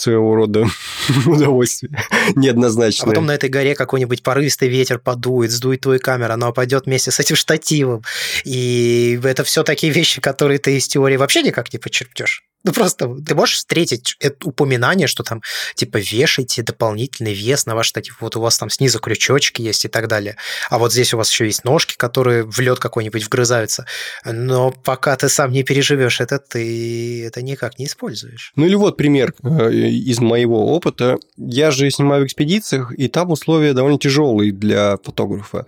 своего 0.00 0.34
рода 0.34 0.66
удовольствие 1.26 1.92
неоднозначное. 2.34 3.06
А 3.06 3.10
потом 3.10 3.26
на 3.26 3.34
этой 3.34 3.48
горе 3.48 3.74
какой-нибудь 3.74 4.22
порывистый 4.22 4.68
ветер 4.68 4.98
подует, 4.98 5.50
сдует 5.50 5.82
твою 5.82 6.00
камеру, 6.00 6.32
она 6.32 6.50
упадет 6.50 6.86
вместе 6.86 7.10
с 7.10 7.20
этим 7.20 7.36
штативом. 7.36 8.02
И 8.44 9.18
это 9.22 9.44
все 9.44 9.62
такие 9.62 9.92
вещи, 9.92 10.20
которые 10.20 10.58
ты 10.58 10.76
из 10.76 10.88
теории 10.88 11.16
вообще 11.16 11.42
никак 11.42 11.72
не 11.72 11.78
подчеркнешь. 11.78 12.45
Ну, 12.66 12.72
просто 12.72 13.14
ты 13.24 13.36
можешь 13.36 13.58
встретить 13.58 14.16
это 14.18 14.48
упоминание, 14.48 15.06
что 15.06 15.22
там, 15.22 15.40
типа, 15.76 15.98
вешайте 15.98 16.64
дополнительный 16.64 17.32
вес 17.32 17.64
на 17.64 17.76
ваш 17.76 17.86
штатив. 17.86 18.16
Вот 18.20 18.34
у 18.34 18.40
вас 18.40 18.58
там 18.58 18.70
снизу 18.70 18.98
крючочки 18.98 19.62
есть 19.62 19.84
и 19.84 19.88
так 19.88 20.08
далее. 20.08 20.36
А 20.68 20.78
вот 20.78 20.92
здесь 20.92 21.14
у 21.14 21.16
вас 21.16 21.30
еще 21.30 21.46
есть 21.46 21.64
ножки, 21.64 21.94
которые 21.96 22.42
в 22.42 22.58
лед 22.58 22.80
какой-нибудь 22.80 23.24
вгрызаются. 23.24 23.86
Но 24.24 24.72
пока 24.72 25.14
ты 25.14 25.28
сам 25.28 25.52
не 25.52 25.62
переживешь 25.62 26.20
это, 26.20 26.40
ты 26.40 27.24
это 27.24 27.40
никак 27.40 27.78
не 27.78 27.84
используешь. 27.84 28.52
Ну 28.56 28.66
или 28.66 28.74
вот 28.74 28.96
пример 28.96 29.32
э, 29.44 29.72
из 29.72 30.18
моего 30.18 30.74
опыта. 30.74 31.18
Я 31.36 31.70
же 31.70 31.88
снимаю 31.92 32.24
в 32.24 32.26
экспедициях, 32.26 32.92
и 32.98 33.06
там 33.06 33.30
условия 33.30 33.74
довольно 33.74 34.00
тяжелые 34.00 34.50
для 34.50 34.96
фотографа. 35.04 35.66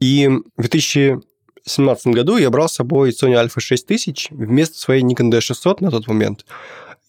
И 0.00 0.28
в 0.56 0.62
2000 0.62 1.20
2017 1.66 2.06
году 2.08 2.36
я 2.36 2.50
брал 2.50 2.68
с 2.68 2.74
собой 2.74 3.10
Sony 3.10 3.42
Alpha 3.42 3.58
6000 3.58 4.28
вместо 4.30 4.78
своей 4.78 5.02
Nikon 5.02 5.30
D600 5.30 5.76
на 5.80 5.90
тот 5.90 6.06
момент. 6.06 6.44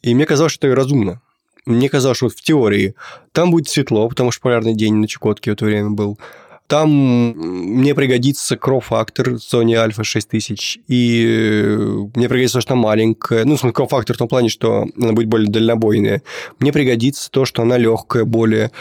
И 0.01 0.15
мне 0.15 0.25
казалось, 0.25 0.53
что 0.53 0.67
это 0.67 0.75
разумно. 0.75 1.21
Мне 1.65 1.89
казалось, 1.89 2.17
что 2.17 2.27
вот 2.27 2.35
в 2.35 2.41
теории 2.41 2.95
там 3.31 3.51
будет 3.51 3.67
светло, 3.67 4.07
потому 4.07 4.31
что 4.31 4.41
полярный 4.41 4.75
день 4.75 4.95
на 4.95 5.07
Чукотке 5.07 5.51
в 5.51 5.53
это 5.55 5.65
время 5.65 5.89
был. 5.89 6.17
Там 6.67 6.89
мне 6.89 7.93
пригодится 7.93 8.57
кроу-фактор 8.57 9.33
Sony 9.33 9.73
Alpha 9.73 10.03
6000, 10.03 10.79
и 10.87 11.77
мне 12.15 12.27
пригодится, 12.27 12.61
что 12.61 12.73
она 12.73 12.81
маленькая. 12.81 13.45
Ну, 13.45 13.57
кроу-фактор 13.57 14.15
в 14.15 14.19
том 14.19 14.27
плане, 14.27 14.49
что 14.49 14.87
она 14.97 15.13
будет 15.13 15.27
более 15.27 15.49
дальнобойная. 15.49 16.23
Мне 16.59 16.71
пригодится 16.71 17.29
то, 17.29 17.45
что 17.45 17.61
она 17.61 17.77
легкая 17.77 18.25
более. 18.25 18.71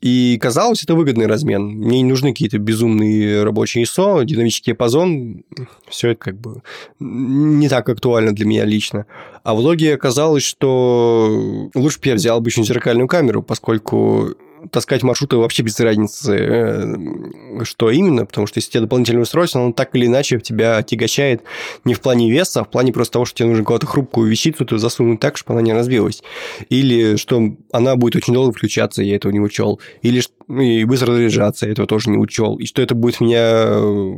И 0.00 0.38
казалось, 0.40 0.84
это 0.84 0.94
выгодный 0.94 1.26
размен. 1.26 1.62
Мне 1.62 2.02
не 2.02 2.08
нужны 2.08 2.30
какие-то 2.30 2.58
безумные 2.58 3.42
рабочие 3.42 3.84
ISO, 3.84 4.24
динамический 4.24 4.72
диапазон. 4.72 5.42
Все 5.88 6.10
это 6.10 6.20
как 6.20 6.40
бы 6.40 6.62
не 7.00 7.68
так 7.68 7.88
актуально 7.88 8.32
для 8.32 8.46
меня 8.46 8.64
лично. 8.64 9.06
А 9.42 9.54
в 9.54 9.62
итоге 9.62 9.94
оказалось, 9.94 10.44
что 10.44 11.70
лучше 11.74 11.98
бы 12.00 12.08
я 12.08 12.14
взял 12.14 12.36
обычную 12.36 12.66
зеркальную 12.66 13.08
камеру, 13.08 13.42
поскольку 13.42 14.36
таскать 14.70 15.02
маршруты 15.02 15.36
вообще 15.36 15.62
без 15.62 15.78
разницы, 15.80 16.36
э, 16.36 17.64
что 17.64 17.90
именно, 17.90 18.26
потому 18.26 18.46
что 18.46 18.58
если 18.58 18.70
у 18.70 18.72
тебя 18.72 18.80
дополнительное 18.82 19.22
устройство, 19.22 19.60
оно 19.62 19.72
так 19.72 19.94
или 19.94 20.06
иначе 20.06 20.40
тебя 20.40 20.78
отягощает 20.78 21.42
не 21.84 21.94
в 21.94 22.00
плане 22.00 22.30
веса, 22.30 22.60
а 22.60 22.64
в 22.64 22.70
плане 22.70 22.92
просто 22.92 23.14
того, 23.14 23.24
что 23.24 23.38
тебе 23.38 23.48
нужно 23.48 23.64
какую-то 23.64 23.86
хрупкую 23.86 24.30
вещицу 24.30 24.66
засунуть 24.78 25.20
так, 25.20 25.36
чтобы 25.36 25.58
она 25.58 25.62
не 25.62 25.72
разбилась. 25.72 26.22
Или 26.68 27.16
что 27.16 27.42
она 27.72 27.96
будет 27.96 28.16
очень 28.16 28.34
долго 28.34 28.52
включаться, 28.52 29.02
я 29.02 29.16
этого 29.16 29.32
не 29.32 29.40
учел. 29.40 29.80
Или 30.02 30.20
ну, 30.20 30.37
и 30.48 30.84
быстро 30.84 31.12
заряжаться, 31.12 31.66
я 31.66 31.72
этого 31.72 31.86
тоже 31.86 32.10
не 32.10 32.18
учел. 32.18 32.56
И 32.56 32.66
что 32.66 32.80
это 32.80 32.94
будет 32.94 33.20
меня 33.20 33.64
э, 33.66 34.12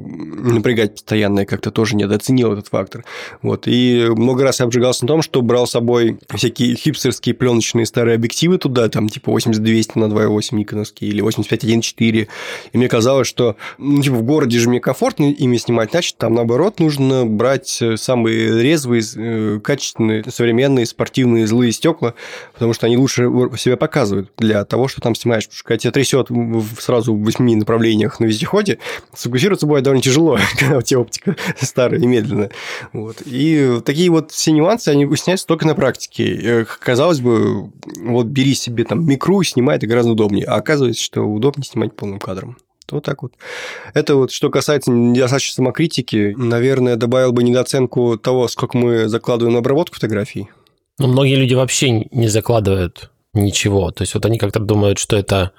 напрягать 0.52 0.92
постоянно, 0.92 1.40
я 1.40 1.46
как-то 1.46 1.70
тоже 1.70 1.96
недооценил 1.96 2.52
этот 2.52 2.68
фактор. 2.68 3.04
Вот. 3.42 3.64
И 3.66 4.06
много 4.08 4.44
раз 4.44 4.60
я 4.60 4.66
обжигался 4.66 5.04
на 5.04 5.08
том, 5.08 5.22
что 5.22 5.42
брал 5.42 5.66
с 5.66 5.72
собой 5.72 6.18
всякие 6.34 6.76
хипстерские 6.76 7.34
пленочные 7.34 7.86
старые 7.86 8.14
объективы 8.14 8.58
туда, 8.58 8.88
там 8.88 9.08
типа 9.08 9.30
80-200 9.30 9.92
на 9.96 10.08
2 10.08 10.20
2.8 10.26 10.54
никоновские 10.56 11.10
или 11.10 11.22
85.1.4. 11.22 12.28
И 12.72 12.78
мне 12.78 12.88
казалось, 12.88 13.28
что 13.28 13.56
ну, 13.78 14.02
типа, 14.02 14.16
в 14.16 14.22
городе 14.22 14.58
же 14.58 14.68
мне 14.68 14.80
комфортно 14.80 15.30
ими 15.30 15.56
снимать, 15.56 15.90
значит, 15.90 16.16
там, 16.16 16.34
наоборот, 16.34 16.80
нужно 16.80 17.26
брать 17.26 17.80
э, 17.80 17.96
самые 17.96 18.62
резвые, 18.62 19.02
э, 19.16 19.60
качественные, 19.62 20.24
современные, 20.30 20.86
спортивные, 20.86 21.46
злые 21.46 21.72
стекла, 21.72 22.14
потому 22.52 22.72
что 22.72 22.86
они 22.86 22.96
лучше 22.96 23.22
себя 23.56 23.76
показывают 23.76 24.30
для 24.36 24.64
того, 24.64 24.88
что 24.88 25.00
там 25.00 25.14
снимаешь. 25.14 25.44
Потому 25.44 25.56
что 25.56 25.64
когда 25.64 25.78
тебя 25.78 25.92
трясет 25.92 26.19
сразу 26.78 27.14
в 27.14 27.22
восьми 27.22 27.56
направлениях 27.56 28.20
на 28.20 28.26
вездеходе, 28.26 28.78
сфокусироваться 29.14 29.66
бывает 29.66 29.84
довольно 29.84 30.02
тяжело, 30.02 30.38
когда 30.58 30.78
у 30.78 30.82
тебя 30.82 31.00
оптика 31.00 31.36
старая 31.60 32.00
и 32.00 32.06
медленная. 32.06 32.50
Вот. 32.92 33.22
И 33.24 33.80
такие 33.84 34.10
вот 34.10 34.30
все 34.32 34.52
нюансы, 34.52 34.88
они 34.88 35.06
выясняются 35.06 35.46
только 35.46 35.66
на 35.66 35.74
практике. 35.74 36.34
Э, 36.42 36.64
казалось 36.64 37.20
бы, 37.20 37.70
вот 38.02 38.26
бери 38.26 38.54
себе 38.54 38.84
там 38.84 39.06
микру 39.06 39.40
и 39.40 39.44
снимай, 39.44 39.76
это 39.76 39.86
гораздо 39.86 40.12
удобнее. 40.12 40.44
А 40.46 40.56
оказывается, 40.56 41.02
что 41.02 41.22
удобнее 41.22 41.64
снимать 41.64 41.94
полным 41.94 42.18
кадром. 42.18 42.56
Вот 42.90 43.04
так 43.04 43.22
вот. 43.22 43.34
Это 43.94 44.16
вот, 44.16 44.32
что 44.32 44.50
касается 44.50 44.90
недостаточной 44.90 45.54
самокритики, 45.54 46.34
наверное, 46.36 46.96
добавил 46.96 47.32
бы 47.32 47.42
недооценку 47.42 48.18
того, 48.18 48.48
сколько 48.48 48.76
мы 48.76 49.08
закладываем 49.08 49.52
на 49.54 49.60
обработку 49.60 49.96
фотографий. 49.96 50.48
Но 50.98 51.06
многие 51.06 51.36
люди 51.36 51.54
вообще 51.54 51.90
не 52.10 52.28
закладывают 52.28 53.10
ничего. 53.32 53.90
То 53.90 54.02
есть 54.02 54.14
вот 54.14 54.24
они 54.26 54.38
как-то 54.38 54.60
думают, 54.60 54.98
что 54.98 55.16
это, 55.16 55.52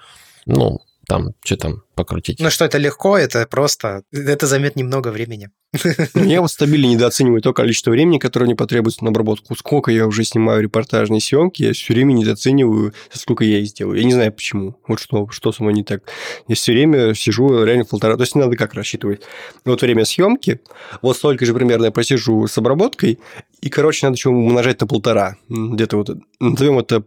ну, 0.45 0.81
там, 1.07 1.33
что 1.43 1.57
там, 1.57 1.83
покрутить. 1.95 2.39
Ну 2.39 2.49
что, 2.49 2.63
это 2.63 2.77
легко, 2.77 3.17
это 3.17 3.45
просто, 3.45 4.03
это 4.13 4.47
займет 4.47 4.77
немного 4.77 5.09
времени. 5.09 5.49
Я 6.15 6.41
вот 6.41 6.51
стабильно 6.51 6.85
недооцениваю 6.85 7.41
то 7.41 7.53
количество 7.53 7.91
времени, 7.91 8.17
которое 8.17 8.45
мне 8.45 8.55
потребуется 8.55 9.03
на 9.03 9.09
обработку. 9.09 9.55
Сколько 9.55 9.91
я 9.91 10.05
уже 10.07 10.23
снимаю 10.23 10.61
репортажные 10.61 11.19
съемки, 11.21 11.63
я 11.63 11.73
все 11.73 11.93
время 11.93 12.13
недооцениваю, 12.13 12.93
сколько 13.11 13.43
я 13.43 13.59
их 13.59 13.67
сделаю. 13.67 13.97
Я 13.97 14.05
не 14.05 14.13
знаю 14.13 14.31
почему. 14.31 14.77
Вот 14.87 14.99
что, 14.99 15.29
что 15.31 15.51
со 15.51 15.63
мной 15.63 15.73
не 15.73 15.83
так. 15.83 16.03
Я 16.47 16.55
все 16.55 16.71
время 16.73 17.13
сижу 17.13 17.63
реально 17.63 17.85
полтора... 17.85 18.15
То 18.15 18.23
есть, 18.23 18.35
не 18.35 18.41
надо 18.41 18.55
как 18.55 18.73
рассчитывать. 18.73 19.21
Вот 19.65 19.81
время 19.81 20.05
съемки, 20.05 20.61
вот 21.01 21.17
столько 21.17 21.45
же 21.45 21.53
примерно 21.53 21.85
я 21.85 21.91
просижу 21.91 22.47
с 22.47 22.57
обработкой, 22.57 23.19
и, 23.61 23.69
короче, 23.69 24.05
надо 24.05 24.15
еще 24.15 24.29
умножать 24.29 24.79
на 24.81 24.87
полтора. 24.87 25.37
Где-то 25.49 25.97
вот, 25.97 26.09
назовем 26.39 26.79
это 26.79 27.03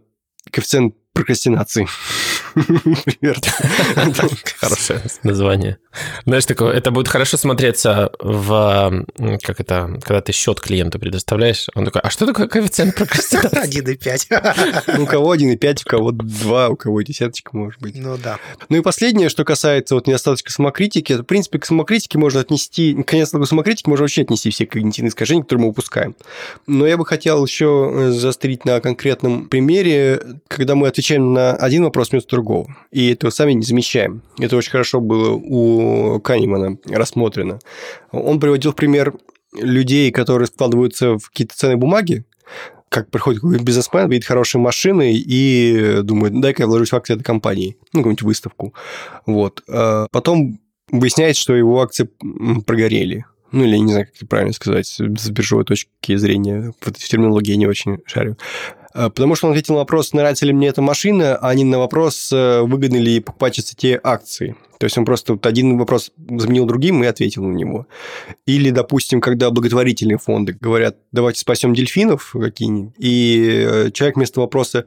коэффициент 0.51 0.95
прокрастинации. 1.13 1.87
Хорошее 4.59 5.01
название. 5.23 5.77
Знаешь, 6.25 6.45
такое, 6.45 6.73
это 6.73 6.91
будет 6.91 7.07
хорошо 7.07 7.37
смотреться 7.37 8.11
в... 8.19 9.05
Как 9.41 9.59
это? 9.59 9.99
Когда 10.03 10.21
ты 10.21 10.31
счет 10.31 10.61
клиенту 10.61 10.99
предоставляешь, 10.99 11.67
он 11.75 11.85
такой, 11.85 12.01
а 12.01 12.09
что 12.09 12.25
такое 12.25 12.47
коэффициент 12.47 12.95
прокрастинации? 12.95 13.81
1,5. 13.81 14.99
У 15.01 15.05
кого 15.05 15.35
1,5, 15.35 15.81
у 15.85 15.89
кого 15.89 16.11
2, 16.11 16.69
у 16.69 16.75
кого 16.75 17.01
десяточка, 17.01 17.55
может 17.55 17.81
быть. 17.81 17.95
Ну 17.95 18.17
да. 18.17 18.37
Ну 18.69 18.77
и 18.77 18.81
последнее, 18.81 19.29
что 19.29 19.43
касается 19.43 19.95
вот 19.95 20.07
недостаточно 20.07 20.51
самокритики, 20.51 21.13
в 21.13 21.23
принципе, 21.23 21.59
к 21.59 21.65
самокритике 21.65 22.17
можно 22.17 22.39
отнести, 22.39 22.95
конец 23.03 23.31
к 23.31 23.45
самокритике 23.45 23.89
можно 23.89 24.03
вообще 24.03 24.21
отнести 24.21 24.49
все 24.49 24.65
когнитивные 24.65 25.09
искажения, 25.09 25.43
которые 25.43 25.65
мы 25.65 25.71
упускаем. 25.71 26.15
Но 26.67 26.87
я 26.87 26.97
бы 26.97 27.05
хотел 27.05 27.45
еще 27.45 27.91
э, 27.93 28.11
заострить 28.11 28.65
на 28.65 28.79
конкретном 28.79 29.47
примере, 29.47 30.21
когда 30.47 30.75
мы 30.75 30.87
отвечаем 30.87 31.33
на 31.33 31.53
один 31.53 31.83
вопрос 31.83 32.11
вместо 32.11 32.29
другого 32.29 32.44
другого. 32.45 32.75
И 32.91 33.11
этого 33.11 33.31
сами 33.31 33.53
не 33.53 33.63
замечаем. 33.63 34.21
Это 34.39 34.55
очень 34.55 34.71
хорошо 34.71 34.99
было 35.01 35.31
у 35.31 36.19
Канемана 36.19 36.77
рассмотрено. 36.85 37.59
Он 38.11 38.39
приводил 38.39 38.71
в 38.71 38.75
пример 38.75 39.13
людей, 39.59 40.11
которые 40.11 40.47
складываются 40.47 41.17
в 41.17 41.29
какие-то 41.29 41.55
ценные 41.55 41.77
бумаги, 41.77 42.23
как 42.89 43.09
приходит 43.09 43.41
какой-то 43.41 43.63
бизнесмен, 43.63 44.09
видит 44.09 44.25
хорошие 44.25 44.61
машины 44.61 45.13
и 45.15 46.01
думает, 46.03 46.39
дай-ка 46.39 46.63
я 46.63 46.67
вложусь 46.67 46.91
в 46.91 46.95
акции 46.95 47.15
этой 47.15 47.23
компании, 47.23 47.77
ну, 47.93 48.01
какую-нибудь 48.01 48.21
выставку. 48.21 48.73
Вот. 49.25 49.63
А 49.67 50.07
потом 50.11 50.59
выясняется, 50.91 51.41
что 51.41 51.55
его 51.55 51.81
акции 51.81 52.09
прогорели 52.65 53.25
Ну, 53.51 53.63
или 53.63 53.77
не 53.77 53.91
знаю, 53.91 54.07
как 54.07 54.27
правильно 54.27 54.53
сказать, 54.53 54.87
с 54.87 55.29
биржевой 55.29 55.63
точки 55.63 56.15
зрения. 56.17 56.73
В 56.79 56.87
этой 56.87 56.99
терминологии 56.99 57.51
я 57.51 57.57
не 57.57 57.67
очень 57.67 57.99
шарю. 58.05 58.37
А, 58.95 59.09
потому 59.09 59.35
что 59.35 59.47
он 59.47 59.51
ответил 59.51 59.73
на 59.73 59.81
вопрос, 59.81 60.13
нравится 60.13 60.45
ли 60.45 60.53
мне 60.53 60.69
эта 60.69 60.81
машина, 60.81 61.35
а 61.35 61.53
не 61.53 61.65
на 61.65 61.79
вопрос, 61.79 62.31
э, 62.31 62.61
выгодны 62.61 62.95
ли 62.95 63.19
покупать 63.19 63.61
те 63.75 63.99
акции. 64.01 64.55
То 64.79 64.85
есть 64.85 64.97
он 64.97 65.03
просто 65.03 65.33
вот 65.33 65.45
один 65.45 65.77
вопрос 65.77 66.11
заменил 66.17 66.65
другим 66.65 67.03
и 67.03 67.07
ответил 67.07 67.43
на 67.43 67.53
него. 67.53 67.87
Или, 68.45 68.69
допустим, 68.69 69.19
когда 69.19 69.51
благотворительные 69.51 70.17
фонды 70.17 70.57
говорят, 70.59 70.95
давайте 71.11 71.41
спасем 71.41 71.73
дельфинов 71.73 72.33
какие-нибудь, 72.39 72.93
и 72.97 73.65
э, 73.67 73.91
человек 73.91 74.15
вместо 74.15 74.39
вопроса, 74.39 74.85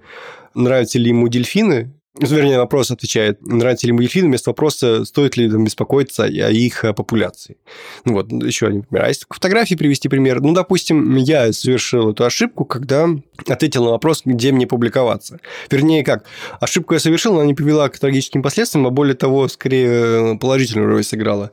нравятся 0.55 0.99
ли 0.99 1.11
ему 1.11 1.29
дельфины, 1.29 1.92
вернее, 2.20 2.59
вопрос 2.59 2.90
отвечает, 2.90 3.40
нравится 3.46 3.87
ли 3.87 3.90
ему 3.90 4.00
дельфины, 4.00 4.28
вместо 4.28 4.50
вопроса, 4.50 5.04
стоит 5.04 5.37
ли 5.37 5.50
там, 5.50 5.64
беспокоиться 5.64 6.24
о 6.24 6.28
их 6.28 6.85
э, 6.85 6.92
популяции. 6.92 7.57
Ну 8.04 8.14
вот, 8.14 8.31
еще 8.33 8.66
один 8.66 8.83
пример. 8.83 9.04
А 9.04 9.09
если 9.09 9.24
фотографии 9.28 9.74
привести 9.74 10.09
пример, 10.09 10.40
ну, 10.40 10.52
допустим, 10.52 11.16
я 11.16 11.52
совершил 11.52 12.12
эту 12.12 12.24
ошибку, 12.24 12.64
когда 12.64 13.09
ответил 13.46 13.85
на 13.85 13.90
вопрос, 13.90 14.22
где 14.24 14.52
мне 14.52 14.66
публиковаться. 14.66 15.40
Вернее, 15.70 16.04
как, 16.04 16.24
ошибку 16.61 16.94
я 16.94 17.00
совершил, 17.00 17.35
она 17.35 17.44
не 17.44 17.54
привела 17.54 17.88
к 17.88 17.98
трагическим 17.98 18.42
последствиям, 18.42 18.87
а 18.87 18.90
более 18.90 19.14
того, 19.14 19.48
скорее 19.48 20.35
э, 20.35 20.38
положительную 20.38 20.88
роль 20.88 21.04
сыграла. 21.04 21.50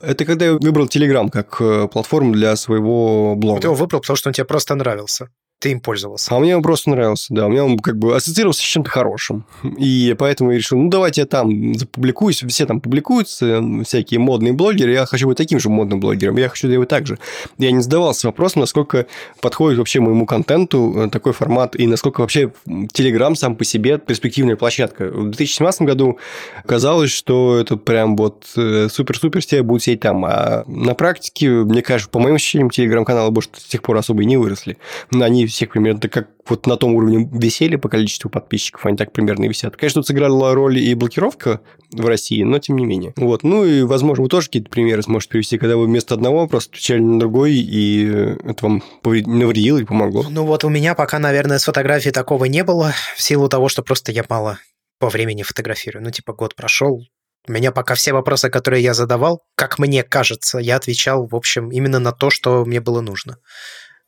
Это 0.00 0.24
когда 0.24 0.46
я 0.46 0.52
выбрал 0.54 0.86
Telegram 0.86 1.30
как 1.30 1.56
э, 1.60 1.88
платформу 1.88 2.32
для 2.32 2.56
своего 2.56 3.34
блога. 3.36 3.60
Ты 3.60 3.66
его 3.66 3.74
выбрал, 3.74 4.00
потому 4.00 4.16
что 4.16 4.28
он 4.28 4.34
тебе 4.34 4.44
просто 4.44 4.74
нравился 4.74 5.30
ты 5.58 5.70
им 5.70 5.80
пользовался. 5.80 6.34
А 6.34 6.38
мне 6.38 6.54
он 6.54 6.62
просто 6.62 6.90
нравился, 6.90 7.32
да. 7.32 7.48
Мне 7.48 7.62
он 7.62 7.78
как 7.78 7.98
бы 7.98 8.14
ассоциировался 8.14 8.60
с 8.60 8.64
чем-то 8.64 8.90
хорошим. 8.90 9.46
И 9.78 10.14
поэтому 10.18 10.50
я 10.50 10.58
решил, 10.58 10.78
ну, 10.78 10.90
давайте 10.90 11.22
я 11.22 11.26
там 11.26 11.74
запубликуюсь. 11.74 12.42
Все 12.46 12.66
там 12.66 12.80
публикуются, 12.80 13.62
всякие 13.84 14.20
модные 14.20 14.52
блогеры. 14.52 14.92
Я 14.92 15.06
хочу 15.06 15.26
быть 15.26 15.38
таким 15.38 15.58
же 15.58 15.70
модным 15.70 15.98
блогером. 15.98 16.36
Я 16.36 16.50
хочу 16.50 16.68
делать 16.68 16.90
так 16.90 17.06
же. 17.06 17.18
Я 17.56 17.70
не 17.70 17.80
задавался 17.80 18.26
вопросом, 18.26 18.60
насколько 18.60 19.06
подходит 19.40 19.78
вообще 19.78 20.00
моему 20.00 20.26
контенту 20.26 20.92
э, 20.96 21.08
такой 21.08 21.32
формат 21.32 21.74
и 21.74 21.86
насколько 21.86 22.20
вообще 22.20 22.52
Telegram 22.66 23.34
сам 23.34 23.56
по 23.56 23.64
себе 23.64 23.96
перспективная 23.96 24.56
площадка. 24.56 25.06
В 25.06 25.30
2017 25.30 25.82
году 25.82 26.18
казалось, 26.66 27.10
что 27.10 27.58
это 27.58 27.76
прям 27.78 28.16
вот 28.16 28.44
э, 28.56 28.88
супер-супер 28.90 29.40
все 29.40 29.62
будут 29.62 29.84
сидеть 29.84 30.00
там. 30.00 30.22
А 30.26 30.64
на 30.66 30.94
практике, 30.94 31.48
мне 31.48 31.80
кажется, 31.80 32.10
по 32.10 32.18
моим 32.18 32.34
ощущениям, 32.34 32.68
Telegram-каналы, 32.68 33.30
может, 33.30 33.52
с 33.56 33.64
тех 33.64 33.82
пор 33.82 33.96
особо 33.96 34.22
и 34.22 34.26
не 34.26 34.36
выросли. 34.36 34.76
Они 35.10 35.45
всех 35.46 35.70
примерно, 35.70 36.00
так 36.00 36.12
как 36.12 36.28
вот 36.48 36.66
на 36.66 36.76
том 36.76 36.94
уровне 36.94 37.28
веселья 37.32 37.78
по 37.78 37.88
количеству 37.88 38.30
подписчиков, 38.30 38.86
они 38.86 38.96
так 38.96 39.12
примерно 39.12 39.44
и 39.44 39.48
висят. 39.48 39.76
Конечно, 39.76 40.00
тут 40.00 40.08
сыграла 40.08 40.54
роль 40.54 40.78
и 40.78 40.94
блокировка 40.94 41.60
в 41.92 42.06
России, 42.06 42.42
но 42.42 42.58
тем 42.58 42.76
не 42.76 42.86
менее. 42.86 43.12
Вот. 43.16 43.42
Ну 43.42 43.64
и, 43.64 43.82
возможно, 43.82 44.22
вы 44.22 44.28
тоже 44.28 44.46
какие-то 44.46 44.70
примеры 44.70 45.02
сможете 45.02 45.32
привести, 45.32 45.58
когда 45.58 45.76
вы 45.76 45.86
вместо 45.86 46.14
одного 46.14 46.46
просто 46.46 46.70
отвечали 46.70 47.00
на 47.00 47.18
другой, 47.18 47.54
и 47.54 48.06
это 48.44 48.56
вам 48.62 48.82
навредило 49.04 49.78
и 49.78 49.84
помогло. 49.84 50.24
Ну 50.28 50.44
вот 50.44 50.64
у 50.64 50.68
меня 50.68 50.94
пока, 50.94 51.18
наверное, 51.18 51.58
с 51.58 51.64
фотографией 51.64 52.12
такого 52.12 52.44
не 52.46 52.64
было, 52.64 52.92
в 53.16 53.22
силу 53.22 53.48
того, 53.48 53.68
что 53.68 53.82
просто 53.82 54.12
я 54.12 54.24
мало 54.28 54.58
по 54.98 55.08
времени 55.08 55.42
фотографирую. 55.42 56.04
Ну, 56.04 56.10
типа, 56.10 56.32
год 56.32 56.54
прошел, 56.54 57.02
у 57.48 57.52
меня 57.52 57.70
пока 57.70 57.94
все 57.94 58.12
вопросы, 58.12 58.50
которые 58.50 58.82
я 58.82 58.92
задавал, 58.92 59.42
как 59.54 59.78
мне 59.78 60.02
кажется, 60.02 60.58
я 60.58 60.76
отвечал, 60.76 61.28
в 61.28 61.36
общем, 61.36 61.70
именно 61.70 62.00
на 62.00 62.12
то, 62.12 62.28
что 62.28 62.64
мне 62.64 62.80
было 62.80 63.00
нужно. 63.00 63.38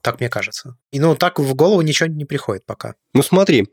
Так 0.02 0.20
мне 0.20 0.28
кажется. 0.28 0.76
И 0.92 1.00
ну, 1.00 1.16
так 1.16 1.38
в 1.38 1.54
голову 1.54 1.80
ничего 1.82 2.08
не 2.08 2.24
приходит 2.24 2.64
пока. 2.64 2.94
Ну, 3.14 3.22
смотри, 3.22 3.68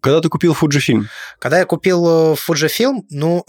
когда 0.00 0.20
ты 0.20 0.28
купил 0.28 0.52
Fujifilm? 0.52 1.06
Когда 1.38 1.58
я 1.58 1.64
купил 1.64 2.06
э, 2.06 2.34
Fujifilm, 2.34 3.02
ну, 3.10 3.44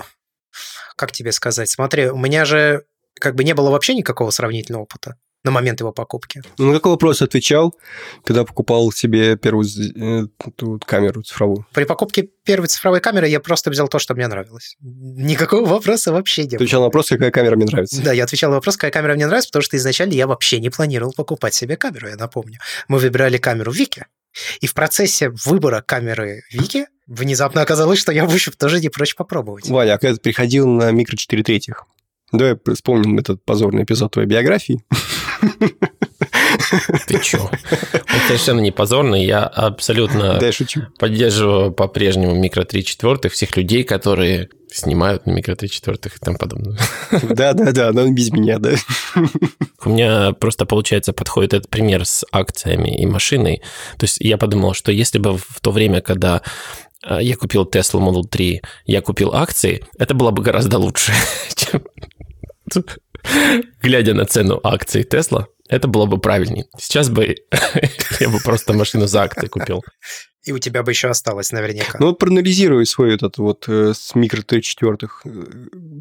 как 0.95 1.12
тебе 1.12 1.32
сказать, 1.32 1.69
смотри, 1.69 2.10
у 2.10 2.17
меня 2.17 2.45
же 2.45 2.86
как 3.19 3.36
бы 3.36 3.43
не 3.43 3.53
было 3.53 3.69
вообще 3.69 3.93
никакого 3.93 4.32
сравнительного 4.32 4.84
опыта 4.84 5.17
на 5.47 5.51
момент 5.51 5.79
его 5.79 5.93
покупки. 5.93 6.41
Ну, 6.57 6.67
на 6.67 6.73
какой 6.73 6.91
вопрос 6.91 7.21
отвечал, 7.21 7.73
когда 8.25 8.43
покупал 8.43 8.91
себе 8.91 9.38
первую 9.38 9.65
э, 9.65 10.27
тут 10.55 10.83
камеру 10.83 11.23
цифровую? 11.23 11.65
При 11.73 11.86
покупке 11.86 12.29
первой 12.43 12.67
цифровой 12.67 12.99
камеры 12.99 13.29
я 13.29 13.39
просто 13.39 13.69
взял 13.69 13.88
то, 13.88 13.97
что 13.97 14.13
мне 14.13 14.27
нравилось. 14.27 14.75
Никакого 14.81 15.65
вопроса 15.65 16.12
вообще 16.12 16.43
не 16.43 16.49
было. 16.49 16.57
Отвечал 16.57 16.81
на 16.81 16.88
вопрос, 16.88 17.07
какая 17.07 17.31
камера 17.31 17.55
мне 17.55 17.65
нравится. 17.65 18.01
Да, 18.01 18.12
я 18.12 18.25
отвечал 18.25 18.49
на 18.51 18.57
вопрос, 18.57 18.75
какая 18.75 18.91
камера 18.91 19.15
мне 19.15 19.25
нравится, 19.25 19.49
потому 19.49 19.63
что 19.63 19.77
изначально 19.77 20.13
я 20.13 20.27
вообще 20.27 20.60
не 20.60 20.69
планировал 20.69 21.13
покупать 21.13 21.53
себе 21.53 21.77
камеру, 21.77 22.10
я 22.10 22.17
напомню. 22.17 22.60
Мы 22.89 22.99
выбирали 22.99 23.38
камеру 23.38 23.71
Вики, 23.71 24.05
и 24.60 24.67
в 24.67 24.73
процессе 24.73 25.31
выбора 25.45 25.81
камеры 25.81 26.43
Вики 26.51 26.88
внезапно 27.07 27.62
оказалось, 27.62 27.99
что 27.99 28.12
я, 28.12 28.25
в 28.25 28.33
общем, 28.33 28.51
тоже 28.51 28.81
не 28.81 28.89
прочь 28.89 29.15
попробовать. 29.15 29.69
Ваня, 29.69 29.93
а 29.93 29.97
когда 29.97 30.15
ты 30.15 30.21
приходил 30.21 30.67
на 30.67 30.91
микро 30.91 31.15
4 31.15 31.41
третьих, 31.43 31.86
Давай 32.31 32.57
вспомним 32.73 33.17
этот 33.19 33.43
позорный 33.43 33.83
эпизод 33.83 34.12
твоей 34.12 34.27
биографии. 34.27 34.83
Ты 37.08 37.19
чё? 37.21 37.50
Он 37.50 38.19
совершенно 38.28 38.60
не 38.60 38.71
позорный. 38.71 39.23
Я 39.23 39.43
абсолютно 39.43 40.39
да, 40.39 40.52
шучу. 40.52 40.82
поддерживаю 40.97 41.71
по-прежнему 41.71 42.36
микро 42.36 42.63
3 42.63 42.84
четвертых, 42.84 43.34
всех 43.34 43.56
людей, 43.58 43.84
которые 43.84 44.50
снимают 44.69 45.26
на 45.26 45.32
микро 45.32 45.56
3 45.56 45.69
четвертых 45.69 46.17
и 46.17 46.19
тому 46.19 46.38
подобное. 46.38 46.78
Да-да-да, 47.12 47.91
но 47.93 48.08
без 48.10 48.32
меня, 48.32 48.60
да. 48.60 48.73
У 49.86 49.89
меня 49.89 50.34
просто, 50.34 50.65
получается, 50.65 51.13
подходит 51.13 51.54
этот 51.54 51.69
пример 51.69 52.06
с 52.06 52.26
акциями 52.32 53.00
и 53.00 53.06
машиной. 53.06 53.62
То 53.97 54.04
есть 54.04 54.17
я 54.19 54.38
подумал, 54.38 54.73
что 54.73 54.91
если 54.91 55.19
бы 55.19 55.38
в 55.38 55.60
то 55.62 55.71
время, 55.71 56.02
когда 56.02 56.41
э, 57.08 57.19
я 57.21 57.36
купил 57.36 57.63
Tesla 57.63 58.02
Model 58.02 58.23
3, 58.30 58.62
я 58.86 59.02
купил 59.02 59.34
акции, 59.34 59.86
это 59.97 60.13
было 60.13 60.32
бы 60.32 60.43
гораздо 60.43 60.78
лучше, 60.78 61.13
чем 61.56 61.82
глядя 63.82 64.13
на 64.13 64.25
цену 64.25 64.60
акций 64.63 65.03
Тесла, 65.03 65.47
это 65.69 65.88
было 65.88 66.06
бы 66.06 66.17
правильнее. 66.17 66.65
Сейчас 66.77 67.10
бы 67.10 67.36
я 68.19 68.30
бы 68.30 68.39
просто 68.39 68.73
машину 68.73 69.08
за 69.08 69.23
акции 69.23 69.47
купил. 69.47 69.84
И 70.43 70.53
у 70.53 70.60
тебя 70.60 70.82
бы 70.82 70.91
еще 70.91 71.10
осталось 71.10 71.51
наверняка. 71.51 71.97
Ну 71.99 72.08
вот 72.08 72.19
проанализируй 72.19 72.86
свой 72.86 73.13
этот 73.13 73.38
вот 73.38 73.65
э, 73.67 73.93
с 73.93 74.15
микро 74.15 74.41
3 74.41 74.62
четвертых 74.62 75.21
э, 75.25 75.30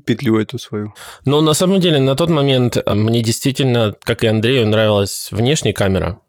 петлю 0.06 0.38
эту 0.38 0.60
свою. 0.60 0.94
Ну, 1.24 1.40
на 1.40 1.52
самом 1.52 1.80
деле, 1.80 1.98
на 1.98 2.14
тот 2.14 2.30
момент 2.30 2.76
э, 2.76 2.94
мне 2.94 3.22
действительно, 3.22 3.96
как 4.04 4.22
и 4.22 4.28
Андрею, 4.28 4.68
нравилась 4.68 5.28
внешняя 5.32 5.72
камера. 5.72 6.20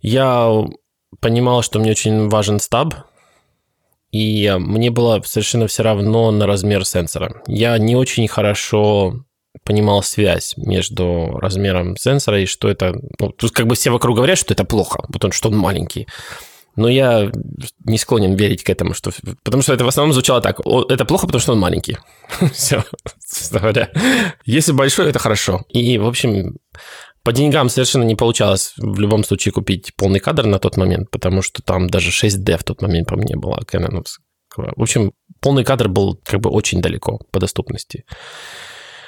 Я 0.00 0.64
понимал, 1.18 1.62
что 1.62 1.80
мне 1.80 1.90
очень 1.90 2.28
важен 2.28 2.60
стаб, 2.60 2.94
и 4.12 4.54
мне 4.58 4.92
было 4.92 5.20
совершенно 5.24 5.66
все 5.66 5.82
равно 5.82 6.30
на 6.30 6.46
размер 6.46 6.84
сенсора. 6.84 7.42
Я 7.48 7.76
не 7.78 7.96
очень 7.96 8.28
хорошо 8.28 9.24
понимал 9.64 10.02
связь 10.02 10.54
между 10.56 11.38
размером 11.38 11.96
сенсора 11.96 12.40
и 12.40 12.46
что 12.46 12.68
это... 12.68 12.94
Ну, 13.18 13.30
тут 13.30 13.52
как 13.52 13.66
бы 13.66 13.74
все 13.74 13.90
вокруг 13.90 14.16
говорят, 14.16 14.38
что 14.38 14.54
это 14.54 14.64
плохо, 14.64 15.04
потому 15.12 15.32
что 15.32 15.48
он 15.48 15.56
маленький. 15.56 16.06
Но 16.74 16.88
я 16.88 17.30
не 17.84 17.98
склонен 17.98 18.34
верить 18.34 18.64
к 18.64 18.70
этому, 18.70 18.94
что... 18.94 19.10
потому 19.42 19.62
что 19.62 19.74
это 19.74 19.84
в 19.84 19.88
основном 19.88 20.14
звучало 20.14 20.40
так. 20.40 20.60
Это 20.88 21.04
плохо, 21.04 21.26
потому 21.26 21.40
что 21.40 21.52
он 21.52 21.58
маленький. 21.58 21.98
Все, 22.52 22.84
говоря. 23.50 23.90
Если 24.46 24.72
большой, 24.72 25.10
это 25.10 25.18
хорошо. 25.18 25.62
И, 25.68 25.98
в 25.98 26.06
общем, 26.06 26.56
по 27.22 27.32
деньгам 27.32 27.68
совершенно 27.68 28.04
не 28.04 28.16
получалось 28.16 28.72
в 28.78 28.98
любом 28.98 29.22
случае 29.22 29.52
купить 29.52 29.94
полный 29.96 30.18
кадр 30.18 30.46
на 30.46 30.58
тот 30.58 30.76
момент, 30.76 31.10
потому 31.10 31.42
что 31.42 31.62
там 31.62 31.88
даже 31.88 32.10
6D 32.10 32.56
в 32.56 32.64
тот 32.64 32.80
момент 32.80 33.08
по 33.08 33.16
мне 33.16 33.36
была 33.36 33.58
Canon. 33.58 34.02
В 34.56 34.82
общем, 34.82 35.12
полный 35.40 35.64
кадр 35.64 35.88
был 35.88 36.18
как 36.24 36.40
бы 36.40 36.50
очень 36.50 36.80
далеко 36.80 37.20
по 37.30 37.38
доступности. 37.38 38.04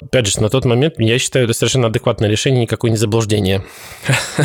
Опять 0.05 0.27
же, 0.27 0.39
на 0.39 0.49
тот 0.49 0.65
момент, 0.65 0.95
я 0.99 1.17
считаю, 1.17 1.45
это 1.45 1.53
совершенно 1.53 1.87
адекватное 1.87 2.29
решение, 2.29 2.61
никакое 2.61 2.91
не 2.91 2.97
заблуждение. 2.97 3.65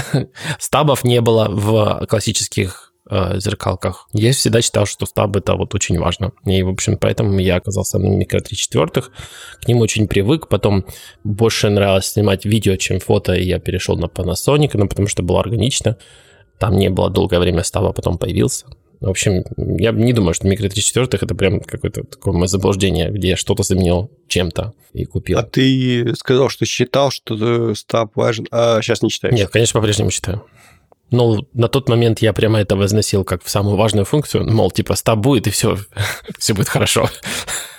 Стабов 0.59 1.05
не 1.05 1.21
было 1.21 1.49
в 1.51 2.07
классических 2.07 2.95
э, 3.11 3.39
зеркалках. 3.39 4.09
Я 4.15 4.33
всегда 4.33 4.63
считал, 4.63 4.87
что 4.87 5.05
стаб 5.05 5.37
это 5.37 5.57
вот 5.57 5.75
очень 5.75 5.99
важно. 5.99 6.33
И, 6.47 6.63
в 6.63 6.71
общем, 6.71 6.97
поэтому 6.97 7.39
я 7.39 7.57
оказался 7.57 7.99
на 7.99 8.07
микро 8.07 8.41
3 8.41 8.57
четвертых. 8.57 9.13
К 9.63 9.69
ним 9.69 9.81
очень 9.81 10.09
привык. 10.09 10.49
Потом 10.49 10.87
больше 11.25 11.69
нравилось 11.69 12.07
снимать 12.07 12.47
видео, 12.47 12.77
чем 12.77 12.99
фото, 12.99 13.35
и 13.35 13.45
я 13.45 13.59
перешел 13.59 13.97
на 13.97 14.07
Panasonic, 14.07 14.71
ну, 14.75 14.89
потому 14.89 15.09
что 15.09 15.23
было 15.23 15.41
органично. 15.41 15.99
Там 16.59 16.79
не 16.79 16.89
было 16.89 17.11
долгое 17.11 17.39
время 17.39 17.65
стаба, 17.65 17.93
потом 17.93 18.17
появился. 18.17 18.67
В 19.01 19.09
общем, 19.09 19.45
я 19.57 19.93
не 19.93 20.13
думаю, 20.13 20.35
что 20.35 20.47
микро 20.47 20.69
3 20.69 20.83
четвертых 20.83 21.23
это 21.23 21.35
прям 21.35 21.61
какое-то 21.61 22.05
такое 22.05 22.35
мое 22.35 22.47
заблуждение, 22.49 23.11
где 23.11 23.31
я 23.31 23.37
что-то 23.37 23.63
заменил 23.63 24.11
чем-то 24.29 24.75
и 24.93 25.07
купил. 25.07 25.39
А 25.39 25.43
ты 25.43 26.15
сказал, 26.17 26.51
что 26.51 26.67
считал, 26.67 27.11
что 27.11 27.75
стаб 27.75 28.15
важен, 28.15 28.47
а 28.51 28.83
сейчас 28.83 29.01
не 29.01 29.09
считаешь? 29.09 29.35
Нет, 29.35 29.49
конечно, 29.49 29.81
по-прежнему 29.81 30.11
считаю. 30.11 30.45
Но 31.11 31.45
на 31.55 31.69
тот 31.69 31.89
момент 31.89 32.21
я 32.21 32.33
прямо 32.33 32.61
это 32.61 32.77
возносил 32.77 33.25
как 33.25 33.43
в 33.43 33.51
самую 33.51 33.77
важную 33.77 34.05
функцию. 34.05 34.49
Мол, 34.49 34.71
типа, 34.71 34.95
стаб 34.95 35.19
будет, 35.19 35.47
и 35.47 35.51
все, 35.51 35.79
все 36.39 36.55
будет 36.55 36.69
хорошо. 36.69 37.09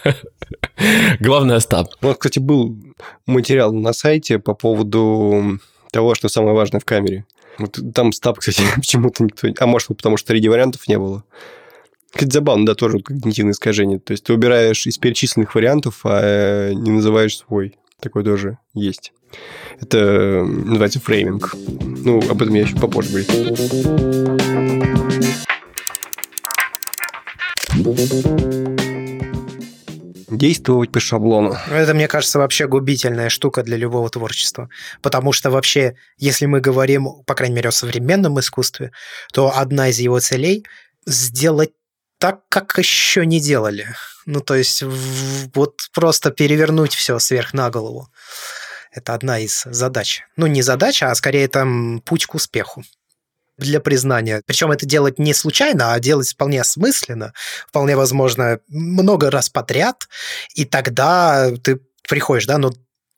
Главное 1.20 1.60
стаб. 1.60 1.90
Вот, 2.02 2.18
кстати, 2.18 2.40
был 2.40 2.76
материал 3.28 3.72
на 3.72 3.94
сайте 3.94 4.40
по 4.40 4.54
поводу 4.54 5.60
того, 5.92 6.16
что 6.16 6.30
самое 6.30 6.56
важное 6.56 6.80
в 6.80 6.86
камере. 6.86 7.26
Вот 7.58 7.80
там 7.94 8.12
стаб, 8.12 8.40
кстати, 8.40 8.62
почему-то 8.76 9.24
никто... 9.24 9.48
А 9.60 9.66
может, 9.66 9.90
потому 9.90 10.18
что 10.18 10.28
среди 10.28 10.50
вариантов 10.50 10.88
не 10.88 10.98
было. 10.98 11.24
Это 12.14 12.30
забавно, 12.30 12.66
да, 12.66 12.76
тоже 12.76 13.00
когнитивное 13.00 13.54
искажение. 13.54 14.00
То 14.00 14.12
есть 14.12 14.26
ты 14.26 14.34
убираешь 14.34 14.86
из 14.86 14.98
перечисленных 14.98 15.56
вариантов, 15.56 16.02
а 16.04 16.72
не 16.74 16.92
называешь 16.92 17.38
свой. 17.38 17.78
Такое 18.00 18.24
тоже 18.24 18.58
есть. 18.74 19.14
Это 19.80 20.44
называется 20.44 21.00
фрейминг. 21.00 21.56
Ну, 21.80 22.20
об 22.30 22.42
этом 22.42 22.54
я 22.56 22.64
еще 22.64 22.76
попозже 22.76 23.26
говорю. 27.76 28.81
Действовать 30.32 30.92
по 30.92 31.00
шаблону. 31.00 31.58
Это, 31.70 31.94
мне 31.94 32.08
кажется, 32.08 32.40
вообще 32.40 32.68
губительная 32.68 33.30
штука 33.30 33.64
для 33.64 33.76
любого 33.76 34.10
творчества. 34.10 34.70
Потому 35.02 35.34
что 35.34 35.52
вообще, 35.52 35.96
если 36.18 36.46
мы 36.46 36.62
говорим, 36.62 37.24
по 37.26 37.36
крайней 37.36 37.56
мере, 37.56 37.70
о 37.70 37.74
современном 37.74 38.40
искусстве, 38.40 38.92
то 39.34 39.56
одна 39.56 39.90
из 39.90 40.00
его 40.00 40.20
целей– 40.20 40.66
сделать 41.06 41.72
так, 42.18 42.42
как 42.50 42.78
еще 42.78 43.26
не 43.26 43.40
делали. 43.40 43.88
Ну, 44.26 44.40
то 44.40 44.56
есть 44.56 44.84
вот 45.54 45.82
просто 45.94 46.32
перевернуть 46.32 46.94
все 46.94 47.20
сверх 47.20 47.54
на 47.54 47.70
голову. 47.70 48.08
Это 48.92 49.14
одна 49.14 49.40
из 49.40 49.64
задач. 49.66 50.22
Ну, 50.38 50.48
не 50.48 50.62
задача, 50.62 51.12
а 51.12 51.16
скорее 51.16 51.48
там 51.48 52.02
путь 52.06 52.26
к 52.26 52.36
успеху 52.36 52.84
для 53.62 53.80
признания. 53.80 54.42
Причем 54.46 54.72
это 54.72 54.86
делать 54.86 55.20
не 55.20 55.34
случайно, 55.34 55.94
а 55.94 56.00
делать 56.00 56.32
вполне 56.32 56.62
осмысленно, 56.62 57.34
вполне 57.68 57.96
возможно, 57.96 58.60
много 58.68 59.32
раз 59.32 59.50
подряд, 59.50 60.08
и 60.56 60.66
тогда 60.66 61.52
ты 61.64 61.80
приходишь, 62.08 62.46
да, 62.46 62.58
но 62.58 62.74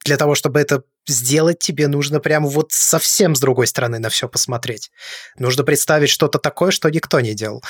для 0.05 0.17
того, 0.17 0.35
чтобы 0.35 0.59
это 0.59 0.83
сделать, 1.07 1.59
тебе 1.59 1.87
нужно 1.87 2.19
прямо 2.19 2.47
вот 2.47 2.71
совсем 2.71 3.35
с 3.35 3.39
другой 3.39 3.67
стороны 3.67 3.99
на 3.99 4.09
все 4.09 4.27
посмотреть. 4.29 4.91
Нужно 5.37 5.63
представить 5.63 6.09
что-то 6.09 6.39
такое, 6.39 6.71
что 6.71 6.89
никто 6.89 7.19
не 7.19 7.33
делал. 7.33 7.63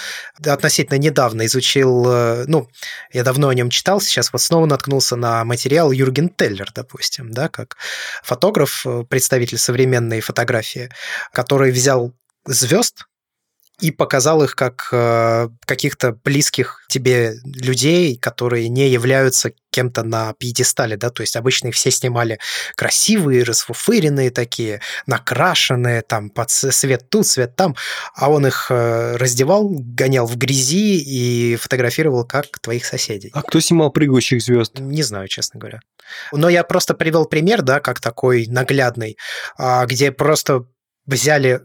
Относительно 0.45 0.97
недавно 0.97 1.45
изучил, 1.45 2.05
э, 2.07 2.45
ну, 2.47 2.69
я 3.11 3.23
давно 3.23 3.49
о 3.49 3.55
нем 3.55 3.69
читал, 3.69 4.01
сейчас 4.01 4.31
вот 4.31 4.41
снова 4.41 4.65
наткнулся 4.65 5.15
на 5.15 5.43
материал 5.45 5.91
Юрген 5.91 6.29
Теллер, 6.29 6.71
допустим, 6.73 7.31
да, 7.31 7.49
как 7.49 7.77
фотограф, 8.23 8.85
э, 8.85 9.03
представитель 9.09 9.57
современной 9.57 10.21
фотографии, 10.21 10.89
который 11.31 11.71
взял 11.71 12.13
звезд 12.45 13.05
и 13.79 13.91
показал 13.91 14.43
их 14.43 14.55
как 14.55 14.87
э, 14.91 15.49
каких-то 15.65 16.13
близких 16.13 16.85
тебе 16.87 17.33
людей, 17.43 18.17
которые 18.17 18.69
не 18.69 18.87
являются 18.89 19.51
кем-то 19.71 20.03
на 20.03 20.33
пьедестале, 20.33 20.95
да, 20.95 21.09
то 21.09 21.21
есть 21.21 21.35
обычно 21.35 21.69
их 21.69 21.75
все 21.75 21.89
снимали 21.89 22.39
красивые, 22.75 23.43
расфуфыренные 23.43 24.29
такие, 24.29 24.81
накрашенные, 25.07 26.03
там, 26.03 26.29
под 26.29 26.51
свет 26.51 27.09
тут, 27.09 27.25
свет 27.25 27.55
там, 27.55 27.75
а 28.15 28.29
он 28.29 28.45
их 28.45 28.67
э, 28.69 29.15
раздевал, 29.17 29.67
гонял 29.69 30.27
в 30.27 30.37
грязи 30.37 30.99
и 30.99 31.55
фотографировал 31.55 32.25
как 32.25 32.59
твоих 32.59 32.85
соседей. 32.85 33.31
А 33.33 33.41
кто 33.41 33.59
снимал 33.59 33.91
прыгающих 33.91 34.41
звезд? 34.41 34.79
Не 34.79 35.01
знаю, 35.01 35.27
честно 35.27 35.59
говоря. 35.59 35.79
Но 36.31 36.47
я 36.47 36.63
просто 36.63 36.93
привел 36.93 37.25
пример, 37.25 37.63
да, 37.63 37.79
как 37.79 37.99
такой 37.99 38.45
наглядный, 38.45 39.17
а, 39.57 39.85
где 39.87 40.11
просто 40.11 40.67
взяли 41.05 41.61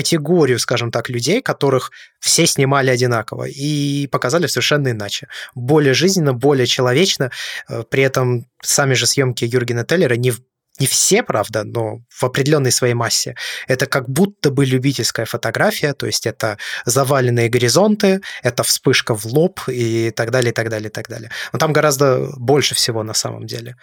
категорию, 0.00 0.58
скажем 0.58 0.90
так, 0.90 1.10
людей, 1.10 1.42
которых 1.42 1.90
все 2.20 2.46
снимали 2.46 2.90
одинаково 2.90 3.44
и 3.44 4.06
показали 4.06 4.46
совершенно 4.46 4.88
иначе. 4.88 5.28
Более 5.54 5.92
жизненно, 5.94 6.32
более 6.32 6.66
человечно. 6.66 7.30
Э, 7.68 7.82
при 7.90 8.02
этом 8.02 8.46
сами 8.62 8.94
же 8.94 9.06
съемки 9.06 9.44
Юргена 9.44 9.84
Теллера 9.84 10.16
не 10.16 10.32
не 10.80 10.86
все, 10.86 11.22
правда, 11.22 11.64
но 11.64 11.98
в 12.08 12.24
определенной 12.24 12.72
своей 12.72 12.94
массе. 12.94 13.34
Это 13.68 13.86
как 13.86 14.08
будто 14.08 14.50
бы 14.50 14.64
любительская 14.64 15.26
фотография, 15.26 15.92
то 15.92 16.06
есть 16.06 16.26
это 16.26 16.56
заваленные 16.86 17.50
горизонты, 17.50 18.20
это 18.42 18.62
вспышка 18.62 19.14
в 19.14 19.26
лоб 19.26 19.60
и 19.68 20.10
так 20.10 20.30
далее, 20.30 20.50
и 20.50 20.54
так 20.54 20.70
далее, 20.70 20.88
и 20.88 20.92
так 20.92 21.08
далее. 21.08 21.30
Но 21.52 21.58
там 21.58 21.72
гораздо 21.74 22.30
больше 22.38 22.74
всего 22.74 23.02
на 23.02 23.14
самом 23.14 23.46
деле. 23.46 23.76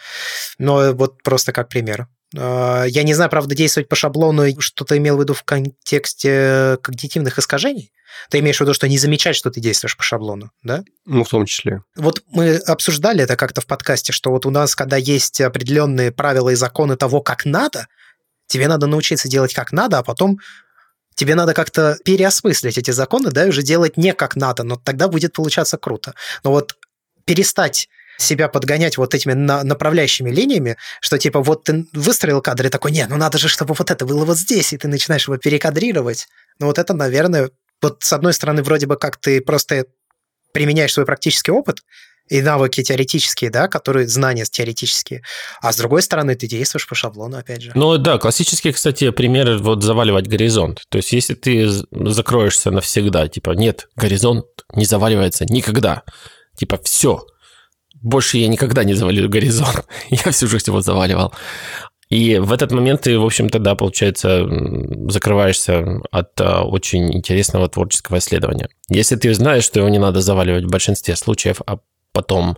Но 0.58 0.94
вот 0.94 1.22
просто 1.22 1.52
как 1.52 1.70
пример. 1.70 2.08
А, 2.36 2.86
я 2.86 3.04
не 3.04 3.14
знаю, 3.14 3.30
правда, 3.30 3.56
действовать 3.56 3.90
по 3.90 3.96
шаблону, 3.96 4.46
что 4.60 4.86
ты 4.86 4.98
имел 4.98 5.18
в 5.18 5.22
виду 5.22 5.34
в 5.34 5.44
контексте 5.44 6.78
когнитивных 6.82 7.40
искажений? 7.40 7.92
Ты 8.30 8.40
имеешь 8.40 8.58
в 8.58 8.62
виду, 8.62 8.74
что 8.74 8.88
не 8.88 8.98
замечать, 8.98 9.36
что 9.36 9.52
ты 9.52 9.60
действуешь 9.60 9.96
по 9.96 10.04
шаблону, 10.04 10.52
да? 10.64 10.84
Ну, 11.06 11.24
в 11.24 11.30
том 11.30 11.46
числе. 11.46 11.84
Вот 11.96 12.24
мы 12.32 12.56
обсуждали 12.56 13.24
это 13.24 13.36
как-то 13.36 13.62
в 13.62 13.68
подкасте, 13.68 14.12
что 14.12 14.32
вот 14.32 14.46
у 14.46 14.50
нас, 14.50 14.76
когда 14.76 14.98
есть 14.98 15.40
определенные 15.40 16.12
правила 16.12 16.50
и 16.50 16.56
законы 16.56 16.98
того, 16.98 17.22
как 17.22 17.46
надо, 17.46 17.88
тебе 18.48 18.68
надо 18.68 18.88
научиться 18.88 19.30
делать 19.30 19.54
как 19.54 19.72
надо, 19.72 20.00
а 20.00 20.04
потом 20.04 20.40
тебе 21.16 21.36
надо 21.36 21.54
как-то 21.54 21.98
переосмыслить 22.04 22.78
эти 22.78 22.92
законы, 22.92 23.32
да, 23.32 23.46
и 23.46 23.50
уже 23.50 23.62
делать 23.62 23.98
не 23.98 24.14
как 24.14 24.36
надо, 24.36 24.64
но 24.64 24.78
тогда 24.78 25.08
будет 25.08 25.34
получаться 25.34 25.78
круто. 25.78 26.14
Но 26.44 26.52
вот 26.52 26.76
перестать 27.26 27.90
себя 28.18 28.48
подгонять 28.48 28.98
вот 28.98 29.14
этими 29.14 29.34
на 29.34 29.64
направляющими 29.64 30.30
линиями, 30.30 30.78
что 31.02 31.18
типа 31.18 31.42
вот 31.42 31.66
ты 31.66 31.86
выстроил 31.94 32.42
кадр 32.42 32.68
и 32.68 32.70
такой, 32.70 32.92
нет, 32.92 33.10
ну 33.10 33.18
надо 33.18 33.38
же, 33.38 33.48
чтобы 33.48 33.74
вот 33.74 33.92
это 33.92 34.06
было 34.06 34.26
вот 34.26 34.38
здесь, 34.38 34.74
и 34.74 34.78
ты 34.78 34.88
начинаешь 34.88 35.28
его 35.28 35.38
перекадрировать. 35.38 36.28
Ну 36.60 36.68
вот 36.68 36.80
это, 36.80 36.94
наверное, 36.94 37.52
вот 37.82 38.04
с 38.04 38.14
одной 38.14 38.34
стороны 38.34 38.64
вроде 38.64 38.88
бы 38.88 38.98
как 38.98 39.18
ты 39.18 39.42
просто 39.42 39.86
применяешь 40.52 40.94
свой 40.94 41.06
практический 41.06 41.52
опыт, 41.52 41.82
и 42.30 42.42
навыки 42.42 42.84
теоретические, 42.84 43.50
да, 43.50 43.68
которые 43.68 44.08
знания 44.08 44.46
теоретические, 44.46 45.24
а 45.62 45.72
с 45.72 45.78
другой 45.78 46.02
стороны 46.02 46.36
ты 46.36 46.48
действуешь 46.48 46.88
по 46.88 46.96
шаблону, 46.96 47.38
опять 47.38 47.62
же. 47.62 47.72
Ну 47.76 47.98
да, 47.98 48.18
классический, 48.18 48.72
кстати, 48.72 49.10
пример 49.12 49.58
вот 49.58 49.84
заваливать 49.84 50.28
горизонт. 50.28 50.84
То 50.90 50.98
есть 50.98 51.12
если 51.14 51.34
ты 51.34 51.70
закроешься 51.92 52.72
навсегда, 52.72 53.28
типа 53.28 53.52
нет, 53.52 53.88
горизонт 53.96 54.46
не 54.74 54.86
заваливается 54.86 55.46
никогда, 55.46 56.04
типа 56.58 56.80
все, 56.84 57.26
больше 58.02 58.38
я 58.38 58.48
никогда 58.48 58.84
не 58.84 58.94
завалю 58.94 59.30
горизонт. 59.30 59.86
я 60.10 60.32
всю 60.32 60.48
жизнь 60.48 60.70
его 60.70 60.82
заваливал. 60.82 61.34
И 62.10 62.38
в 62.40 62.54
этот 62.54 62.72
момент 62.72 63.02
ты, 63.02 63.20
в 63.20 63.26
общем-то, 63.26 63.60
да, 63.60 63.76
получается, 63.76 64.48
закрываешься 65.10 66.02
от 66.10 66.40
а, 66.40 66.64
очень 66.64 67.14
интересного 67.14 67.68
творческого 67.68 68.20
исследования. 68.20 68.70
Если 68.88 69.18
ты 69.18 69.34
знаешь, 69.34 69.66
что 69.66 69.80
его 69.80 69.90
не 69.90 70.00
надо 70.00 70.22
заваливать 70.22 70.64
в 70.64 70.70
большинстве 70.70 71.18
случаев, 71.18 71.62
а 71.66 71.80
потом 72.14 72.58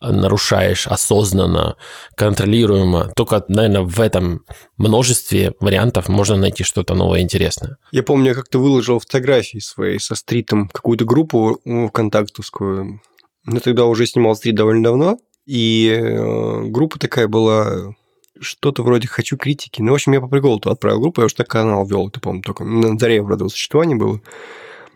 нарушаешь 0.00 0.86
осознанно, 0.86 1.76
контролируемо, 2.16 3.12
только, 3.16 3.44
наверное, 3.48 3.82
в 3.82 4.00
этом 4.00 4.44
множестве 4.76 5.54
вариантов 5.60 6.08
можно 6.08 6.36
найти 6.36 6.64
что-то 6.64 6.94
новое 6.94 7.20
интересное. 7.20 7.76
Я 7.92 8.02
помню, 8.02 8.28
я 8.28 8.34
как-то 8.34 8.58
выложил 8.58 8.98
фотографии 8.98 9.58
свои 9.58 9.98
со 9.98 10.14
стритом, 10.14 10.68
какую-то 10.68 11.04
группу 11.04 11.60
ВКонтактовскую, 11.88 13.00
я 13.46 13.60
тогда 13.60 13.86
уже 13.86 14.06
снимал 14.06 14.36
стрит 14.36 14.54
довольно 14.54 14.82
давно, 14.82 15.18
и 15.46 15.88
э, 15.88 16.64
группа 16.64 16.98
такая 16.98 17.28
была 17.28 17.94
что-то 18.40 18.82
вроде 18.82 19.08
«хочу 19.08 19.36
критики». 19.36 19.80
Ну, 19.80 19.92
в 19.92 19.94
общем, 19.94 20.12
я 20.12 20.20
по 20.20 20.28
приколу 20.28 20.58
туда 20.58 20.72
отправил 20.72 21.00
группу, 21.00 21.20
я 21.20 21.26
уже 21.26 21.36
так 21.36 21.48
канал 21.48 21.86
вел, 21.86 22.10
ты 22.10 22.20
помню, 22.20 22.42
только 22.42 22.64
на 22.64 22.98
заре, 22.98 23.22
правда, 23.22 23.48
существования 23.48 23.96
было. 23.96 24.20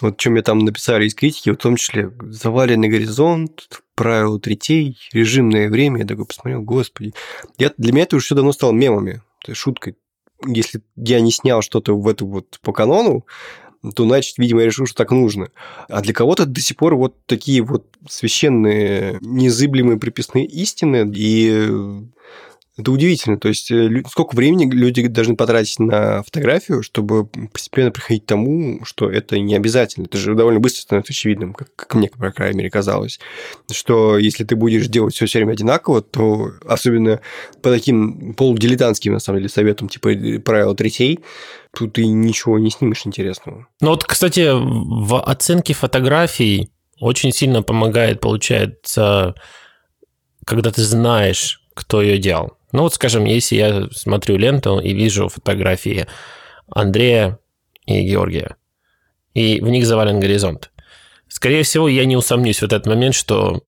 Вот 0.01 0.17
чем 0.17 0.33
мне 0.33 0.43
там 0.43 0.61
написали 0.61 1.07
из 1.07 1.15
критики, 1.15 1.51
в 1.51 1.57
том 1.57 1.77
числе 1.77 2.11
«Заваленный 2.21 2.89
горизонт», 2.89 3.83
«Правила 3.95 4.41
третей», 4.41 4.99
«Режимное 5.13 5.69
время». 5.69 6.01
Я 6.01 6.07
такой 6.07 6.25
посмотрел, 6.25 6.63
господи. 6.63 7.13
Я, 7.59 7.73
для 7.77 7.93
меня 7.93 8.05
это 8.05 8.17
уже 8.17 8.25
все 8.25 8.35
давно 8.35 8.53
стало 8.53 8.73
мемами, 8.73 9.23
шуткой. 9.53 9.97
Если 10.47 10.81
я 10.97 11.21
не 11.21 11.31
снял 11.31 11.61
что-то 11.61 11.95
в 11.95 12.09
эту 12.09 12.27
вот 12.27 12.61
по 12.63 12.73
канону, 12.73 13.27
то, 13.95 14.05
значит, 14.05 14.39
видимо, 14.39 14.61
я 14.61 14.67
решил, 14.67 14.87
что 14.87 14.97
так 14.97 15.11
нужно. 15.11 15.49
А 15.89 16.01
для 16.03 16.13
кого-то 16.13 16.47
до 16.47 16.61
сих 16.61 16.77
пор 16.77 16.97
вот 16.97 17.15
такие 17.27 17.63
вот 17.63 17.87
священные, 18.09 19.19
незыблемые 19.21 19.99
приписные 19.99 20.47
истины, 20.47 21.11
и 21.15 21.69
это 22.81 22.93
удивительно. 22.93 23.39
То 23.39 23.49
есть, 23.49 23.71
э, 23.71 24.03
сколько 24.09 24.35
времени 24.35 24.71
люди 24.71 25.07
должны 25.07 25.37
потратить 25.37 25.79
на 25.79 26.23
фотографию, 26.23 26.83
чтобы 26.83 27.27
постепенно 27.27 27.91
приходить 27.91 28.25
к 28.25 28.27
тому, 28.27 28.85
что 28.85 29.11
это 29.11 29.39
не 29.39 29.55
обязательно. 29.55 30.05
Это 30.05 30.19
же 30.19 30.35
довольно 30.35 30.61
быстро 30.61 30.83
становится 30.83 31.13
очевидным, 31.13 31.53
как, 31.53 31.75
как 31.77 31.95
мне, 31.95 32.09
по 32.09 32.31
крайней 32.31 32.59
мере, 32.59 32.71
казалось. 32.71 33.21
Что 33.71 34.19
если 34.19 34.45
ты 34.45 34.57
будешь 34.57 34.89
делать 34.89 35.15
все 35.15 35.27
все 35.27 35.39
время 35.39 35.53
одинаково, 35.53 36.03
то 36.03 36.53
особенно 36.67 37.21
по 37.63 37.71
таким 37.71 38.35
полудилетантским, 38.35 39.13
на 39.13 39.21
самом 39.21 39.39
деле, 39.41 39.49
советам, 39.49 39.89
типа 39.89 40.09
э, 40.09 40.39
правила 40.39 40.75
третей, 40.75 41.21
тут 41.77 41.95
ты 41.95 42.07
ничего 42.07 42.59
не 42.59 42.71
снимешь 42.71 43.07
интересного. 43.07 43.67
Ну 43.81 43.91
вот, 43.91 44.05
кстати, 44.05 44.51
в 44.53 45.21
оценке 45.21 45.75
фотографий 45.75 46.71
очень 46.99 47.33
сильно 47.33 47.63
помогает, 47.63 48.21
получается, 48.21 49.35
когда 50.45 50.71
ты 50.71 50.83
знаешь, 50.83 51.63
кто 51.75 52.03
ее 52.03 52.19
делал. 52.19 52.59
Ну 52.73 52.83
вот, 52.83 52.95
скажем, 52.95 53.25
если 53.25 53.57
я 53.57 53.89
смотрю 53.91 54.37
ленту 54.37 54.79
и 54.79 54.93
вижу 54.93 55.29
фотографии 55.29 56.07
Андрея 56.71 57.39
и 57.87 58.03
Георгия, 58.03 58.57
и 59.35 59.61
в 59.61 59.69
них 59.69 59.87
завален 59.87 60.21
горизонт, 60.21 60.71
скорее 61.29 61.63
всего, 61.63 61.89
я 61.89 62.05
не 62.05 62.17
усомнюсь 62.17 62.61
в 62.61 62.65
этот 62.65 62.87
момент, 62.87 63.15
что 63.15 63.63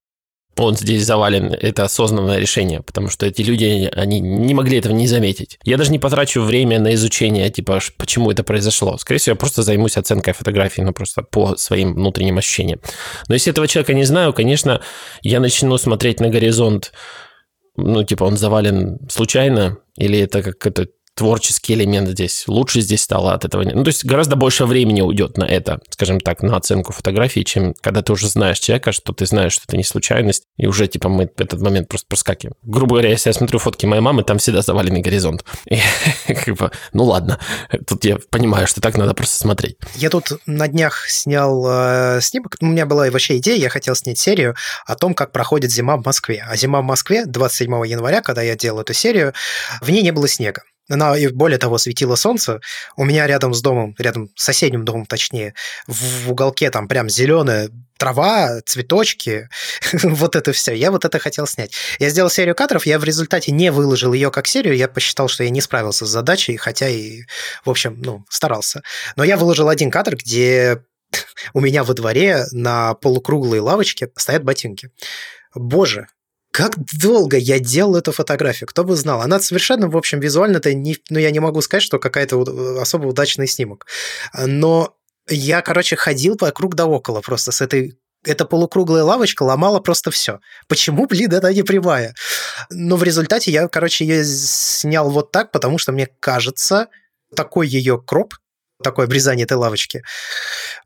он 0.57 0.75
здесь 0.75 1.05
завален, 1.05 1.53
это 1.53 1.83
осознанное 1.83 2.39
решение, 2.39 2.81
потому 2.81 3.09
что 3.09 3.25
эти 3.25 3.41
люди, 3.41 3.89
они 3.95 4.19
не 4.19 4.53
могли 4.53 4.77
этого 4.77 4.93
не 4.93 5.07
заметить. 5.07 5.59
Я 5.63 5.77
даже 5.77 5.91
не 5.91 5.99
потрачу 5.99 6.41
время 6.41 6.79
на 6.79 6.93
изучение, 6.93 7.49
типа, 7.49 7.79
почему 7.97 8.31
это 8.31 8.43
произошло. 8.43 8.97
Скорее 8.97 9.19
всего, 9.19 9.33
я 9.33 9.37
просто 9.37 9.63
займусь 9.63 9.97
оценкой 9.97 10.33
фотографии, 10.33 10.81
ну, 10.81 10.93
просто 10.93 11.23
по 11.23 11.55
своим 11.57 11.93
внутренним 11.95 12.37
ощущениям. 12.37 12.79
Но 13.27 13.35
если 13.35 13.51
этого 13.51 13.67
человека 13.67 13.93
не 13.93 14.03
знаю, 14.03 14.33
конечно, 14.33 14.81
я 15.21 15.39
начну 15.39 15.77
смотреть 15.77 16.19
на 16.19 16.29
горизонт 16.29 16.91
ну, 17.75 18.03
типа, 18.03 18.25
он 18.25 18.37
завален 18.37 18.99
случайно, 19.09 19.77
или 19.97 20.19
это 20.19 20.43
как 20.43 20.65
это 20.67 20.87
творческий 21.15 21.73
элемент 21.73 22.09
здесь. 22.09 22.45
Лучше 22.47 22.81
здесь 22.81 23.01
стало 23.01 23.33
от 23.33 23.45
этого. 23.45 23.63
Ну, 23.63 23.83
то 23.83 23.89
есть 23.89 24.03
гораздо 24.05 24.35
больше 24.35 24.65
времени 24.65 25.01
уйдет 25.01 25.37
на 25.37 25.43
это, 25.43 25.79
скажем 25.89 26.19
так, 26.19 26.41
на 26.41 26.57
оценку 26.57 26.91
фотографии, 26.91 27.41
чем 27.41 27.75
когда 27.81 28.01
ты 28.01 28.13
уже 28.13 28.27
знаешь 28.27 28.59
человека, 28.59 28.91
что 28.91 29.13
ты 29.13 29.25
знаешь, 29.25 29.53
что 29.53 29.65
это 29.67 29.77
не 29.77 29.83
случайность, 29.83 30.43
и 30.57 30.65
уже, 30.65 30.87
типа, 30.87 31.09
мы 31.09 31.29
этот 31.37 31.61
момент 31.61 31.87
просто 31.87 32.07
проскакиваем. 32.07 32.55
Грубо 32.63 32.95
говоря, 32.95 33.09
если 33.09 33.29
я 33.29 33.33
смотрю 33.33 33.59
фотки 33.59 33.85
моей 33.85 34.01
мамы, 34.01 34.23
там 34.23 34.39
всегда 34.39 34.61
заваленный 34.61 35.01
горизонт. 35.01 35.45
И, 35.65 35.79
как 36.27 36.55
бы, 36.55 36.71
ну 36.93 37.03
ладно, 37.03 37.39
тут 37.87 38.05
я 38.05 38.17
понимаю, 38.29 38.67
что 38.67 38.81
так 38.81 38.97
надо 38.97 39.13
просто 39.13 39.37
смотреть. 39.37 39.77
Я 39.95 40.09
тут 40.09 40.39
на 40.45 40.67
днях 40.67 41.05
снял 41.07 41.63
э, 41.67 42.21
снимок, 42.21 42.57
у 42.59 42.65
меня 42.65 42.85
была 42.85 43.09
вообще 43.09 43.37
идея, 43.37 43.57
я 43.57 43.69
хотел 43.69 43.95
снять 43.95 44.17
серию 44.17 44.55
о 44.85 44.95
том, 44.95 45.13
как 45.13 45.31
проходит 45.31 45.71
зима 45.71 45.97
в 45.97 46.05
Москве. 46.05 46.43
А 46.47 46.55
зима 46.55 46.81
в 46.81 46.85
Москве 46.85 47.25
27 47.25 47.87
января, 47.87 48.21
когда 48.21 48.41
я 48.41 48.55
делал 48.55 48.81
эту 48.81 48.93
серию, 48.93 49.33
в 49.81 49.89
ней 49.89 50.01
не 50.01 50.11
было 50.11 50.27
снега. 50.27 50.63
Она, 50.89 51.17
и 51.17 51.27
более 51.27 51.57
того, 51.57 51.77
светило 51.77 52.15
солнце. 52.15 52.59
У 52.97 53.05
меня 53.05 53.25
рядом 53.25 53.53
с 53.53 53.61
домом, 53.61 53.95
рядом 53.97 54.29
с 54.35 54.43
соседним 54.43 54.83
домом, 54.83 55.05
точнее, 55.05 55.53
в, 55.87 56.25
в 56.25 56.31
уголке 56.31 56.69
там 56.69 56.87
прям 56.87 57.09
зеленая 57.09 57.69
трава, 57.97 58.61
цветочки, 58.65 59.47
вот 60.03 60.35
это 60.35 60.51
все. 60.51 60.73
Я 60.73 60.91
вот 60.91 61.05
это 61.05 61.19
хотел 61.19 61.47
снять. 61.47 61.73
Я 61.99 62.09
сделал 62.09 62.29
серию 62.29 62.53
кадров, 62.53 62.85
я 62.85 62.99
в 62.99 63.03
результате 63.05 63.53
не 63.53 63.71
выложил 63.71 64.11
ее 64.11 64.29
как 64.29 64.47
серию, 64.47 64.75
я 64.75 64.89
посчитал, 64.89 65.29
что 65.29 65.43
я 65.45 65.49
не 65.49 65.61
справился 65.61 66.05
с 66.05 66.09
задачей, 66.09 66.57
хотя 66.57 66.89
и, 66.89 67.21
в 67.63 67.69
общем, 67.69 68.01
ну, 68.01 68.25
старался. 68.29 68.83
Но 69.15 69.23
я 69.23 69.37
выложил 69.37 69.69
один 69.69 69.89
кадр, 69.89 70.17
где 70.17 70.83
у 71.53 71.61
меня 71.61 71.85
во 71.85 71.93
дворе 71.93 72.45
на 72.51 72.93
полукруглой 72.95 73.59
лавочке 73.59 74.09
стоят 74.17 74.43
ботинки. 74.43 74.89
Боже, 75.55 76.07
как 76.53 76.75
долго 77.01 77.35
я 77.35 77.57
делал 77.57 77.95
эту 77.95 78.11
фотографию, 78.11 78.67
кто 78.67 78.83
бы 78.83 78.95
знал. 78.95 79.21
Она 79.21 79.39
совершенно, 79.39 79.89
в 79.89 79.97
общем, 79.97 80.19
визуально-то 80.19 80.71
не... 80.75 80.95
Ну, 81.09 81.17
я 81.17 81.31
не 81.31 81.39
могу 81.39 81.61
сказать, 81.61 81.81
что 81.81 81.97
какая-то 81.97 82.79
особо 82.79 83.07
удачный 83.07 83.47
снимок. 83.47 83.87
Но 84.37 84.95
я, 85.27 85.63
короче, 85.63 85.95
ходил 85.95 86.37
вокруг 86.39 86.75
да 86.75 86.85
около 86.85 87.21
просто 87.21 87.51
с 87.51 87.61
этой 87.61 87.97
эта 88.23 88.45
полукруглая 88.45 89.03
лавочка 89.03 89.43
ломала 89.43 89.79
просто 89.79 90.11
все. 90.11 90.39
Почему, 90.67 91.07
блин, 91.07 91.33
это 91.33 91.51
не 91.51 91.63
прямая? 91.63 92.13
Но 92.69 92.97
в 92.97 93.03
результате 93.03 93.51
я, 93.51 93.67
короче, 93.67 94.05
ее 94.05 94.23
снял 94.23 95.09
вот 95.09 95.31
так, 95.31 95.51
потому 95.51 95.79
что 95.79 95.91
мне 95.91 96.07
кажется, 96.19 96.87
такой 97.35 97.67
ее 97.67 97.99
кроп, 97.99 98.35
такое 98.83 99.05
обрезание 99.05 99.45
этой 99.45 99.57
лавочки, 99.57 100.03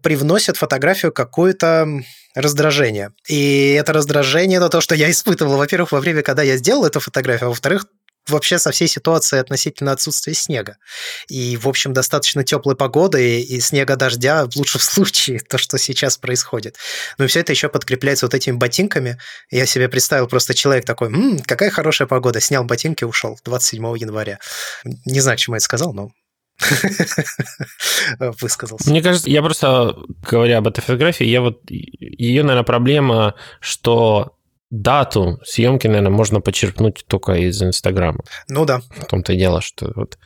привносит 0.02 0.58
фотографию 0.58 1.12
какое-то 1.12 1.88
раздражение. 2.36 3.12
И 3.28 3.74
это 3.74 3.93
раздражение, 3.93 4.58
это 4.58 4.70
то, 4.70 4.82
что 4.82 4.95
я 4.95 5.10
испытывал, 5.10 5.58
во-первых, 5.58 5.91
во 5.91 6.00
время, 6.00 6.22
когда 6.22 6.43
я 6.43 6.58
сделал 6.58 6.86
эту 6.86 7.00
фотографию, 7.00 7.48
а 7.48 7.50
во-вторых, 7.50 7.86
вообще 8.30 8.60
со 8.60 8.72
всей 8.72 8.88
ситуацией 8.88 9.41
относительно 9.41 9.91
отсутствия 9.91 10.34
снега. 10.34 10.78
И, 11.30 11.58
в 11.58 11.68
общем, 11.68 11.93
достаточно 11.93 12.43
теплой 12.43 12.76
погоды 12.76 13.41
и 13.41 13.60
снега 13.60 13.95
дождя 13.95 14.45
в 14.45 14.56
лучшем 14.56 14.82
случае, 14.82 15.39
то, 15.39 15.58
что 15.58 15.78
сейчас 15.78 16.18
происходит. 16.18 16.78
И 17.18 17.26
все 17.28 17.39
это 17.39 17.52
еще 17.52 17.70
подкрепляется 17.70 18.26
вот 18.26 18.34
этими 18.34 18.56
ботинками. 18.56 19.18
Я 19.50 19.66
себе 19.66 19.89
представил 19.89 20.28
просто 20.28 20.54
человек 20.54 20.86
такой, 20.86 21.08
М, 21.08 21.39
какая 21.39 21.70
хорошая 21.70 22.08
погода, 22.08 22.39
снял 22.39 22.64
ботинки, 22.64 23.04
ушел 23.04 23.39
27 23.43 23.98
января. 23.98 24.39
Не 25.06 25.22
знаю, 25.22 25.38
чему 25.38 25.56
я 25.56 25.58
это 25.58 25.66
сказал, 25.66 25.93
но 25.93 26.12
высказался. 28.41 28.89
Мне 28.89 29.01
кажется, 29.01 29.30
я 29.30 29.41
просто, 29.41 29.95
говоря 30.30 30.58
об 30.60 30.68
этой 30.68 30.82
фотографии, 30.82 31.26
я 31.26 31.41
вот, 31.41 31.62
ее, 31.70 32.43
наверное, 32.43 32.64
проблема, 32.64 33.36
что 33.60 34.37
дату 34.70 35.39
съемки, 35.45 35.88
наверное, 35.88 36.11
можно 36.11 36.41
почерпнуть 36.41 37.05
только 37.07 37.34
из 37.34 37.61
Инстаграма. 37.61 38.24
Ну 38.49 38.65
да. 38.65 38.82
В 38.97 39.05
том-то 39.05 39.34
и 39.34 39.38
дело, 39.38 39.61
что 39.61 39.91
вот 39.95 40.18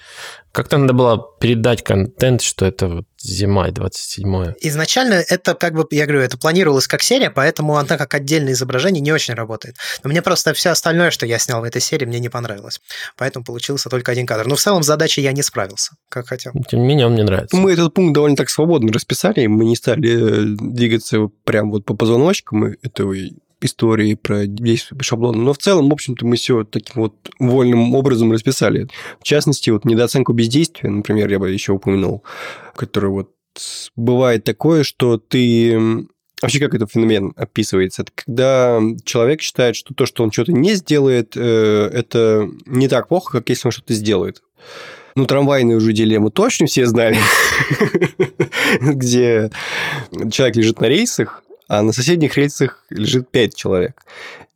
как-то 0.51 0.77
надо 0.77 0.93
было 0.93 1.23
передать 1.39 1.83
контент, 1.83 2.41
что 2.41 2.65
это 2.65 2.87
вот 2.87 3.05
зима 3.21 3.69
и 3.69 3.71
27 3.71 4.53
Изначально 4.61 5.13
это, 5.13 5.53
как 5.53 5.73
бы, 5.73 5.85
я 5.91 6.05
говорю, 6.05 6.21
это 6.21 6.37
планировалось 6.37 6.87
как 6.87 7.03
серия, 7.03 7.29
поэтому 7.29 7.77
она 7.77 7.97
как 7.97 8.13
отдельное 8.13 8.53
изображение 8.53 9.01
не 9.01 9.13
очень 9.13 9.33
работает. 9.33 9.75
Но 10.03 10.09
мне 10.09 10.21
просто 10.21 10.53
все 10.53 10.71
остальное, 10.71 11.11
что 11.11 11.25
я 11.25 11.39
снял 11.39 11.61
в 11.61 11.63
этой 11.63 11.79
серии, 11.79 12.05
мне 12.05 12.19
не 12.19 12.29
понравилось. 12.29 12.81
Поэтому 13.17 13.45
получился 13.45 13.89
только 13.89 14.11
один 14.11 14.25
кадр. 14.25 14.47
Но 14.47 14.55
в 14.55 14.59
целом 14.61 14.83
задачей 14.83 15.21
я 15.21 15.31
не 15.31 15.43
справился, 15.43 15.93
как 16.09 16.27
хотел. 16.27 16.51
Тем 16.67 16.81
не 16.81 16.87
менее, 16.87 17.05
он 17.05 17.13
мне 17.13 17.23
нравится. 17.23 17.55
Мы 17.55 17.73
этот 17.73 17.93
пункт 17.93 18.13
довольно 18.13 18.35
так 18.35 18.49
свободно 18.49 18.91
расписали, 18.91 19.45
мы 19.45 19.65
не 19.65 19.75
стали 19.75 20.09
э, 20.09 20.55
двигаться 20.59 21.29
прям 21.45 21.71
вот 21.71 21.85
по 21.85 21.95
позвоночкам 21.95 22.75
этого 22.81 23.15
истории 23.66 24.16
про 24.16 24.45
действие 24.45 24.97
по. 24.97 25.43
Но 25.43 25.53
в 25.53 25.57
целом, 25.57 25.89
в 25.89 25.93
общем-то, 25.93 26.26
мы 26.26 26.36
все 26.36 26.64
таким 26.64 27.03
вот 27.03 27.16
вольным 27.39 27.95
образом 27.95 28.32
расписали. 28.32 28.88
В 29.20 29.24
частности, 29.24 29.70
вот 29.70 29.86
недооценку 29.86 30.34
бездействия, 30.34 30.89
например, 30.89 31.30
я 31.30 31.39
бы 31.39 31.49
еще 31.49 31.74
упомянул, 31.74 32.24
который 32.76 33.09
вот 33.09 33.32
бывает 33.95 34.43
такое, 34.43 34.84
что 34.84 35.18
ты 35.18 36.07
Вообще, 36.41 36.59
как 36.59 36.74
этот 36.74 36.91
феномен 36.91 37.34
описывается? 37.36 38.01
Это 38.01 38.12
когда 38.16 38.82
человек 39.03 39.41
считает, 39.41 39.76
что 39.76 39.93
то, 39.93 40.07
что 40.07 40.24
он 40.24 40.32
что-то 40.32 40.51
не 40.51 40.74
сделает, 40.74 41.34
э, 41.36 41.89
это 41.93 42.49
не 42.66 42.88
так 42.88 43.09
плохо, 43.09 43.38
как 43.38 43.49
если 43.49 43.68
он 43.68 43.72
что-то 43.72 43.93
сделает. 43.93 44.41
Ну, 45.16 45.26
трамвайную 45.26 45.78
уже 45.78 45.93
дилемму 45.93 46.32
точно 46.32 46.66
все 46.66 46.88
знали, 46.88 47.18
где 48.82 49.51
человек 50.32 50.55
лежит 50.55 50.82
на 50.82 50.86
рейсах, 50.86 51.43
а 51.72 51.84
на 51.84 51.93
соседних 51.93 52.36
рельсах 52.36 52.84
лежит 52.89 53.32
5 53.32 53.55
человек. 53.55 54.03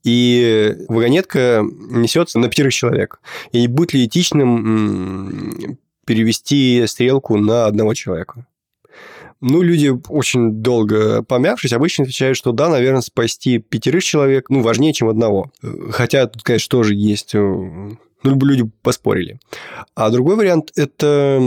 И 0.04 0.76
вагонетка 0.90 1.64
несется 1.64 2.40
на 2.40 2.50
пятерых 2.50 2.74
человек. 2.74 3.22
И 3.54 3.68
будет 3.68 3.94
ли 3.94 4.06
этичным 4.06 5.78
перевести 6.06 6.86
стрелку 6.88 7.38
на 7.38 7.68
одного 7.68 7.94
человека? 7.94 8.46
Ну, 9.40 9.62
люди 9.62 9.94
очень 10.10 10.56
долго 10.56 11.24
помявшись, 11.24 11.72
обычно 11.72 12.04
отвечают, 12.04 12.38
что 12.38 12.52
да, 12.52 12.68
наверное, 12.68 13.00
спасти 13.00 13.60
пятерых 13.60 14.04
человек, 14.04 14.50
ну, 14.50 14.62
важнее, 14.62 14.92
чем 14.92 15.08
одного. 15.08 15.54
Хотя 15.92 16.28
тут, 16.28 16.44
конечно, 16.44 16.70
тоже 16.70 16.96
есть... 16.96 17.34
Э, 17.34 17.40
ну, 17.40 17.96
люди 18.24 18.70
поспорили. 18.82 19.40
А 19.96 20.10
другой 20.10 20.36
вариант– 20.36 20.74
это 20.76 21.42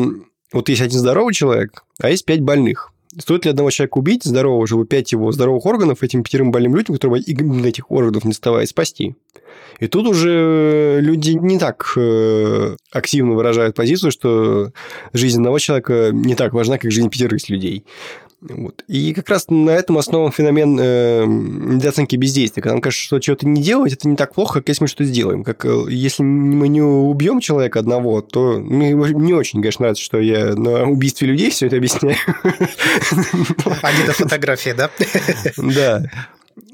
вот 0.50 0.70
есть 0.70 0.80
один 0.80 0.98
здоровый 0.98 1.34
человек, 1.34 1.84
а 2.00 2.08
есть 2.08 2.24
пять 2.24 2.40
больных. 2.40 2.90
Стоит 3.16 3.44
ли 3.44 3.50
одного 3.50 3.70
человека 3.70 3.98
убить, 3.98 4.24
здорового, 4.24 4.66
чтобы 4.66 4.86
пять 4.86 5.12
его 5.12 5.32
здоровых 5.32 5.64
органов 5.66 6.02
этим 6.02 6.22
пятерым 6.22 6.50
больным 6.50 6.76
людям, 6.76 6.96
которые 6.96 7.22
именно 7.22 7.66
этих 7.66 7.90
органов 7.90 8.24
не 8.24 8.30
доставая, 8.30 8.66
спасти? 8.66 9.14
И 9.80 9.86
тут 9.86 10.06
уже 10.06 10.98
люди 11.00 11.32
не 11.32 11.58
так 11.58 11.92
э, 11.96 12.76
активно 12.90 13.34
выражают 13.34 13.76
позицию, 13.76 14.10
что 14.10 14.72
жизнь 15.12 15.38
одного 15.38 15.58
человека 15.58 16.10
не 16.12 16.34
так 16.34 16.52
важна, 16.52 16.78
как 16.78 16.90
жизнь 16.90 17.10
пятерых 17.10 17.48
людей. 17.48 17.84
Вот. 18.40 18.84
И 18.86 19.14
как 19.14 19.28
раз 19.30 19.46
на 19.48 19.70
этом 19.70 19.98
основан 19.98 20.30
феномен 20.30 20.78
э, 20.80 21.24
недооценки 21.26 22.14
бездействия. 22.14 22.62
Когда 22.62 22.74
нам 22.74 22.80
кажется, 22.80 23.04
что 23.04 23.18
чего-то 23.18 23.48
не 23.48 23.60
делать, 23.60 23.92
это 23.92 24.06
не 24.06 24.16
так 24.16 24.32
плохо, 24.32 24.60
как 24.60 24.68
если 24.68 24.84
мы 24.84 24.88
что-то 24.88 25.04
сделаем. 25.04 25.42
Как 25.42 25.64
э, 25.64 25.86
если 25.88 26.22
мы 26.22 26.68
не 26.68 26.80
убьем 26.80 27.40
человека 27.40 27.80
одного, 27.80 28.20
то 28.20 28.60
мне 28.60 28.92
не 28.92 29.34
очень, 29.34 29.60
конечно, 29.60 29.82
нравится, 29.82 30.04
что 30.04 30.20
я 30.20 30.54
на 30.54 30.84
убийстве 30.88 31.26
людей 31.26 31.50
все 31.50 31.66
это 31.66 31.76
объясняю. 31.76 32.16
А 33.82 33.92
не 33.92 34.06
до 34.06 34.12
фотографии, 34.12 34.70
да? 34.70 34.90
Да. 35.56 36.04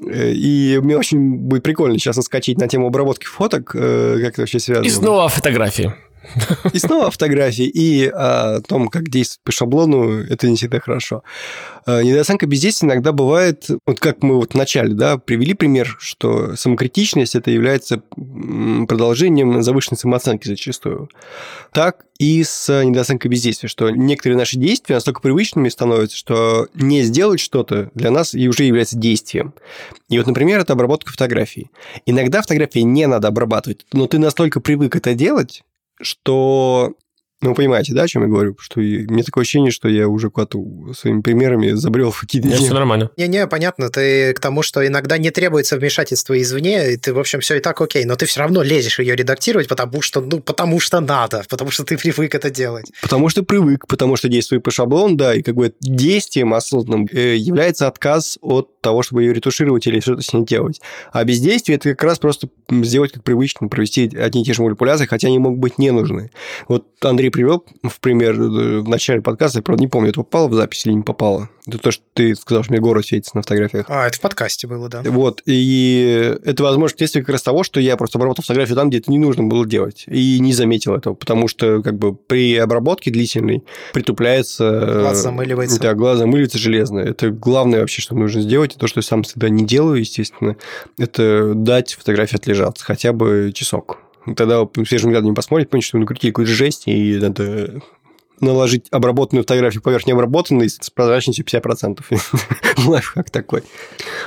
И 0.01 0.79
мне 0.81 0.97
очень 0.97 1.35
будет 1.35 1.63
прикольно 1.63 1.97
сейчас 1.97 2.17
отскочить 2.17 2.59
на 2.59 2.67
тему 2.67 2.87
обработки 2.87 3.25
фоток, 3.25 3.75
э, 3.75 4.19
как 4.21 4.33
это 4.33 4.41
вообще 4.41 4.59
связано. 4.59 4.85
И 4.85 4.89
снова 4.89 5.29
фотографии. 5.29 5.93
И 6.73 6.79
снова 6.79 7.11
фотографии, 7.11 7.65
и 7.65 8.07
о 8.07 8.61
том, 8.61 8.87
как 8.87 9.09
действовать 9.09 9.43
по 9.43 9.51
шаблону, 9.51 10.21
это 10.23 10.49
не 10.49 10.55
всегда 10.55 10.79
хорошо. 10.79 11.23
А, 11.85 12.01
недооценка 12.01 12.45
бездействия 12.47 12.87
иногда 12.87 13.11
бывает, 13.11 13.67
вот 13.85 13.99
как 13.99 14.23
мы 14.23 14.35
вот 14.35 14.53
вначале 14.53 14.93
да, 14.93 15.17
привели 15.17 15.53
пример, 15.53 15.95
что 15.99 16.55
самокритичность 16.55 17.35
это 17.35 17.51
является 17.51 18.01
продолжением 18.87 19.61
завышенной 19.61 19.97
самооценки 19.97 20.47
зачастую. 20.47 21.09
Так 21.71 22.05
и 22.17 22.43
с 22.43 22.83
недооценкой 22.83 23.29
бездействия, 23.29 23.67
что 23.67 23.89
некоторые 23.89 24.37
наши 24.37 24.57
действия 24.57 24.95
настолько 24.95 25.21
привычными 25.21 25.69
становятся, 25.69 26.17
что 26.17 26.67
не 26.73 27.03
сделать 27.03 27.39
что-то 27.39 27.89
для 27.93 28.09
нас 28.09 28.33
и 28.33 28.47
уже 28.47 28.63
является 28.63 28.97
действием. 28.97 29.53
И 30.09 30.17
вот, 30.17 30.27
например, 30.27 30.59
это 30.59 30.73
обработка 30.73 31.11
фотографий. 31.11 31.69
Иногда 32.05 32.41
фотографии 32.41 32.79
не 32.79 33.07
надо 33.07 33.27
обрабатывать, 33.27 33.85
но 33.91 34.07
ты 34.07 34.17
настолько 34.17 34.61
привык 34.61 34.95
это 34.95 35.13
делать, 35.13 35.63
что 36.01 36.93
ну, 37.41 37.49
вы 37.49 37.55
понимаете, 37.55 37.93
да, 37.93 38.03
о 38.03 38.07
чем 38.07 38.23
я 38.23 38.29
говорю? 38.29 38.55
Что 38.59 38.81
я, 38.81 39.05
мне 39.07 39.21
такое 39.21 39.43
ощущение, 39.43 39.71
что 39.71 39.87
я 39.87 40.07
уже 40.07 40.29
куда-то 40.29 40.57
своими 40.97 41.21
примерами 41.21 41.71
забрел 41.71 42.11
в 42.11 42.21
какие-то... 42.21 42.47
Нет, 42.47 42.57
все 42.59 42.73
нормально. 42.73 43.11
Не-не, 43.17 43.45
понятно. 43.45 43.89
Ты 43.89 44.33
к 44.33 44.39
тому, 44.39 44.63
что 44.63 44.85
иногда 44.87 45.17
не 45.17 45.31
требуется 45.31 45.77
вмешательство 45.77 46.41
извне, 46.41 46.93
и 46.93 46.97
ты, 46.97 47.13
в 47.13 47.19
общем, 47.19 47.41
все 47.41 47.57
и 47.57 47.59
так 47.59 47.79
окей, 47.81 48.05
но 48.05 48.15
ты 48.15 48.25
все 48.25 48.39
равно 48.39 48.63
лезешь 48.63 48.99
ее 48.99 49.15
редактировать, 49.15 49.67
потому 49.67 50.01
что, 50.01 50.21
ну, 50.21 50.39
потому 50.39 50.79
что 50.79 51.01
надо, 51.01 51.43
потому 51.49 51.71
что 51.71 51.83
ты 51.83 51.97
привык 51.97 52.33
это 52.33 52.49
делать. 52.49 52.91
Потому 53.01 53.29
что 53.29 53.43
привык, 53.43 53.85
потому 53.87 54.15
что 54.15 54.29
действует 54.29 54.63
по 54.63 54.71
шаблону, 54.71 55.15
да, 55.15 55.35
и 55.35 55.41
как 55.41 55.55
бы 55.55 55.73
действием 55.81 56.53
осознанным 56.53 57.07
э, 57.11 57.35
является 57.35 57.87
отказ 57.87 58.39
от 58.41 58.81
того, 58.81 59.03
чтобы 59.03 59.23
ее 59.23 59.33
ретушировать 59.33 59.85
или 59.87 59.99
что-то 59.99 60.21
с 60.21 60.33
ней 60.33 60.45
делать. 60.45 60.81
А 61.11 61.23
бездействие– 61.23 61.75
это 61.77 61.89
как 61.89 62.03
раз 62.03 62.17
просто 62.17 62.49
сделать 62.69 63.11
как 63.11 63.23
привычно, 63.23 63.67
провести 63.67 64.09
одни 64.17 64.41
и 64.41 64.45
те 64.45 64.53
же 64.53 64.63
манипуляции, 64.63 65.05
хотя 65.05 65.27
они 65.27 65.37
могут 65.37 65.59
быть 65.59 65.77
не 65.77 65.91
нужны. 65.91 66.31
Вот 66.67 66.87
Андрей 67.01 67.24
привел 67.31 67.65
в 67.83 67.99
пример 67.99 68.33
э, 68.33 68.79
в 68.79 68.89
начале 68.89 69.21
подкаста, 69.21 69.59
я, 69.59 69.63
правда, 69.63 69.81
не 69.81 69.87
помню, 69.87 70.09
это 70.09 70.21
попало 70.21 70.47
в 70.47 70.53
запись 70.53 70.85
или 70.85 70.93
не 70.93 71.03
попало. 71.03 71.49
Это 71.67 71.79
то, 71.79 71.91
что 71.91 72.03
ты 72.13 72.35
сказал, 72.35 72.63
что 72.63 72.73
мне 72.73 72.81
город 72.81 73.05
светится 73.05 73.35
на 73.35 73.41
фотографиях. 73.41 73.85
А, 73.89 74.07
это 74.07 74.17
в 74.17 74.21
подкасте 74.21 74.67
было, 74.67 74.87
да. 74.87 75.01
Вот, 75.03 75.41
и 75.45 76.37
это, 76.43 76.63
возможно, 76.63 76.97
следствие 76.97 77.23
как 77.23 77.33
раз 77.33 77.41
того, 77.41 77.63
что 77.63 77.79
я 77.79 77.97
просто 77.97 78.17
обработал 78.17 78.43
фотографию 78.43 78.75
там, 78.75 78.89
где 78.89 78.99
это 78.99 79.09
не 79.11 79.17
нужно 79.17 79.43
было 79.43 79.65
делать, 79.65 80.05
и 80.07 80.39
не 80.39 80.53
заметил 80.53 80.93
этого, 80.93 81.15
потому 81.15 81.47
что 81.47 81.81
как 81.81 81.97
бы 81.97 82.15
при 82.15 82.55
обработке 82.57 83.09
длительной 83.09 83.63
притупляется... 83.93 84.99
Глаз 85.01 85.17
замыливается. 85.23 85.79
Да, 85.79 85.93
глаз 85.93 86.19
замыливается 86.19 86.59
железно. 86.59 86.99
Это 86.99 87.29
главное 87.31 87.79
вообще, 87.79 88.01
что 88.01 88.15
нужно 88.15 88.41
сделать, 88.41 88.75
и 88.75 88.79
то, 88.79 88.87
что 88.87 88.99
я 88.99 89.03
сам 89.03 89.23
всегда 89.23 89.49
не 89.49 89.65
делаю, 89.65 89.99
естественно, 89.99 90.55
это 90.99 91.53
дать 91.55 91.93
фотографии 91.93 92.35
отлежаться 92.35 92.85
хотя 92.85 93.11
бы 93.11 93.51
часок. 93.53 94.04
Тогда 94.35 94.67
свежим 94.85 95.09
взглядом 95.09 95.29
не 95.29 95.35
посмотрит, 95.35 95.69
понять, 95.69 95.85
что 95.85 95.97
мы 95.97 96.01
накрутили 96.01 96.31
какую-то 96.31 96.51
жесть, 96.51 96.83
и 96.87 97.17
надо 97.17 97.81
наложить 98.41 98.87
обработанную 98.91 99.43
фотографию 99.43 99.81
поверх 99.81 100.05
необработанной 100.05 100.69
с 100.69 100.89
прозрачностью 100.89 101.45
50%. 101.45 102.03
Лайфхак 102.85 103.29
такой. 103.29 103.63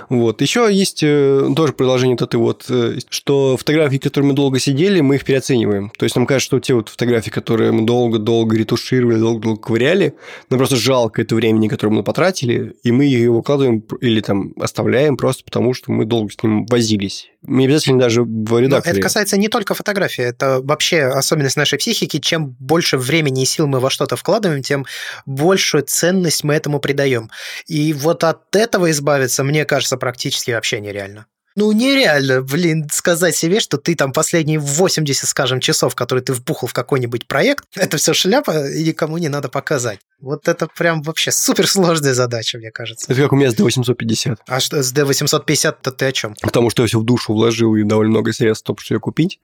Вот. 0.09 0.41
Еще 0.41 0.69
есть 0.71 1.03
э, 1.03 1.51
тоже 1.55 1.73
продолжение 1.73 2.17
вот 2.19 2.29
этой 2.29 2.37
вот, 2.37 2.67
э, 2.69 2.99
что 3.09 3.57
фотографии, 3.57 3.99
которые 3.99 4.29
мы 4.29 4.35
долго 4.35 4.59
сидели, 4.59 5.01
мы 5.01 5.17
их 5.17 5.25
переоцениваем. 5.25 5.91
То 5.99 6.05
есть 6.05 6.17
нам 6.17 6.27
кажется, 6.27 6.47
что 6.47 6.61
те 6.61 6.75
вот 6.75 6.89
фотографии, 6.89 7.31
которые 7.31 7.73
мы 7.73 7.85
долго-долго 7.85 8.57
ретушировали, 8.57 9.19
долго-долго 9.19 9.61
ковыряли, 9.61 10.15
нам 10.51 10.59
просто 10.59 10.77
жалко 10.77 11.23
это 11.23 11.35
времени, 11.35 11.69
которое 11.69 11.93
мы 11.93 12.03
потратили, 12.03 12.75
и 12.83 12.93
мы 12.93 13.05
ее 13.05 13.31
выкладываем 13.31 13.83
или 14.01 14.21
там 14.21 14.53
оставляем 14.61 15.17
просто 15.17 15.45
потому, 15.45 15.75
что 15.75 15.93
мы 15.93 16.05
долго 16.05 16.31
с 16.33 16.43
ним 16.43 16.67
возились. 16.67 17.31
Не 17.43 17.67
обязательно 17.67 18.01
даже 18.01 18.23
в 18.23 18.59
редакторе. 18.59 18.95
Но 18.95 18.99
это 18.99 19.01
касается 19.01 19.37
не 19.37 19.49
только 19.49 19.75
фотографии, 19.75 20.25
это 20.25 20.61
вообще 20.63 21.03
особенность 21.03 21.57
нашей 21.57 21.79
психики. 21.79 22.19
Чем 22.19 22.57
больше 22.59 22.99
времени 22.99 23.43
и 23.43 23.47
сил 23.47 23.67
мы 23.67 23.79
во 23.79 23.91
что-то 23.99 24.15
вкладываем, 24.15 24.63
тем 24.63 24.87
большую 25.27 25.83
ценность 25.83 26.45
мы 26.45 26.55
этому 26.55 26.79
придаем. 26.79 27.31
И 27.67 27.93
вот 27.93 28.23
от 28.23 28.55
этого 28.55 28.93
избавиться, 28.93 29.43
мне 29.43 29.65
кажется, 29.65 29.97
практически 29.97 30.53
вообще 30.53 30.81
нереально. 30.81 31.27
Ну, 31.57 31.73
нереально, 31.73 32.41
блин, 32.41 32.87
сказать 32.93 33.35
себе, 33.35 33.59
что 33.59 33.79
ты 33.79 33.97
там 33.97 34.13
последние 34.13 34.61
80, 34.61 35.29
скажем, 35.29 35.59
часов, 35.59 35.97
которые 35.97 36.23
ты 36.23 36.33
вбухал 36.33 36.69
в 36.69 36.73
какой-нибудь 36.73 37.27
проект, 37.27 37.65
это 37.75 37.97
все 37.97 38.15
шляпа, 38.15 38.69
и 38.69 38.85
никому 38.85 39.19
не 39.19 39.29
надо 39.29 39.49
показать. 39.49 39.99
Вот 40.21 40.47
это 40.47 40.69
прям 40.69 41.03
вообще 41.03 41.33
суперсложная 41.33 42.15
задача, 42.15 42.59
мне 42.59 42.71
кажется. 42.71 43.11
Это 43.11 43.21
как 43.23 43.33
у 43.33 43.37
меня 43.37 43.51
с 43.51 43.57
D850. 43.57 44.37
А 44.47 44.61
что, 44.61 44.81
с 44.81 44.95
D850-то 44.95 45.91
ты 45.91 46.07
о 46.07 46.13
чем? 46.13 46.37
Потому 46.41 46.71
что 46.71 46.85
я 46.85 46.87
все 46.87 47.01
в 47.01 47.05
душу 47.05 47.33
вложил 47.33 47.75
и 47.75 47.83
довольно 47.83 48.13
много 48.13 48.33
средств, 48.33 48.65
чтобы 48.65 48.81
ее 48.89 49.01
купить, 49.01 49.41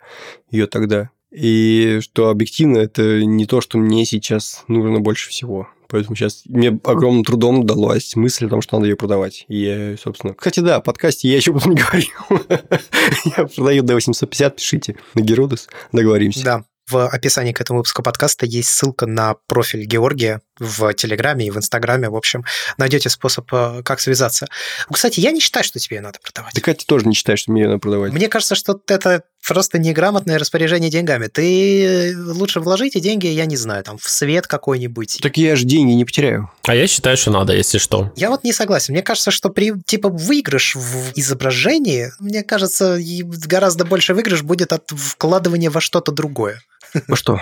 ее 0.52 0.68
тогда. 0.68 1.10
И 1.34 1.98
что 2.00 2.30
объективно, 2.30 2.78
это 2.78 3.24
не 3.24 3.44
то, 3.46 3.60
что 3.60 3.76
мне 3.78 4.04
сейчас 4.04 4.64
нужно 4.68 5.00
больше 5.00 5.30
всего. 5.30 5.68
Поэтому 5.88 6.16
сейчас 6.16 6.42
мне 6.46 6.78
огромным 6.84 7.24
трудом 7.24 7.66
далась 7.66 8.16
мысль 8.16 8.46
о 8.46 8.48
том, 8.48 8.62
что 8.62 8.76
надо 8.76 8.88
ее 8.88 8.96
продавать. 8.96 9.44
И 9.48 9.56
я, 9.58 9.96
собственно... 9.96 10.34
Кстати, 10.34 10.60
да, 10.60 10.80
подкасте 10.80 11.28
я 11.28 11.36
еще 11.36 11.50
об 11.50 11.58
этом 11.58 11.72
не 11.72 11.80
говорил. 11.80 12.08
я 13.36 13.46
продаю 13.46 13.82
до 13.82 13.94
850, 13.94 14.56
пишите 14.56 14.96
на 15.14 15.20
Геродос, 15.20 15.68
договоримся. 15.92 16.44
Да, 16.44 16.64
в 16.88 17.08
описании 17.08 17.52
к 17.52 17.60
этому 17.60 17.78
выпуску 17.78 18.02
подкаста 18.02 18.46
есть 18.46 18.68
ссылка 18.68 19.06
на 19.06 19.34
профиль 19.46 19.84
Георгия 19.84 20.40
в 20.58 20.92
Телеграме 20.94 21.46
и 21.46 21.50
в 21.50 21.56
Инстаграме. 21.56 22.08
В 22.10 22.16
общем, 22.16 22.44
найдете 22.76 23.08
способ, 23.10 23.52
э, 23.52 23.82
как 23.82 24.00
связаться. 24.00 24.46
Кстати, 24.90 25.20
я 25.20 25.32
не 25.32 25.40
считаю, 25.40 25.64
что 25.64 25.78
тебе 25.78 25.96
ее 25.96 26.02
надо 26.02 26.18
продавать. 26.22 26.54
Да 26.54 26.60
Катя 26.60 26.86
тоже 26.86 27.06
не 27.06 27.14
считает, 27.14 27.38
что 27.38 27.52
мне 27.52 27.62
ее 27.62 27.68
надо 27.68 27.80
продавать. 27.80 28.12
Мне 28.12 28.28
кажется, 28.28 28.54
что 28.54 28.80
это 28.86 29.22
просто 29.46 29.78
неграмотное 29.78 30.38
распоряжение 30.38 30.90
деньгами. 30.90 31.26
Ты 31.26 32.14
лучше 32.16 32.60
вложите 32.60 33.00
деньги, 33.00 33.26
я 33.26 33.46
не 33.46 33.56
знаю, 33.56 33.84
там, 33.84 33.98
в 33.98 34.08
свет 34.08 34.46
какой-нибудь. 34.46 35.18
Так 35.22 35.36
я 35.36 35.56
же 35.56 35.64
деньги 35.64 35.92
не 35.92 36.04
потеряю. 36.04 36.50
А 36.62 36.74
я 36.74 36.86
считаю, 36.86 37.16
что 37.16 37.30
надо, 37.30 37.54
если 37.54 37.78
что. 37.78 38.12
Я 38.16 38.30
вот 38.30 38.44
не 38.44 38.52
согласен. 38.52 38.94
Мне 38.94 39.02
кажется, 39.02 39.30
что 39.30 39.50
при, 39.50 39.72
типа, 39.84 40.08
выигрыш 40.08 40.76
в 40.76 41.12
изображении, 41.14 42.12
мне 42.20 42.42
кажется, 42.42 42.98
гораздо 43.46 43.84
больше 43.84 44.14
выигрыш 44.14 44.42
будет 44.42 44.72
от 44.72 44.90
вкладывания 44.90 45.70
во 45.70 45.80
что-то 45.80 46.12
другое. 46.12 46.60
Во 47.08 47.16
что? 47.16 47.40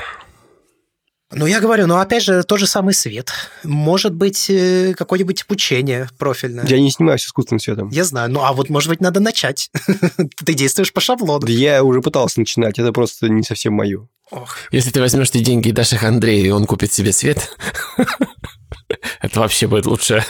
Ну, 1.35 1.47
я 1.47 1.61
говорю, 1.61 1.87
ну, 1.87 1.97
опять 1.97 2.25
же, 2.25 2.43
тот 2.43 2.61
же 2.61 2.67
самый 2.67 2.93
свет. 2.93 3.33
Может 3.65 4.15
быть, 4.15 4.51
э, 4.51 4.93
какое-нибудь 4.95 5.45
обучение 5.45 6.09
профильное. 6.19 6.67
Я 6.67 6.79
не 6.79 6.91
снимаюсь 6.91 7.25
искусственным 7.25 7.59
светом. 7.59 7.89
Я 7.89 8.05
знаю. 8.05 8.31
Ну, 8.31 8.41
а 8.43 8.53
вот, 8.53 8.69
может 8.69 8.91
быть, 8.91 9.01
надо 9.01 9.19
начать. 9.19 9.71
Ты 10.45 10.53
действуешь 10.53 10.93
по 10.93 11.01
шаблону. 11.01 11.47
Я 11.47 11.83
уже 11.85 12.03
пытался 12.03 12.39
начинать, 12.39 12.79
это 12.79 12.93
просто 12.93 13.31
не 13.31 13.43
совсем 13.43 13.73
мое. 13.73 14.09
Ох. 14.31 14.57
Если 14.71 14.91
ты 14.91 15.01
возьмешь 15.01 15.29
эти 15.29 15.41
деньги 15.41 15.69
и 15.69 15.73
дашь 15.73 15.93
их 15.93 16.05
Андрею, 16.05 16.47
и 16.47 16.51
он 16.51 16.65
купит 16.65 16.91
себе 16.91 17.13
свет, 17.13 17.55
это 19.21 19.41
вообще 19.41 19.67
будет 19.67 19.87
лучше. 19.87 20.25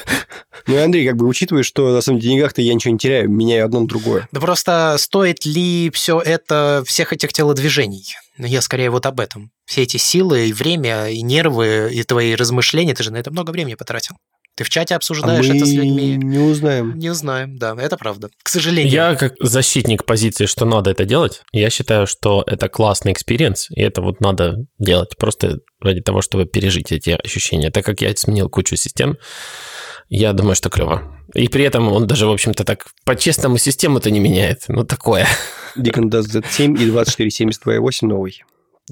Ну, 0.66 0.74
и 0.74 0.78
Андрей, 0.78 1.06
как 1.06 1.16
бы 1.16 1.26
учитывая, 1.26 1.62
что 1.62 1.92
на 1.92 2.00
самом 2.00 2.20
деле 2.20 2.34
деньгах-то 2.34 2.62
я 2.62 2.74
ничего 2.74 2.92
не 2.92 2.98
теряю, 2.98 3.28
меняю 3.28 3.64
одно 3.64 3.80
на 3.80 3.86
другое. 3.86 4.28
Да 4.32 4.40
просто 4.40 4.96
стоит 4.98 5.44
ли 5.44 5.90
все 5.90 6.20
это, 6.20 6.82
всех 6.86 7.12
этих 7.12 7.32
телодвижений? 7.32 8.14
Но 8.38 8.46
я 8.46 8.60
скорее 8.62 8.90
вот 8.90 9.06
об 9.06 9.20
этом. 9.20 9.50
Все 9.66 9.82
эти 9.82 9.96
силы 9.96 10.48
и 10.48 10.52
время, 10.52 11.08
и 11.08 11.22
нервы, 11.22 11.90
и 11.92 12.02
твои 12.02 12.34
размышления, 12.34 12.94
ты 12.94 13.02
же 13.02 13.12
на 13.12 13.16
это 13.16 13.30
много 13.30 13.50
времени 13.50 13.74
потратил. 13.74 14.16
Ты 14.54 14.64
в 14.64 14.70
чате 14.70 14.94
обсуждаешь 14.94 15.48
а 15.48 15.54
это 15.54 15.64
с 15.64 15.72
людьми. 15.72 16.16
не 16.16 16.38
узнаем. 16.38 16.98
Не 16.98 17.10
узнаем, 17.10 17.56
да, 17.56 17.74
это 17.78 17.96
правда. 17.96 18.28
К 18.42 18.48
сожалению. 18.48 18.92
Я 18.92 19.14
как 19.14 19.34
защитник 19.40 20.04
позиции, 20.04 20.44
что 20.46 20.66
надо 20.66 20.90
это 20.90 21.04
делать, 21.06 21.42
я 21.52 21.70
считаю, 21.70 22.06
что 22.06 22.44
это 22.46 22.68
классный 22.68 23.12
experience, 23.12 23.68
и 23.70 23.80
это 23.80 24.02
вот 24.02 24.20
надо 24.20 24.66
делать 24.78 25.16
просто 25.16 25.60
ради 25.80 26.02
того, 26.02 26.20
чтобы 26.20 26.44
пережить 26.44 26.92
эти 26.92 27.10
ощущения. 27.10 27.70
Так 27.70 27.84
как 27.84 28.02
я 28.02 28.14
сменил 28.14 28.50
кучу 28.50 28.76
систем, 28.76 29.16
я 30.08 30.34
думаю, 30.34 30.54
что 30.54 30.68
клево. 30.68 31.02
И 31.34 31.48
при 31.48 31.64
этом 31.64 31.90
он 31.90 32.06
даже, 32.06 32.26
в 32.26 32.30
общем-то, 32.30 32.64
так 32.64 32.86
по-честному 33.04 33.56
систему-то 33.56 34.10
не 34.10 34.20
меняет. 34.20 34.64
Ну, 34.68 34.84
такое. 34.84 35.26
Nikon 35.78 36.10
даст 36.10 36.42
Z7 36.42 36.78
и 36.78 36.90
24-70 36.90 37.63
2.8 37.63 38.06
новый. 38.06 38.42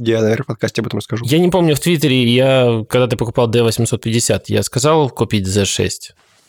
Я, 0.03 0.23
наверное, 0.23 0.45
в 0.45 0.47
подкасте 0.47 0.81
об 0.81 0.87
этом 0.87 0.99
расскажу. 0.99 1.27
Я 1.27 1.39
не 1.39 1.51
помню, 1.51 1.77
в 1.77 1.81
Твиттере 1.81 2.25
я, 2.25 2.87
когда 2.89 3.07
ты 3.07 3.19
покупал 3.19 3.51
D850, 3.51 4.45
я 4.47 4.63
сказал 4.63 5.11
купить 5.11 5.47
Z6 5.47 5.91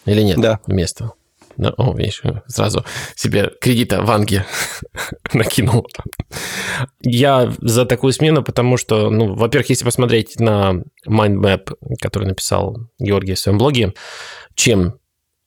или 0.06 0.22
нет? 0.22 0.40
Да. 0.40 0.62
Вместо. 0.66 1.12
Да, 1.58 1.72
о, 1.72 1.94
видишь, 1.94 2.22
сразу 2.48 2.86
себе 3.14 3.52
кредита 3.60 4.04
в 4.04 4.10
Анге 4.10 4.46
накинул. 5.34 5.86
Я 7.02 7.54
за 7.60 7.86
такую 7.86 8.14
смену, 8.14 8.42
потому 8.42 8.78
что, 8.78 9.10
ну, 9.10 9.36
во-первых, 9.36 9.70
если 9.70 9.84
посмотреть 9.84 10.40
на 10.40 10.84
mindmap, 11.06 11.76
который 12.00 12.30
написал 12.30 12.78
Георгий 13.00 13.34
в 13.34 13.40
своем 13.40 13.58
блоге, 13.58 13.94
чем 14.56 14.98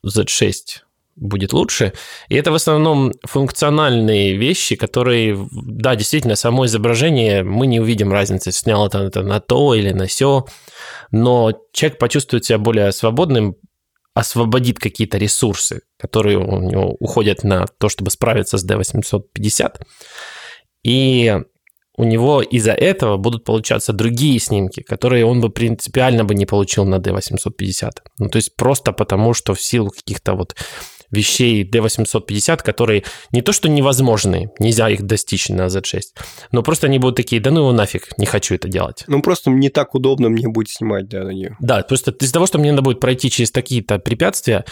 Z6 0.06 0.83
будет 1.16 1.52
лучше. 1.52 1.92
И 2.28 2.34
это 2.34 2.50
в 2.50 2.54
основном 2.54 3.12
функциональные 3.24 4.36
вещи, 4.36 4.76
которые, 4.76 5.38
да, 5.52 5.96
действительно, 5.96 6.36
само 6.36 6.66
изображение, 6.66 7.42
мы 7.42 7.66
не 7.66 7.80
увидим 7.80 8.12
разницы, 8.12 8.52
снял 8.52 8.86
это, 8.86 8.98
это 8.98 9.22
на 9.22 9.40
то 9.40 9.74
или 9.74 9.92
на 9.92 10.06
все, 10.06 10.46
но 11.10 11.52
человек 11.72 11.98
почувствует 11.98 12.44
себя 12.44 12.58
более 12.58 12.92
свободным, 12.92 13.56
освободит 14.14 14.78
какие-то 14.78 15.18
ресурсы, 15.18 15.82
которые 15.98 16.38
у 16.38 16.60
него 16.60 16.96
уходят 17.00 17.44
на 17.44 17.66
то, 17.66 17.88
чтобы 17.88 18.10
справиться 18.10 18.58
с 18.58 18.68
D850, 18.68 19.80
и 20.84 21.40
у 21.96 22.04
него 22.04 22.42
из-за 22.42 22.72
этого 22.72 23.16
будут 23.16 23.44
получаться 23.44 23.92
другие 23.92 24.40
снимки, 24.40 24.82
которые 24.82 25.24
он 25.24 25.40
бы 25.40 25.50
принципиально 25.50 26.24
бы 26.24 26.34
не 26.34 26.44
получил 26.44 26.84
на 26.84 26.96
D850. 26.96 27.90
Ну, 28.18 28.28
то 28.28 28.36
есть 28.36 28.56
просто 28.56 28.92
потому, 28.92 29.32
что 29.32 29.54
в 29.54 29.60
силу 29.60 29.90
каких-то 29.90 30.34
вот 30.34 30.56
вещей 31.10 31.68
D850, 31.68 32.62
которые 32.62 33.04
не 33.32 33.42
то 33.42 33.52
что 33.52 33.68
невозможны, 33.68 34.50
нельзя 34.58 34.88
их 34.88 35.02
достичь 35.02 35.48
на 35.48 35.66
Z6, 35.66 36.00
но 36.52 36.62
просто 36.62 36.86
они 36.86 36.98
будут 36.98 37.16
такие, 37.16 37.40
да 37.40 37.50
ну 37.50 37.60
его 37.60 37.72
нафиг, 37.72 38.16
не 38.18 38.26
хочу 38.26 38.54
это 38.54 38.68
делать. 38.68 39.04
Ну 39.06 39.22
просто 39.22 39.50
не 39.50 39.68
так 39.68 39.94
удобно 39.94 40.28
мне 40.28 40.48
будет 40.48 40.70
снимать, 40.70 41.08
да, 41.08 41.24
на 41.24 41.30
нее. 41.30 41.56
Да, 41.60 41.82
просто 41.82 42.12
из-за 42.12 42.32
того, 42.32 42.46
что 42.46 42.58
мне 42.58 42.70
надо 42.70 42.82
будет 42.82 43.00
пройти 43.00 43.30
через 43.30 43.50
такие-то 43.50 43.98
препятствия, 43.98 44.64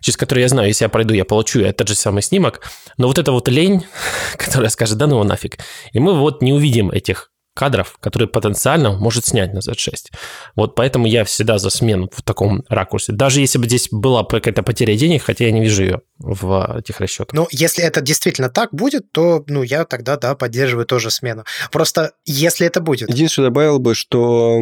через 0.00 0.16
которые 0.16 0.42
я 0.42 0.48
знаю, 0.48 0.68
если 0.68 0.84
я 0.84 0.88
пройду, 0.88 1.14
я 1.14 1.24
получу 1.24 1.60
этот 1.60 1.88
же 1.88 1.94
самый 1.94 2.22
снимок, 2.22 2.62
но 2.96 3.06
вот 3.06 3.18
эта 3.18 3.32
вот 3.32 3.48
лень, 3.48 3.84
которая 4.36 4.70
скажет, 4.70 4.98
да 4.98 5.06
ну 5.06 5.16
его 5.16 5.24
нафиг, 5.24 5.58
и 5.92 6.00
мы 6.00 6.18
вот 6.18 6.42
не 6.42 6.52
увидим 6.52 6.90
этих 6.90 7.30
кадров, 7.54 7.98
которые 8.00 8.28
потенциально 8.28 8.92
может 8.92 9.26
снять 9.26 9.52
на 9.52 9.58
Z6. 9.58 10.12
Вот 10.56 10.74
поэтому 10.74 11.06
я 11.06 11.24
всегда 11.24 11.58
за 11.58 11.70
смену 11.70 12.08
в 12.12 12.22
таком 12.22 12.64
ракурсе. 12.68 13.12
Даже 13.12 13.40
если 13.40 13.58
бы 13.58 13.66
здесь 13.66 13.88
была 13.90 14.24
какая-то 14.24 14.62
потеря 14.62 14.96
денег, 14.96 15.22
хотя 15.22 15.44
я 15.44 15.52
не 15.52 15.60
вижу 15.60 15.82
ее 15.82 16.00
в 16.18 16.78
этих 16.78 17.00
расчетах. 17.00 17.32
Ну, 17.34 17.48
если 17.50 17.84
это 17.84 18.00
действительно 18.00 18.50
так 18.50 18.72
будет, 18.72 19.10
то 19.12 19.44
ну, 19.46 19.62
я 19.62 19.84
тогда, 19.84 20.16
да, 20.16 20.34
поддерживаю 20.34 20.86
тоже 20.86 21.10
смену. 21.10 21.44
Просто 21.70 22.12
если 22.24 22.66
это 22.66 22.80
будет... 22.80 23.08
Единственное, 23.10 23.48
добавил 23.48 23.78
бы, 23.78 23.94
что 23.94 24.60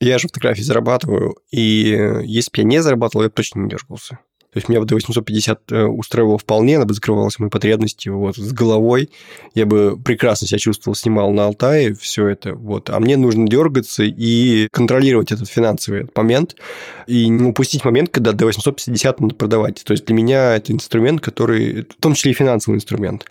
я 0.00 0.18
же 0.18 0.28
фотографии 0.28 0.62
зарабатываю, 0.62 1.36
и 1.50 2.20
если 2.24 2.50
бы 2.50 2.58
я 2.58 2.64
не 2.64 2.82
зарабатывал, 2.82 3.24
я 3.24 3.28
бы 3.28 3.34
точно 3.34 3.60
не 3.60 3.70
дергался. 3.70 4.18
Есть 4.58 4.68
меня 4.68 4.80
бы 4.80 4.86
D850 4.86 5.58
э, 5.70 5.84
устраивало 5.84 6.38
вполне, 6.38 6.76
она 6.76 6.84
бы 6.84 6.94
закрывала 6.94 7.30
мои 7.38 7.50
потребности 7.50 8.08
вот, 8.08 8.36
с 8.36 8.52
головой. 8.52 9.10
Я 9.54 9.66
бы 9.66 9.96
прекрасно 9.96 10.46
себя 10.46 10.58
чувствовал, 10.58 10.94
снимал 10.94 11.32
на 11.32 11.46
Алтае 11.46 11.94
все 11.94 12.26
это. 12.26 12.54
Вот. 12.54 12.90
А 12.90 12.98
мне 13.00 13.16
нужно 13.16 13.46
дергаться 13.48 14.02
и 14.02 14.68
контролировать 14.72 15.32
этот 15.32 15.48
финансовый 15.48 16.08
момент 16.14 16.56
и 17.06 17.28
не 17.28 17.50
упустить 17.50 17.84
момент, 17.84 18.10
когда 18.10 18.32
D850 18.32 19.16
надо 19.18 19.34
продавать. 19.34 19.82
То 19.84 19.92
есть 19.92 20.04
для 20.06 20.14
меня 20.14 20.56
это 20.56 20.72
инструмент, 20.72 21.20
который, 21.20 21.82
в 21.82 22.00
том 22.00 22.14
числе 22.14 22.32
и 22.32 22.34
финансовый 22.34 22.76
инструмент. 22.76 23.26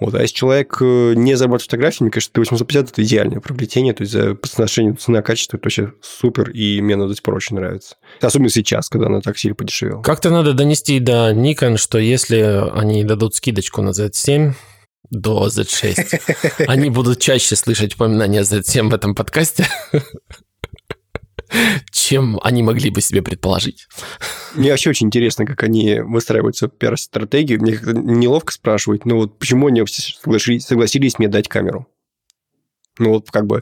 Вот. 0.00 0.14
А 0.14 0.22
если 0.22 0.34
человек 0.34 0.76
э, 0.80 1.14
не 1.14 1.36
зарабатывает 1.36 1.62
фотографии, 1.62 2.04
мне 2.04 2.10
кажется, 2.10 2.32
D850 2.34 2.90
это 2.90 3.02
идеальное 3.02 3.40
приобретение. 3.40 3.94
То 3.94 4.02
есть 4.02 4.12
за 4.12 4.34
по 4.34 4.48
соотношению 4.48 4.96
цена-качество 4.96 5.56
это 5.56 5.66
вообще 5.66 5.92
супер, 6.00 6.50
и 6.50 6.80
мне 6.80 6.96
до 6.96 7.12
сих 7.14 7.22
пор 7.22 7.36
очень 7.36 7.56
нравится. 7.56 7.96
Особенно 8.20 8.50
сейчас, 8.50 8.88
когда 8.88 9.06
она 9.06 9.20
так 9.20 9.38
сильно 9.38 9.54
подешевела. 9.54 10.02
Как-то 10.02 10.30
надо 10.30 10.52
донести 10.52 10.71
до 11.00 11.32
Nikon, 11.32 11.76
что 11.76 11.98
если 11.98 12.68
они 12.78 13.04
дадут 13.04 13.34
скидочку 13.34 13.82
на 13.82 13.90
Z7, 13.90 14.54
до 15.12 15.46
Z6. 15.46 16.64
Они 16.66 16.90
будут 16.90 17.20
чаще 17.20 17.54
слышать 17.54 17.94
упоминания 17.94 18.40
Z7 18.40 18.88
в 18.88 18.94
этом 18.94 19.14
подкасте, 19.14 19.66
чем 21.90 22.40
они 22.42 22.62
могли 22.62 22.90
бы 22.90 23.02
себе 23.02 23.20
предположить. 23.20 23.88
Мне 24.54 24.70
вообще 24.70 24.90
очень 24.90 25.08
интересно, 25.08 25.44
как 25.44 25.62
они 25.62 26.00
выстраивают 26.00 26.56
свою 26.56 26.70
пиар-стратегию. 26.70 27.60
Мне 27.60 27.78
неловко 27.82 28.52
спрашивать, 28.52 29.04
ну 29.04 29.16
вот 29.16 29.38
почему 29.38 29.66
они 29.66 29.84
согласились 29.86 31.18
мне 31.18 31.28
дать 31.28 31.48
камеру? 31.48 31.86
Ну 32.98 33.10
вот 33.10 33.30
как 33.30 33.46
бы 33.46 33.60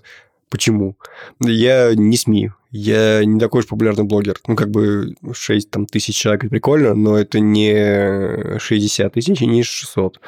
почему? 0.51 0.96
Я 1.40 1.94
не 1.94 2.16
СМИ, 2.16 2.51
я 2.70 3.24
не 3.24 3.40
такой 3.40 3.61
уж 3.61 3.66
популярный 3.66 4.05
блогер. 4.05 4.38
Ну, 4.46 4.57
как 4.57 4.70
бы 4.70 5.14
6 5.32 5.70
там, 5.70 5.86
тысяч 5.86 6.16
человек– 6.16 6.44
это 6.44 6.51
прикольно, 6.51 6.94
но 6.94 7.16
это 7.16 7.40
не 7.40 8.59
60 8.59 9.12
тысяч 9.14 9.40
и 9.40 9.46
не 9.46 9.62
600. 9.62 10.20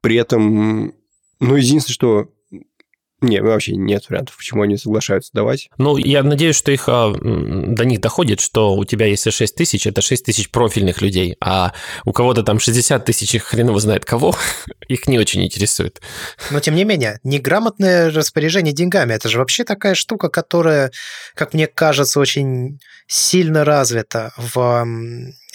При 0.00 0.16
этом, 0.16 0.94
ну, 1.40 1.56
единственное, 1.56 1.94
что 1.94 2.28
не, 3.20 3.42
вообще 3.42 3.76
нет 3.76 4.08
вариантов, 4.08 4.36
почему 4.36 4.62
они 4.62 4.76
соглашаются 4.76 5.30
давать. 5.32 5.68
Ну, 5.78 5.96
я 5.96 6.22
надеюсь, 6.22 6.56
что 6.56 6.72
их 6.72 6.84
а, 6.88 7.12
до 7.12 7.84
них 7.84 8.00
доходит, 8.00 8.40
что 8.40 8.74
у 8.74 8.84
тебя, 8.84 9.06
если 9.06 9.30
6 9.30 9.54
тысяч, 9.54 9.86
это 9.86 10.00
6 10.00 10.24
тысяч 10.24 10.50
профильных 10.50 11.02
людей, 11.02 11.36
а 11.40 11.72
у 12.04 12.12
кого-то 12.12 12.42
там 12.42 12.58
60 12.58 13.04
тысяч, 13.04 13.34
их 13.34 13.44
хрен 13.44 13.68
его 13.68 13.78
знает 13.78 14.04
кого, 14.04 14.34
их 14.88 15.06
не 15.06 15.18
очень 15.18 15.44
интересует. 15.44 16.00
Но, 16.50 16.60
тем 16.60 16.74
не 16.74 16.84
менее, 16.84 17.20
неграмотное 17.24 18.10
распоряжение 18.10 18.72
деньгами– 18.72 19.12
это 19.14 19.28
же 19.28 19.38
вообще 19.38 19.64
такая 19.64 19.94
штука, 19.94 20.28
которая, 20.28 20.90
как 21.34 21.54
мне 21.54 21.66
кажется, 21.66 22.20
очень 22.20 22.80
сильно 23.06 23.64
развита 23.64 24.32
в 24.36 24.86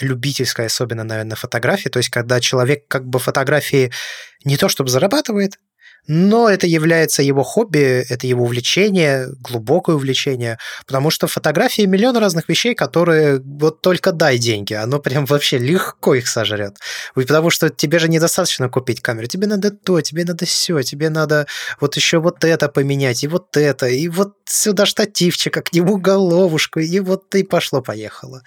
любительской, 0.02 0.68
особенно, 0.68 1.04
наверное, 1.04 1.36
фотографии. 1.36 1.90
То 1.90 1.98
есть, 1.98 2.10
когда 2.10 2.40
человек 2.40 2.88
как 2.88 3.08
бы 3.08 3.20
фотографии 3.20 3.92
не 4.44 4.58
то 4.58 4.70
чтобы 4.70 4.90
зарабатывает, 4.90 5.58
но 6.08 6.50
это 6.50 6.68
является 6.68 7.22
его 7.24 7.44
хобби, 7.44 8.06
это 8.10 8.28
его 8.28 8.44
увлечение, 8.44 9.30
глубокое 9.40 9.96
увлечение, 9.96 10.58
потому 10.86 11.10
что 11.10 11.28
фотографии 11.28 11.84
миллион 11.84 12.18
разных 12.18 12.48
вещей, 12.50 12.76
которые 12.76 13.40
вот 13.40 13.82
только 13.82 14.12
дай 14.12 14.38
деньги, 14.38 14.74
оно 14.74 15.00
прям 15.00 15.26
вообще 15.26 15.58
легко 15.58 16.16
их 16.16 16.28
сожрет. 16.28 16.78
Потому 17.14 17.50
что 17.50 17.70
тебе 17.70 18.00
же 18.00 18.08
недостаточно 18.10 18.70
купить 18.70 19.02
камеру, 19.02 19.28
тебе 19.28 19.48
надо 19.48 19.72
то, 19.72 20.02
тебе 20.02 20.26
надо 20.26 20.46
все, 20.46 20.82
тебе 20.84 21.10
надо 21.10 21.48
вот 21.80 21.96
еще 21.96 22.20
вот 22.20 22.44
это 22.44 22.70
поменять, 22.70 23.24
и 23.24 23.28
вот 23.28 23.58
это, 23.58 23.88
и 23.88 24.08
вот 24.08 24.34
сюда 24.46 24.86
штативчика, 24.86 25.62
к 25.62 25.74
нему 25.74 25.98
головушку, 25.98 26.80
и 26.80 27.00
вот 27.00 27.34
и 27.36 27.44
пошло-поехало. 27.44 28.44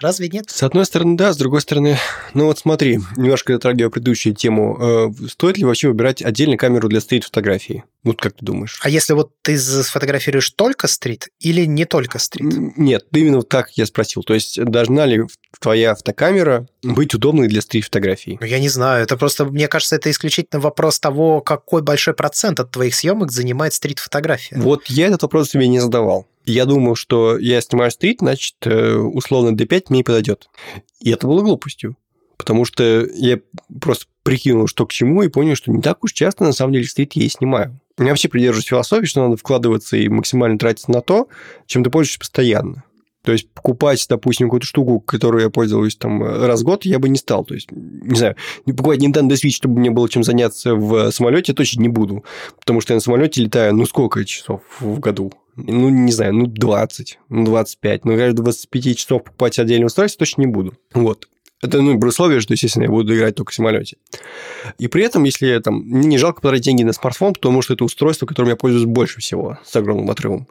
Разве 0.00 0.28
нет? 0.28 0.48
С 0.48 0.62
одной 0.62 0.86
стороны, 0.86 1.16
да, 1.16 1.32
с 1.32 1.36
другой 1.36 1.60
стороны, 1.60 1.98
ну 2.32 2.46
вот 2.46 2.58
смотри, 2.58 3.00
немножко 3.16 3.52
затрагивая 3.52 3.90
предыдущую 3.90 4.34
тему, 4.34 5.12
э, 5.20 5.28
стоит 5.28 5.58
ли 5.58 5.64
вообще 5.64 5.88
выбирать 5.88 6.22
отдельную 6.22 6.58
камеру 6.58 6.88
для 6.88 7.01
стрит-фотографии? 7.02 7.84
Вот 8.02 8.20
как 8.20 8.32
ты 8.32 8.44
думаешь? 8.44 8.80
А 8.82 8.88
если 8.88 9.12
вот 9.12 9.32
ты 9.42 9.56
сфотографируешь 9.58 10.50
только 10.50 10.88
стрит 10.88 11.28
или 11.38 11.64
не 11.64 11.84
только 11.84 12.18
стрит? 12.18 12.52
Нет, 12.76 13.04
именно 13.12 13.42
так 13.42 13.70
я 13.72 13.86
спросил. 13.86 14.22
То 14.22 14.34
есть 14.34 14.62
должна 14.62 15.06
ли 15.06 15.22
твоя 15.60 15.94
фотокамера 15.94 16.66
быть 16.82 17.14
удобной 17.14 17.46
для 17.46 17.60
стрит-фотографий? 17.60 18.38
Ну, 18.40 18.46
я 18.46 18.58
не 18.58 18.68
знаю. 18.68 19.04
Это 19.04 19.16
просто, 19.16 19.44
мне 19.44 19.68
кажется, 19.68 19.96
это 19.96 20.10
исключительно 20.10 20.60
вопрос 20.60 20.98
того, 20.98 21.40
какой 21.40 21.82
большой 21.82 22.14
процент 22.14 22.58
от 22.58 22.70
твоих 22.72 22.94
съемок 22.94 23.30
занимает 23.30 23.74
стрит-фотография. 23.74 24.56
Вот 24.58 24.86
я 24.86 25.06
этот 25.06 25.22
вопрос 25.22 25.50
себе 25.50 25.68
не 25.68 25.78
задавал. 25.78 26.26
Я 26.44 26.64
думал, 26.64 26.96
что 26.96 27.38
я 27.38 27.60
снимаю 27.60 27.92
стрит, 27.92 28.18
значит, 28.18 28.56
э, 28.64 28.94
условно 28.94 29.54
D5 29.54 29.84
мне 29.90 30.02
подойдет. 30.02 30.48
И 30.98 31.10
это 31.10 31.28
было 31.28 31.40
глупостью 31.42 31.96
потому 32.42 32.64
что 32.64 33.06
я 33.14 33.38
просто 33.80 34.06
прикинул, 34.24 34.66
что 34.66 34.84
к 34.84 34.92
чему, 34.92 35.22
и 35.22 35.28
понял, 35.28 35.54
что 35.54 35.70
не 35.70 35.80
так 35.80 36.02
уж 36.02 36.12
часто, 36.12 36.42
на 36.42 36.52
самом 36.52 36.72
деле, 36.72 36.86
стрит 36.86 37.12
я 37.12 37.24
и 37.24 37.28
снимаю. 37.28 37.78
Я 37.98 38.06
вообще 38.06 38.28
придерживаюсь 38.28 38.66
философии, 38.66 39.06
что 39.06 39.22
надо 39.22 39.36
вкладываться 39.36 39.96
и 39.96 40.08
максимально 40.08 40.58
тратиться 40.58 40.90
на 40.90 41.02
то, 41.02 41.28
чем 41.66 41.84
ты 41.84 41.90
пользуешься 41.90 42.18
постоянно. 42.18 42.82
То 43.22 43.30
есть 43.30 43.48
покупать, 43.52 44.04
допустим, 44.08 44.48
какую-то 44.48 44.66
штуку, 44.66 44.98
которую 44.98 45.44
я 45.44 45.50
пользуюсь 45.50 45.94
там 45.94 46.20
раз 46.24 46.62
в 46.62 46.64
год, 46.64 46.84
я 46.84 46.98
бы 46.98 47.08
не 47.08 47.16
стал. 47.16 47.44
То 47.44 47.54
есть, 47.54 47.70
не 47.70 48.16
знаю, 48.16 48.34
покупать 48.64 49.00
Nintendo 49.00 49.30
Switch, 49.34 49.50
чтобы 49.50 49.78
мне 49.78 49.92
было 49.92 50.08
чем 50.08 50.24
заняться 50.24 50.74
в 50.74 51.12
самолете, 51.12 51.52
точно 51.52 51.82
не 51.82 51.88
буду. 51.88 52.24
Потому 52.58 52.80
что 52.80 52.92
я 52.92 52.96
на 52.96 53.00
самолете 53.00 53.40
летаю, 53.42 53.76
ну, 53.76 53.86
сколько 53.86 54.24
часов 54.24 54.62
в 54.80 54.98
году? 54.98 55.32
Ну, 55.54 55.90
не 55.90 56.10
знаю, 56.10 56.34
ну, 56.34 56.46
20, 56.46 57.20
ну, 57.28 57.44
25. 57.44 58.04
Но, 58.04 58.16
каждые 58.16 58.32
25 58.32 58.98
часов 58.98 59.22
покупать 59.22 59.60
отдельное 59.60 59.86
устройство 59.86 60.18
точно 60.18 60.40
не 60.40 60.48
буду. 60.48 60.74
Вот. 60.92 61.28
Это, 61.62 61.80
ну, 61.80 61.98
при 61.98 62.08
условии, 62.08 62.40
что, 62.40 62.54
естественно, 62.54 62.84
я 62.84 62.90
буду 62.90 63.16
играть 63.16 63.36
только 63.36 63.52
в 63.52 63.54
самолете. 63.54 63.96
И 64.78 64.88
при 64.88 65.04
этом, 65.04 65.22
если 65.22 65.58
там, 65.60 65.76
мне 65.76 66.08
не 66.08 66.18
жалко 66.18 66.40
потратить 66.40 66.64
деньги 66.64 66.82
на 66.82 66.92
смартфон, 66.92 67.34
потому 67.34 67.62
что 67.62 67.74
это 67.74 67.84
устройство, 67.84 68.26
которым 68.26 68.50
я 68.50 68.56
пользуюсь 68.56 68.84
больше 68.84 69.20
всего, 69.20 69.58
с 69.64 69.74
огромным 69.76 70.10
отрывом. 70.10 70.48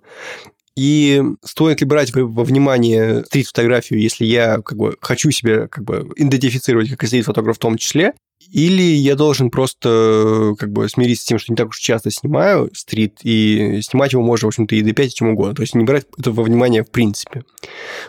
И 0.77 1.21
стоит 1.43 1.81
ли 1.81 1.85
брать 1.85 2.15
во 2.15 2.43
внимание 2.45 3.25
стрит-фотографию, 3.25 3.99
если 3.99 4.23
я 4.23 4.61
как 4.61 4.77
бы 4.77 4.95
хочу 5.01 5.29
себя 5.31 5.67
как 5.67 5.83
бы 5.83 6.09
идентифицировать 6.15 6.89
как 6.89 7.05
стрит-фотограф 7.05 7.57
в 7.57 7.59
том 7.59 7.77
числе, 7.77 8.13
или 8.49 8.81
я 8.81 9.15
должен 9.15 9.49
просто 9.49 10.53
как 10.57 10.71
бы 10.71 10.87
смириться 10.89 11.23
с 11.23 11.27
тем, 11.27 11.39
что 11.39 11.51
не 11.51 11.55
так 11.55 11.69
уж 11.69 11.77
часто 11.77 12.11
снимаю 12.11 12.69
стрит, 12.73 13.19
и 13.23 13.81
снимать 13.81 14.13
его 14.13 14.23
можно, 14.23 14.47
в 14.47 14.49
общем-то, 14.49 14.75
и 14.75 14.81
D5, 14.81 15.05
и 15.05 15.09
чем 15.09 15.29
угодно. 15.29 15.55
То 15.55 15.61
есть 15.61 15.75
не 15.75 15.83
брать 15.83 16.05
это 16.17 16.31
во 16.31 16.43
внимание 16.43 16.83
в 16.83 16.89
принципе. 16.89 17.43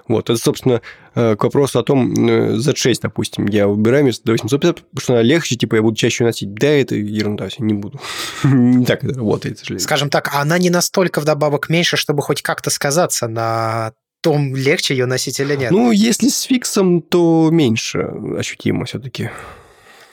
Вот. 0.09 0.31
Это, 0.31 0.39
собственно, 0.39 0.81
э, 1.15 1.37
к 1.37 1.45
вопросу 1.45 1.79
о 1.79 1.83
том, 1.83 2.13
Z6, 2.13 2.99
допустим, 3.03 3.47
я 3.47 3.69
выбираю 3.69 4.05
вместо 4.05 4.33
D850, 4.33 4.59
потому 4.59 4.83
что 4.99 5.13
она 5.15 5.23
легче, 5.23 5.57
типа, 5.57 5.77
я 5.77 5.83
буду 5.83 5.97
чаще 5.97 6.25
носить. 6.25 6.55
Да, 6.55 6.69
это 6.69 6.95
ерунда, 6.95 7.49
все, 7.49 7.63
не 7.63 7.75
буду. 7.75 8.01
не 8.45 8.85
так 8.85 9.05
это 9.05 9.15
работает, 9.15 9.57
к 9.57 9.59
сожалению. 9.61 9.85
Скажем 9.85 10.11
так, 10.11 10.35
она 10.35 10.59
не 10.59 10.71
настолько 10.71 11.21
вдобавок 11.21 11.69
меньше, 11.69 11.97
чтобы 11.97 12.23
хоть 12.23 12.43
как-то 12.43 12.71
сказаться 12.71 13.29
на 13.29 13.93
том, 14.23 14.55
легче 14.55 14.95
ее 14.95 15.07
носить 15.07 15.41
или 15.41 15.57
нет. 15.57 15.73
Ну, 15.73 15.91
если 15.91 16.29
с 16.29 16.43
фиксом, 16.43 17.03
то 17.03 17.51
меньше 17.51 17.99
ощутимо 18.39 18.85
все-таки. 18.87 19.31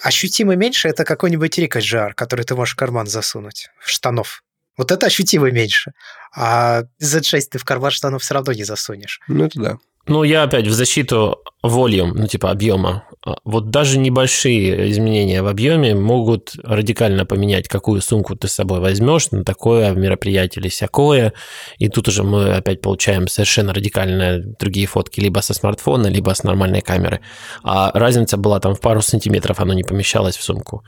Ощутимо 0.02 0.56
меньше 0.56 0.88
это 0.88 1.04
какой-нибудь 1.04 1.58
Рика 1.58 1.82
Жар, 1.82 2.14
который 2.14 2.46
ты 2.46 2.56
можешь 2.56 2.74
в 2.74 2.78
карман 2.78 3.08
засунуть, 3.08 3.70
в 3.80 3.90
штанов. 3.90 4.44
Вот 4.78 4.92
это 4.92 5.08
ощутимо 5.08 5.52
меньше. 5.52 5.94
А 6.34 6.84
Z6 7.02 7.42
ты 7.52 7.58
в 7.58 7.66
карман 7.66 7.92
штанов 7.92 8.22
все 8.22 8.34
равно 8.34 8.54
не 8.54 8.64
засунешь. 8.64 9.20
Ну, 9.28 9.46
это 9.46 9.60
да. 9.60 9.78
Ну, 10.10 10.24
я 10.24 10.42
опять 10.42 10.66
в 10.66 10.72
защиту 10.72 11.38
volume, 11.64 12.14
ну, 12.16 12.26
типа 12.26 12.50
объема. 12.50 13.04
А, 13.24 13.36
вот 13.44 13.70
даже 13.70 14.00
небольшие 14.00 14.90
изменения 14.90 15.44
в 15.44 15.48
объеме 15.48 15.94
могут 15.94 16.54
радикально 16.64 17.28
поменять, 17.28 17.68
какую 17.68 18.02
сумку 18.02 18.36
ты 18.36 18.48
с 18.48 18.54
собой 18.54 18.80
возьмешь 18.80 19.30
на 19.30 19.44
такое 19.44 19.92
мероприятие 19.92 20.62
или 20.64 20.70
всякое. 20.70 21.34
И 21.78 21.90
тут 21.90 22.08
уже 22.08 22.24
мы 22.24 22.56
опять 22.56 22.82
получаем 22.82 23.28
совершенно 23.28 23.72
радикально 23.72 24.40
другие 24.60 24.88
фотки 24.88 25.20
либо 25.20 25.42
со 25.42 25.54
смартфона, 25.54 26.08
либо 26.08 26.34
с 26.34 26.42
нормальной 26.44 26.82
камеры. 26.82 27.20
А 27.64 27.92
разница 27.94 28.38
была 28.38 28.60
там 28.60 28.74
в 28.74 28.82
пару 28.82 29.04
сантиметров, 29.04 29.60
оно 29.60 29.74
не 29.74 29.84
помещалось 29.84 30.38
в 30.38 30.44
сумку. 30.44 30.84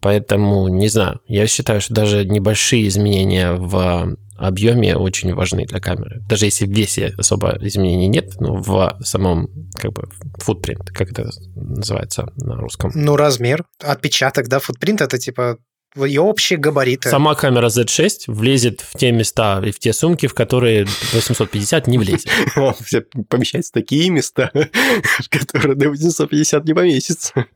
Поэтому, 0.00 0.68
не 0.68 0.88
знаю, 0.88 1.20
я 1.28 1.46
считаю, 1.46 1.82
что 1.82 1.92
даже 1.92 2.24
небольшие 2.24 2.88
изменения 2.88 3.52
в 3.52 4.16
объеме 4.36 4.96
очень 4.96 5.34
важны 5.34 5.66
для 5.66 5.80
камеры. 5.80 6.22
Даже 6.28 6.46
если 6.46 6.66
в 6.66 6.70
весе 6.70 7.14
особо 7.18 7.56
изменений 7.60 8.08
нет, 8.08 8.40
но 8.40 8.54
в 8.56 8.98
самом 9.02 9.48
как 9.74 9.92
бы 9.92 10.08
footprint, 10.38 10.84
как 10.92 11.10
это 11.10 11.30
называется 11.54 12.32
на 12.36 12.56
русском? 12.56 12.92
Ну, 12.94 13.16
размер, 13.16 13.64
отпечаток, 13.82 14.48
да, 14.48 14.58
footprint 14.58 15.02
это 15.02 15.18
типа 15.18 15.58
ее 15.96 16.20
общие 16.22 16.58
габариты. 16.58 17.08
Сама 17.08 17.34
камера 17.34 17.68
Z6 17.68 18.24
влезет 18.28 18.80
в 18.80 18.98
те 18.98 19.12
места 19.12 19.62
и 19.64 19.70
в 19.70 19.78
те 19.78 19.92
сумки, 19.92 20.26
в 20.26 20.34
которые 20.34 20.86
850 21.12 21.86
не 21.86 21.98
влезет. 21.98 22.28
Помещаются 23.28 23.72
такие 23.72 24.10
места, 24.10 24.50
в 24.52 25.28
которые 25.28 25.76
до 25.76 25.90
850 25.90 26.64
не 26.64 26.74
поместится. 26.74 27.46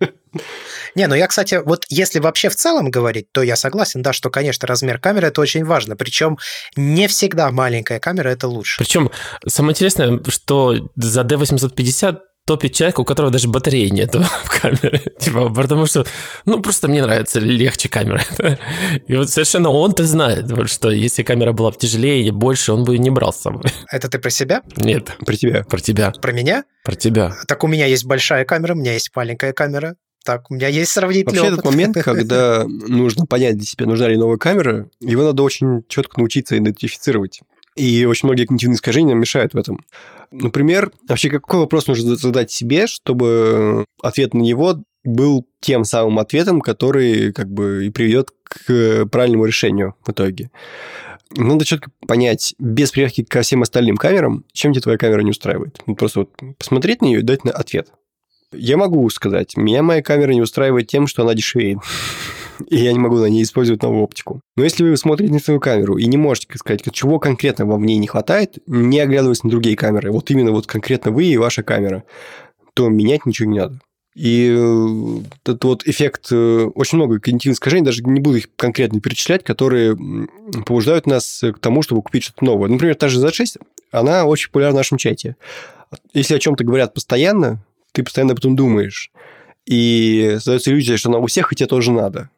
Не, 0.95 1.07
ну 1.07 1.15
я, 1.15 1.27
кстати, 1.27 1.61
вот 1.65 1.85
если 1.89 2.19
вообще 2.19 2.49
в 2.49 2.57
целом 2.57 2.91
говорить, 2.91 3.33
то 3.33 3.43
я 3.43 3.57
согласен, 3.57 4.03
да, 4.03 4.13
что, 4.13 4.31
конечно, 4.31 4.69
размер 4.69 4.99
камеры 4.99 5.29
это 5.29 5.41
очень 5.41 5.65
важно. 5.65 5.97
Причем 5.97 6.39
не 6.77 7.09
всегда 7.09 7.51
маленькая 7.51 7.99
камера 7.99 8.29
это 8.29 8.47
лучше. 8.47 8.79
Причем 8.79 9.11
самое 9.47 9.73
интересное, 9.73 10.21
что 10.29 10.77
за 10.97 11.23
D850 11.23 12.19
топит 12.49 12.73
человек, 12.73 12.99
у 12.99 13.05
которого 13.05 13.31
даже 13.31 13.47
батареи 13.47 13.89
нету 13.91 14.23
в 14.45 14.61
камере. 14.61 15.03
Типа, 15.19 15.51
потому 15.51 15.85
что, 15.85 16.07
ну, 16.47 16.63
просто 16.63 16.89
мне 16.89 17.03
нравится 17.03 17.41
легче 17.41 17.91
камера. 17.91 18.23
И 19.07 19.15
вот 19.15 19.29
совершенно 19.29 19.69
он-то 19.69 20.05
знает, 20.05 20.51
вот, 20.51 20.71
что 20.71 20.91
если 20.91 21.23
камера 21.23 21.53
была 21.53 21.73
бы 21.73 21.77
тяжелее 21.77 22.27
и 22.27 22.31
больше, 22.31 22.73
он 22.73 22.85
бы 22.85 22.97
не 22.97 23.11
брал 23.11 23.35
с 23.35 23.41
собой. 23.41 23.65
Это 23.93 24.09
ты 24.09 24.19
про 24.19 24.31
себя? 24.31 24.63
Нет. 24.77 25.13
Про 25.27 25.37
тебя. 25.37 25.63
Про 25.65 25.79
тебя. 25.79 26.11
Про 26.11 26.33
меня? 26.33 26.65
Про 26.85 26.95
тебя. 26.95 27.35
Так 27.47 27.65
у 27.65 27.67
меня 27.67 27.85
есть 27.85 28.07
большая 28.07 28.47
камера, 28.47 28.73
у 28.73 28.77
меня 28.77 28.95
есть 28.95 29.11
маленькая 29.15 29.53
камера. 29.53 29.97
Так, 30.25 30.51
у 30.51 30.55
меня 30.55 30.69
есть 30.69 30.91
сравнительный 30.91 31.41
Вообще 31.41 31.53
опыт. 31.53 31.59
этот 31.59 31.71
момент, 31.71 31.97
когда 32.03 32.65
нужно 32.67 33.27
понять 33.27 33.57
для 33.57 33.67
себя, 33.67 33.87
нужна 33.87 34.09
ли 34.09 34.17
новая 34.17 34.39
камера, 34.39 34.89
его 35.01 35.23
надо 35.23 35.43
очень 35.43 35.85
четко 35.89 36.19
научиться 36.19 36.57
идентифицировать. 36.57 37.41
И 37.79 38.05
очень 38.05 38.27
многие 38.27 38.45
когнитивные 38.45 38.77
искажения 38.77 39.11
нам 39.11 39.21
мешают 39.21 39.55
в 39.55 39.57
этом. 39.57 39.85
Например, 40.33 40.91
вообще 41.09 41.31
какой 41.31 41.61
вопрос 41.61 41.87
нужно 41.87 42.17
задать 42.17 42.51
себе, 42.51 42.89
чтобы 42.89 43.85
ответ 44.03 44.35
на 44.35 44.41
него 44.41 44.83
был 45.05 45.47
тем 45.61 45.85
самым 45.85 46.19
ответом, 46.19 46.61
который 46.61 47.33
как 47.33 47.49
бы 47.49 47.87
и 47.87 47.91
приведет 47.91 48.31
к 48.43 49.07
правильному 49.07 49.47
решению 49.47 49.95
в 50.05 50.11
итоге. 50.11 50.51
Надо 51.37 51.65
четко 51.65 51.91
понять, 52.07 52.55
без 52.59 52.91
приехки 52.91 53.23
ко 53.23 53.43
всем 53.43 53.63
остальным 53.63 53.97
камерам, 53.97 54.45
чем 54.53 54.73
тебе 54.73 54.83
твоя 54.83 54.99
камера 54.99 55.21
не 55.21 55.31
устраивает. 55.31 55.79
Ну, 55.87 55.95
просто 55.95 56.21
вот 56.21 56.31
посмотреть 56.59 57.01
на 57.01 57.07
нее 57.07 57.21
и 57.21 57.23
дать 57.23 57.45
на 57.45 57.53
ответ. 57.53 57.93
Я 58.53 58.77
могу 58.77 59.09
сказать, 59.11 59.57
меня 59.57 59.83
моя 59.83 60.03
камера 60.03 60.33
не 60.33 60.41
устраивает 60.41 60.89
тем, 60.89 61.07
что 61.07 61.23
она 61.23 61.35
дешевеет. 61.35 61.79
И 62.69 62.77
я 62.77 62.93
не 62.93 62.99
могу 62.99 63.17
на 63.17 63.27
ней 63.27 63.43
использовать 63.43 63.83
новую 63.83 64.03
оптику. 64.03 64.41
Но 64.57 64.65
если 64.65 64.83
вы 64.83 64.97
смотрите 64.97 65.33
на 65.33 65.39
свою 65.39 65.61
камеру 65.61 65.97
и 65.97 66.07
не 66.07 66.17
можете 66.17 66.47
сказать, 66.57 66.83
чего 66.93 67.19
конкретно 67.19 67.67
вам 67.67 67.83
в 67.83 67.87
ней 67.87 67.99
не 67.99 68.07
хватает, 68.07 68.59
не 68.67 69.01
оглядываясь 69.01 69.45
на 69.45 69.51
другие 69.51 69.77
камеры, 69.77 70.11
вот 70.11 70.31
именно 70.31 70.53
вот 70.53 70.67
конкретно 70.67 71.11
вы 71.11 71.25
и 71.27 71.37
ваша 71.37 71.63
камера, 71.63 72.05
то 72.75 72.89
менять 72.89 73.27
ничего 73.27 73.51
не 73.51 73.59
надо. 73.59 73.81
И 74.15 74.53
э, 74.53 75.21
этот 75.45 75.63
вот 75.63 75.87
эффект, 75.87 76.33
э, 76.33 76.71
очень 76.75 76.97
много 76.97 77.21
когнитивных 77.21 77.55
искажений, 77.55 77.85
даже 77.85 78.03
не 78.03 78.19
буду 78.19 78.39
их 78.39 78.49
конкретно 78.57 79.01
перечислять, 79.01 79.45
которые 79.45 79.97
побуждают 80.67 81.07
нас 81.07 81.45
к 81.55 81.59
тому, 81.61 81.83
чтобы 81.83 82.03
купить 82.03 82.25
что-то 82.25 82.45
новое. 82.45 82.69
Например, 82.69 82.97
та 82.97 83.09
же 83.09 83.25
Z6, 83.25 83.61
она 83.93 84.25
очень 84.25 84.49
популярна 84.49 84.75
в 84.75 84.79
нашем 84.79 84.99
чате. 84.99 85.37
Если 86.15 86.35
о 86.35 86.41
чем-то 86.41 86.65
говорят 86.65 86.95
постоянно, 86.95 87.65
ты 87.93 88.03
постоянно 88.03 88.33
об 88.33 88.39
этом 88.39 88.57
думаешь. 88.57 89.13
И 89.67 90.33
создается 90.35 90.71
иллюзия, 90.73 90.97
что 90.97 91.11
она 91.11 91.19
у 91.19 91.27
всех, 91.27 91.53
и 91.53 91.57
тебе 91.57 91.69
тоже 91.69 91.93
надо. 91.93 92.31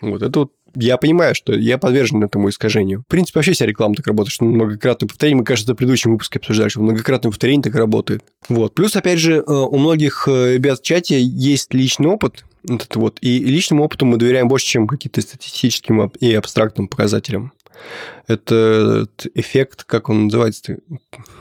Вот 0.00 0.22
это 0.22 0.38
вот 0.40 0.52
я 0.74 0.96
понимаю, 0.96 1.34
что 1.34 1.54
я 1.54 1.78
подвержен 1.78 2.22
этому 2.22 2.50
искажению. 2.50 3.02
В 3.06 3.10
принципе, 3.10 3.38
вообще 3.38 3.52
вся 3.52 3.66
реклама 3.66 3.94
так 3.94 4.06
работает, 4.06 4.32
что 4.32 4.44
многократное 4.44 5.08
повторение, 5.08 5.38
мы, 5.38 5.44
кажется, 5.44 5.72
в 5.72 5.76
предыдущем 5.76 6.12
выпуске 6.12 6.38
обсуждали, 6.38 6.68
что 6.68 6.82
многократное 6.82 7.30
повторение 7.30 7.62
так 7.62 7.74
работает. 7.74 8.22
Вот. 8.48 8.74
Плюс, 8.74 8.94
опять 8.94 9.18
же, 9.18 9.42
у 9.42 9.76
многих 9.78 10.28
ребят 10.28 10.80
в 10.80 10.82
чате 10.82 11.20
есть 11.20 11.72
личный 11.72 12.08
опыт, 12.08 12.44
этот 12.68 12.96
вот, 12.96 13.18
и 13.20 13.38
личному 13.38 13.84
опыту 13.84 14.04
мы 14.04 14.18
доверяем 14.18 14.48
больше, 14.48 14.66
чем 14.66 14.86
каким-то 14.86 15.20
статистическим 15.20 16.06
и 16.20 16.34
абстрактным 16.34 16.88
показателям 16.88 17.52
этот 18.26 19.26
эффект, 19.34 19.84
как 19.84 20.08
он 20.08 20.24
называется, 20.24 20.78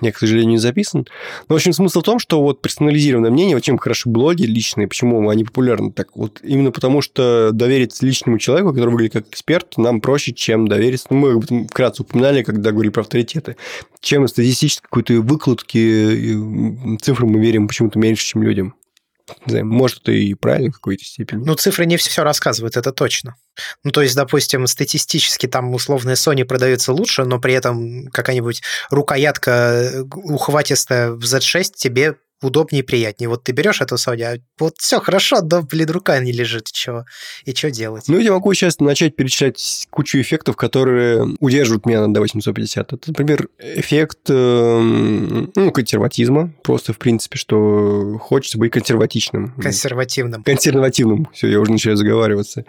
я, 0.02 0.12
к 0.12 0.18
сожалению, 0.18 0.52
не 0.52 0.58
записан. 0.58 1.06
Но, 1.50 1.56
в 1.56 1.58
общем, 1.58 1.74
смысл 1.74 2.00
в 2.02 2.04
том, 2.04 2.20
что 2.20 2.42
вот 2.42 2.62
персонализированное 2.62 3.32
мнение, 3.32 3.56
вот 3.56 3.64
чем 3.64 3.78
хороши 3.78 4.10
блоги 4.10 4.44
личные, 4.44 4.88
почему 4.88 5.30
они 5.30 5.44
популярны 5.44 5.92
так, 5.92 6.16
вот 6.16 6.40
именно 6.44 6.72
потому, 6.72 7.02
что 7.02 7.52
довериться 7.52 8.06
личному 8.06 8.40
человеку, 8.40 8.74
который 8.74 8.92
выглядит 8.92 9.14
как 9.14 9.28
эксперт, 9.30 9.78
нам 9.78 10.02
проще, 10.02 10.34
чем 10.34 10.68
довериться, 10.68 11.08
ну, 11.10 11.18
мы 11.18 11.32
об 11.34 11.44
этом 11.44 11.68
вкратце 11.68 12.04
упоминали, 12.04 12.44
когда 12.44 12.72
говорили 12.72 12.92
про 12.92 13.02
авторитеты, 13.02 13.58
чем 14.00 14.28
статистической 14.28 14.88
какой-то 14.90 15.22
выкладки, 15.22 16.98
цифрам 17.02 17.30
мы 17.30 17.40
верим 17.40 17.68
почему-то 17.68 18.00
меньше, 18.00 18.26
чем 18.26 18.44
людям. 18.44 18.76
Может, 19.46 20.04
это 20.04 20.12
и 20.12 20.34
правильно 20.34 20.72
в 20.72 20.76
какой-то 20.76 21.04
степени. 21.04 21.44
Ну, 21.44 21.56
цифры 21.56 21.86
не 21.86 21.98
все 21.98 22.24
рассказывают, 22.24 22.78
это 22.78 22.92
точно. 22.92 23.36
Ну, 23.84 23.92
то 23.92 24.02
есть, 24.02 24.16
допустим, 24.16 24.68
статистически 24.68 25.48
там 25.48 25.74
условная 25.74 26.16
Sony 26.16 26.46
продается 26.46 26.94
лучше, 26.94 27.26
но 27.26 27.40
при 27.40 27.54
этом 27.54 28.08
какая-нибудь 28.08 28.62
рукоятка 28.90 30.06
ухватистая 30.14 31.12
в 31.12 31.24
Z6 31.24 31.72
тебе 31.76 32.16
удобнее 32.42 32.84
и 32.84 32.86
приятнее. 32.86 33.30
Вот 33.30 33.44
ты 33.44 33.52
берешь 33.52 33.82
эту 33.82 33.96
Sony, 33.96 34.22
а 34.24 34.38
вот 34.60 34.76
все 34.78 35.00
хорошо, 35.00 35.42
да, 35.42 35.62
блин, 35.62 35.90
рука 35.90 36.20
не 36.20 36.32
лежит, 36.32 36.70
и 36.70 36.74
чего? 36.74 37.06
И 37.46 37.54
что 37.54 37.72
делать? 37.72 38.06
Ну, 38.08 38.20
я 38.20 38.32
могу 38.32 38.54
сейчас 38.54 38.80
начать 38.80 39.16
перечислять 39.16 39.88
кучу 39.90 40.20
эффектов, 40.22 40.56
которые 40.56 41.36
удерживают 41.40 41.86
меня 41.86 42.06
на 42.06 42.16
D850. 42.16 42.86
Это, 42.92 43.00
например, 43.08 43.50
эффект 43.60 44.20
э, 44.30 44.80
ну, 44.82 45.72
консерватизма, 45.72 46.54
просто, 46.64 46.94
в 46.94 47.00
принципе, 47.00 47.38
что 47.38 48.18
хочется 48.20 48.58
быть 48.58 48.72
консерватичным. 48.72 49.54
Консервативным. 49.60 50.44
Консервативным. 50.44 51.30
Все, 51.34 51.48
я 51.48 51.60
уже 51.60 51.72
начинаю 51.72 51.98
заговариваться. 51.98 52.66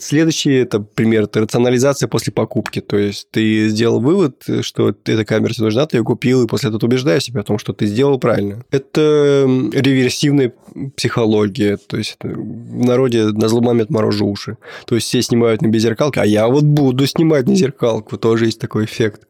Следующий, 0.00 0.52
это 0.52 0.80
пример, 0.80 1.24
это 1.24 1.40
рационализация 1.40 2.08
после 2.08 2.32
покупки. 2.32 2.80
То 2.80 2.96
есть, 2.96 3.28
ты 3.30 3.68
сделал 3.68 4.00
вывод, 4.00 4.44
что 4.60 4.90
эта 4.90 5.24
камера 5.24 5.52
тебе 5.52 5.64
нужна, 5.64 5.86
ты 5.86 5.96
ее 5.96 6.04
купил, 6.04 6.44
и 6.44 6.46
после 6.46 6.68
этого 6.68 6.84
убеждаешь 6.84 7.24
себя 7.24 7.40
о 7.40 7.44
том, 7.44 7.58
что 7.58 7.72
ты 7.72 7.86
сделал 7.86 8.18
правильно. 8.18 8.64
Это 8.70 8.91
это 8.92 9.46
реверсивная 9.72 10.52
психология. 10.96 11.76
То 11.76 11.96
есть 11.96 12.16
в 12.22 12.84
народе 12.84 13.26
на 13.26 13.48
зломомет 13.48 13.90
морожу 13.90 14.26
уши. 14.26 14.58
То 14.86 14.94
есть 14.94 15.06
все 15.08 15.22
снимают 15.22 15.62
на 15.62 15.68
беззеркалке, 15.68 16.20
а 16.20 16.26
я 16.26 16.46
вот 16.48 16.64
буду 16.64 17.06
снимать 17.06 17.46
на 17.46 17.54
зеркалку. 17.54 18.18
Тоже 18.18 18.46
есть 18.46 18.60
такой 18.60 18.84
эффект. 18.84 19.26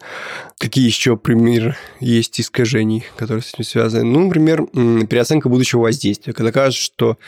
Какие 0.58 0.86
еще 0.86 1.16
примеры 1.16 1.76
есть 2.00 2.40
искажений, 2.40 3.04
которые 3.16 3.42
с 3.42 3.54
этим 3.54 3.64
связаны? 3.64 4.04
Ну, 4.04 4.24
например, 4.24 4.66
переоценка 5.06 5.48
будущего 5.48 5.82
воздействия. 5.82 6.32
Когда 6.32 6.52
кажется, 6.52 6.82
что 6.82 7.18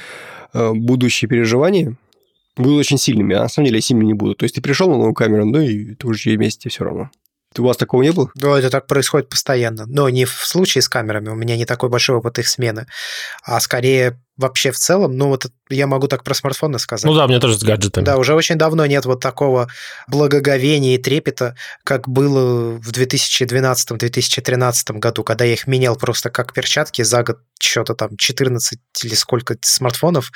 э, 0.53 0.73
будущие 0.73 1.29
переживания 1.29 1.97
будут 2.57 2.81
очень 2.81 2.99
сильными, 2.99 3.35
а 3.35 3.43
на 3.43 3.49
самом 3.49 3.67
деле 3.67 3.81
сильными 3.81 4.07
не 4.07 4.15
будут. 4.15 4.39
То 4.39 4.45
есть 4.45 4.55
ты 4.55 4.61
пришел 4.61 4.89
на 4.89 4.97
новую 4.97 5.15
камеру, 5.15 5.45
ну 5.45 5.61
и 5.61 5.95
ты 5.95 6.07
уже 6.07 6.31
вместе 6.31 6.69
все 6.69 6.85
равно. 6.85 7.11
У 7.59 7.67
вас 7.67 7.77
такого 7.77 8.03
не 8.03 8.13
было? 8.13 8.31
Да, 8.35 8.59
это 8.59 8.71
так 8.71 8.87
происходит 8.87 9.29
постоянно. 9.29 9.87
Но 9.87 10.09
не 10.09 10.25
в 10.25 10.31
случае 10.31 10.83
с 10.83 10.89
камерами, 10.89 11.29
у 11.29 11.35
меня 11.35 11.57
не 11.57 11.67
такой 11.67 11.89
большой 11.89 12.17
опыт 12.17 12.39
их 12.39 12.49
смены, 12.49 12.87
а 13.43 13.61
скорее 13.61 14.21
вообще 14.37 14.73
в 14.73 14.79
целом, 14.79 15.17
ну 15.17 15.29
вот 15.29 15.47
я 15.71 15.87
могу 15.87 16.09
так 16.09 16.25
про 16.25 16.35
смартфоны 16.35 16.79
сказать. 16.79 17.05
Ну 17.05 17.15
да, 17.15 17.25
у 17.25 17.29
меня 17.29 17.41
тоже 17.41 17.59
с 17.59 17.63
гаджетами. 17.63 18.05
Да, 18.05 18.17
уже 18.17 18.35
очень 18.35 18.57
давно 18.57 18.85
нет 18.87 19.07
вот 19.07 19.21
такого 19.21 19.69
благоговения 20.09 20.97
и 20.97 20.99
трепета, 20.99 21.55
как 21.85 22.09
было 22.09 22.79
в 22.79 22.91
2012-2013 22.91 24.99
году, 24.99 25.25
когда 25.25 25.45
я 25.45 25.55
их 25.55 25.67
менял 25.67 25.97
просто 25.97 26.31
как 26.31 26.53
перчатки 26.53 27.03
за 27.03 27.23
год 27.23 27.39
что-то 27.61 27.95
там 27.95 28.17
14 28.17 28.79
или 29.05 29.15
сколько 29.15 29.57
смартфонов, 29.63 30.31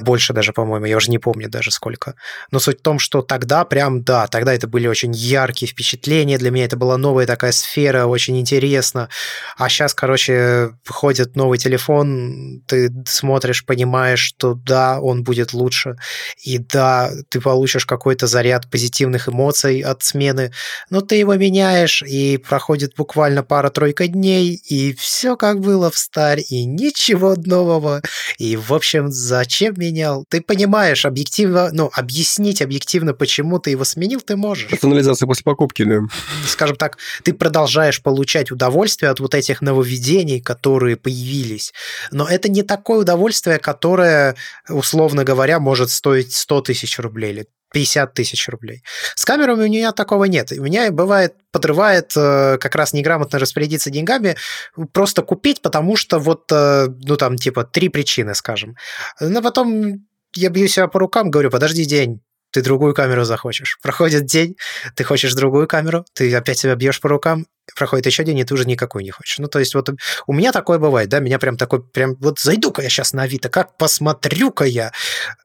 больше 0.00 0.32
даже, 0.32 0.52
по-моему, 0.52 0.86
я 0.86 0.96
уже 0.96 1.10
не 1.10 1.18
помню 1.18 1.48
даже 1.48 1.70
сколько. 1.70 2.14
Но 2.50 2.58
суть 2.58 2.80
в 2.80 2.82
том, 2.82 2.98
что 2.98 3.22
тогда 3.22 3.64
прям, 3.64 4.02
да, 4.02 4.26
тогда 4.26 4.52
это 4.52 4.66
были 4.66 4.88
очень 4.88 5.12
яркие 5.12 5.70
впечатления, 5.70 6.38
для 6.38 6.50
меня 6.50 6.64
это 6.64 6.76
была 6.76 6.96
новая 6.96 7.26
такая 7.26 7.52
сфера, 7.52 8.06
очень 8.06 8.40
интересно. 8.40 9.08
А 9.56 9.68
сейчас, 9.68 9.94
короче, 9.94 10.70
выходит 10.86 11.36
новый 11.36 11.58
телефон, 11.58 12.62
ты 12.66 12.90
смотришь, 13.06 13.25
понимаешь, 13.64 14.20
что 14.20 14.54
да, 14.54 15.00
он 15.00 15.22
будет 15.22 15.52
лучше, 15.52 15.96
и 16.42 16.58
да, 16.58 17.10
ты 17.28 17.40
получишь 17.40 17.86
какой-то 17.86 18.26
заряд 18.26 18.70
позитивных 18.70 19.28
эмоций 19.28 19.80
от 19.80 20.02
смены, 20.02 20.52
но 20.90 21.00
ты 21.00 21.16
его 21.16 21.34
меняешь, 21.34 22.02
и 22.02 22.36
проходит 22.38 22.94
буквально 22.96 23.42
пара-тройка 23.42 24.08
дней, 24.08 24.60
и 24.68 24.94
все 24.94 25.36
как 25.36 25.60
было 25.60 25.90
в 25.90 25.98
старь, 25.98 26.42
и 26.48 26.64
ничего 26.64 27.34
нового, 27.36 28.02
и, 28.38 28.56
в 28.56 28.72
общем, 28.72 29.10
зачем 29.10 29.74
менял? 29.76 30.24
Ты 30.28 30.40
понимаешь 30.40 31.04
объективно, 31.04 31.70
ну, 31.72 31.90
объяснить 31.92 32.62
объективно, 32.62 33.14
почему 33.14 33.58
ты 33.58 33.70
его 33.70 33.84
сменил, 33.84 34.20
ты 34.20 34.36
можешь. 34.36 34.70
Рационализация 34.70 35.26
после 35.26 35.44
покупки, 35.44 35.84
да. 35.84 36.00
Скажем 36.46 36.76
так, 36.76 36.98
ты 37.22 37.32
продолжаешь 37.32 38.02
получать 38.02 38.50
удовольствие 38.50 39.10
от 39.10 39.20
вот 39.20 39.34
этих 39.34 39.60
нововведений, 39.60 40.40
которые 40.40 40.96
появились, 40.96 41.72
но 42.10 42.28
это 42.28 42.48
не 42.48 42.62
такое 42.62 43.00
удовольствие, 43.00 43.15
которое, 43.58 44.36
условно 44.68 45.24
говоря, 45.24 45.58
может 45.60 45.90
стоить 45.90 46.34
100 46.34 46.60
тысяч 46.62 46.98
рублей 46.98 47.32
или 47.32 47.46
50 47.72 48.14
тысяч 48.14 48.48
рублей. 48.48 48.82
С 49.14 49.24
камерами 49.24 49.64
у 49.64 49.66
меня 49.66 49.92
такого 49.92 50.24
нет. 50.24 50.52
У 50.52 50.62
меня 50.62 50.90
бывает 50.90 51.34
подрывает 51.50 52.12
э, 52.16 52.58
как 52.58 52.74
раз 52.74 52.92
неграмотно 52.92 53.38
распорядиться 53.38 53.90
деньгами, 53.90 54.36
просто 54.92 55.22
купить, 55.22 55.62
потому 55.62 55.96
что 55.96 56.18
вот, 56.18 56.50
э, 56.52 56.88
ну 56.88 57.16
там, 57.16 57.36
типа, 57.36 57.64
три 57.64 57.88
причины, 57.88 58.34
скажем. 58.34 58.76
Но 59.20 59.40
потом 59.42 60.06
я 60.34 60.50
бью 60.50 60.68
себя 60.68 60.86
по 60.86 60.98
рукам, 61.00 61.30
говорю, 61.30 61.50
подожди 61.50 61.84
день, 61.84 62.20
ты 62.56 62.62
другую 62.62 62.94
камеру 62.94 63.24
захочешь. 63.24 63.78
Проходит 63.82 64.24
день, 64.24 64.56
ты 64.94 65.04
хочешь 65.04 65.34
другую 65.34 65.68
камеру, 65.68 66.06
ты 66.14 66.34
опять 66.34 66.58
себя 66.58 66.74
бьешь 66.74 67.02
по 67.02 67.08
рукам, 67.10 67.44
проходит 67.76 68.06
еще 68.06 68.24
день, 68.24 68.38
и 68.38 68.44
ты 68.44 68.54
уже 68.54 68.64
никакой 68.64 69.04
не 69.04 69.10
хочешь. 69.10 69.38
Ну, 69.38 69.46
то 69.46 69.58
есть 69.58 69.74
вот 69.74 69.90
у 70.26 70.32
меня 70.32 70.52
такое 70.52 70.78
бывает, 70.78 71.10
да, 71.10 71.18
меня 71.18 71.38
прям 71.38 71.58
такой, 71.58 71.82
прям 71.82 72.14
вот 72.14 72.40
зайду-ка 72.40 72.80
я 72.80 72.88
сейчас 72.88 73.12
на 73.12 73.24
Авито, 73.24 73.50
как 73.50 73.76
посмотрю-ка 73.76 74.64
я, 74.64 74.92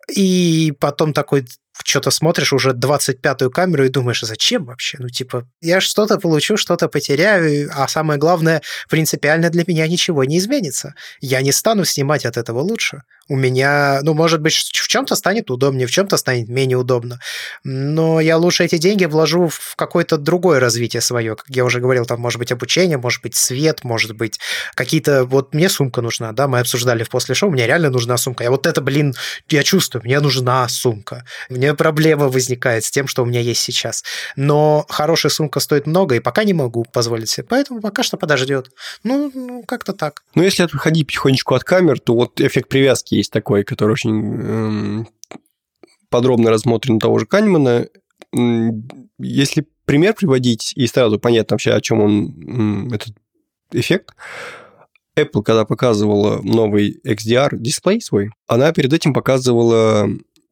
и 0.07 0.73
потом 0.79 1.11
такой, 1.11 1.45
что-то 1.83 2.11
смотришь 2.11 2.53
уже 2.53 2.71
25-ю 2.71 3.49
камеру 3.51 3.85
и 3.85 3.89
думаешь, 3.89 4.21
зачем 4.21 4.65
вообще? 4.65 4.97
Ну, 4.99 5.09
типа, 5.09 5.47
я 5.61 5.81
что-то 5.81 6.17
получу, 6.17 6.55
что-то 6.55 6.87
потеряю, 6.87 7.69
а 7.73 7.89
самое 7.89 8.19
главное, 8.19 8.61
принципиально 8.89 9.49
для 9.49 9.65
меня 9.67 9.85
ничего 9.87 10.23
не 10.23 10.37
изменится. 10.37 10.95
Я 11.19 11.41
не 11.41 11.51
стану 11.51 11.83
снимать 11.83 12.25
от 12.25 12.37
этого 12.37 12.59
лучше. 12.59 13.03
У 13.31 13.37
меня, 13.37 14.01
ну, 14.03 14.13
может 14.13 14.41
быть, 14.41 14.53
в 14.53 14.87
чем-то 14.89 15.15
станет 15.15 15.49
удобнее, 15.49 15.87
в 15.87 15.91
чем-то 15.91 16.17
станет 16.17 16.49
менее 16.49 16.77
удобно. 16.77 17.21
Но 17.63 18.19
я 18.19 18.35
лучше 18.35 18.65
эти 18.65 18.77
деньги 18.77 19.05
вложу 19.05 19.47
в 19.47 19.77
какое-то 19.77 20.17
другое 20.17 20.59
развитие 20.59 20.99
свое. 20.99 21.37
Как 21.37 21.45
я 21.47 21.63
уже 21.63 21.79
говорил, 21.79 22.05
там 22.05 22.19
может 22.19 22.39
быть 22.39 22.51
обучение, 22.51 22.97
может 22.97 23.21
быть 23.21 23.37
свет, 23.37 23.85
может 23.85 24.17
быть 24.17 24.41
какие-то... 24.75 25.23
Вот 25.23 25.53
мне 25.53 25.69
сумка 25.69 26.01
нужна, 26.01 26.33
да, 26.33 26.49
мы 26.49 26.59
обсуждали 26.59 27.03
в 27.03 27.09
после 27.09 27.33
шоу, 27.33 27.49
мне 27.51 27.65
реально 27.67 27.89
нужна 27.89 28.17
сумка. 28.17 28.43
Я 28.43 28.51
вот 28.51 28.67
это, 28.67 28.81
блин, 28.81 29.15
я 29.47 29.63
чувствую, 29.63 30.03
мне 30.03 30.19
нужна 30.19 30.67
сумка. 30.67 31.23
Мне 31.47 31.73
проблема 31.73 32.27
возникает 32.27 32.83
с 32.83 32.91
тем, 32.91 33.07
что 33.07 33.23
у 33.23 33.25
меня 33.25 33.39
есть 33.39 33.61
сейчас. 33.61 34.03
Но 34.35 34.85
хорошая 34.89 35.29
сумка 35.29 35.61
стоит 35.61 35.87
много, 35.87 36.15
и 36.15 36.19
пока 36.19 36.43
не 36.43 36.53
могу 36.53 36.83
позволить 36.83 37.29
себе. 37.29 37.47
Поэтому 37.47 37.79
пока 37.79 38.03
что 38.03 38.17
подождет. 38.17 38.71
Ну, 39.05 39.31
ну 39.33 39.63
как-то 39.63 39.93
так. 39.93 40.21
Ну, 40.35 40.43
если 40.43 40.63
отходить 40.63 41.07
потихонечку 41.07 41.55
от 41.55 41.63
камер, 41.63 42.01
то 42.01 42.13
вот 42.13 42.41
эффект 42.41 42.67
привязки 42.67 43.20
есть 43.21 43.31
такой, 43.31 43.63
который 43.63 43.93
очень 43.93 44.35
эм, 44.35 45.07
подробно 46.09 46.51
рассмотрен 46.51 46.99
того 46.99 47.19
же 47.19 47.25
Канемана. 47.25 47.87
Если 49.17 49.65
пример 49.85 50.13
приводить, 50.13 50.73
и 50.75 50.87
сразу 50.87 51.19
понятно 51.19 51.55
вообще, 51.55 51.73
о 51.73 51.81
чем 51.81 52.01
он, 52.01 52.93
этот 52.93 53.13
эффект, 53.71 54.15
Apple, 55.17 55.43
когда 55.43 55.65
показывала 55.65 56.41
новый 56.41 56.99
XDR 57.05 57.57
дисплей 57.57 58.01
свой, 58.01 58.31
она 58.47 58.71
перед 58.71 58.93
этим 58.93 59.13
показывала 59.13 60.07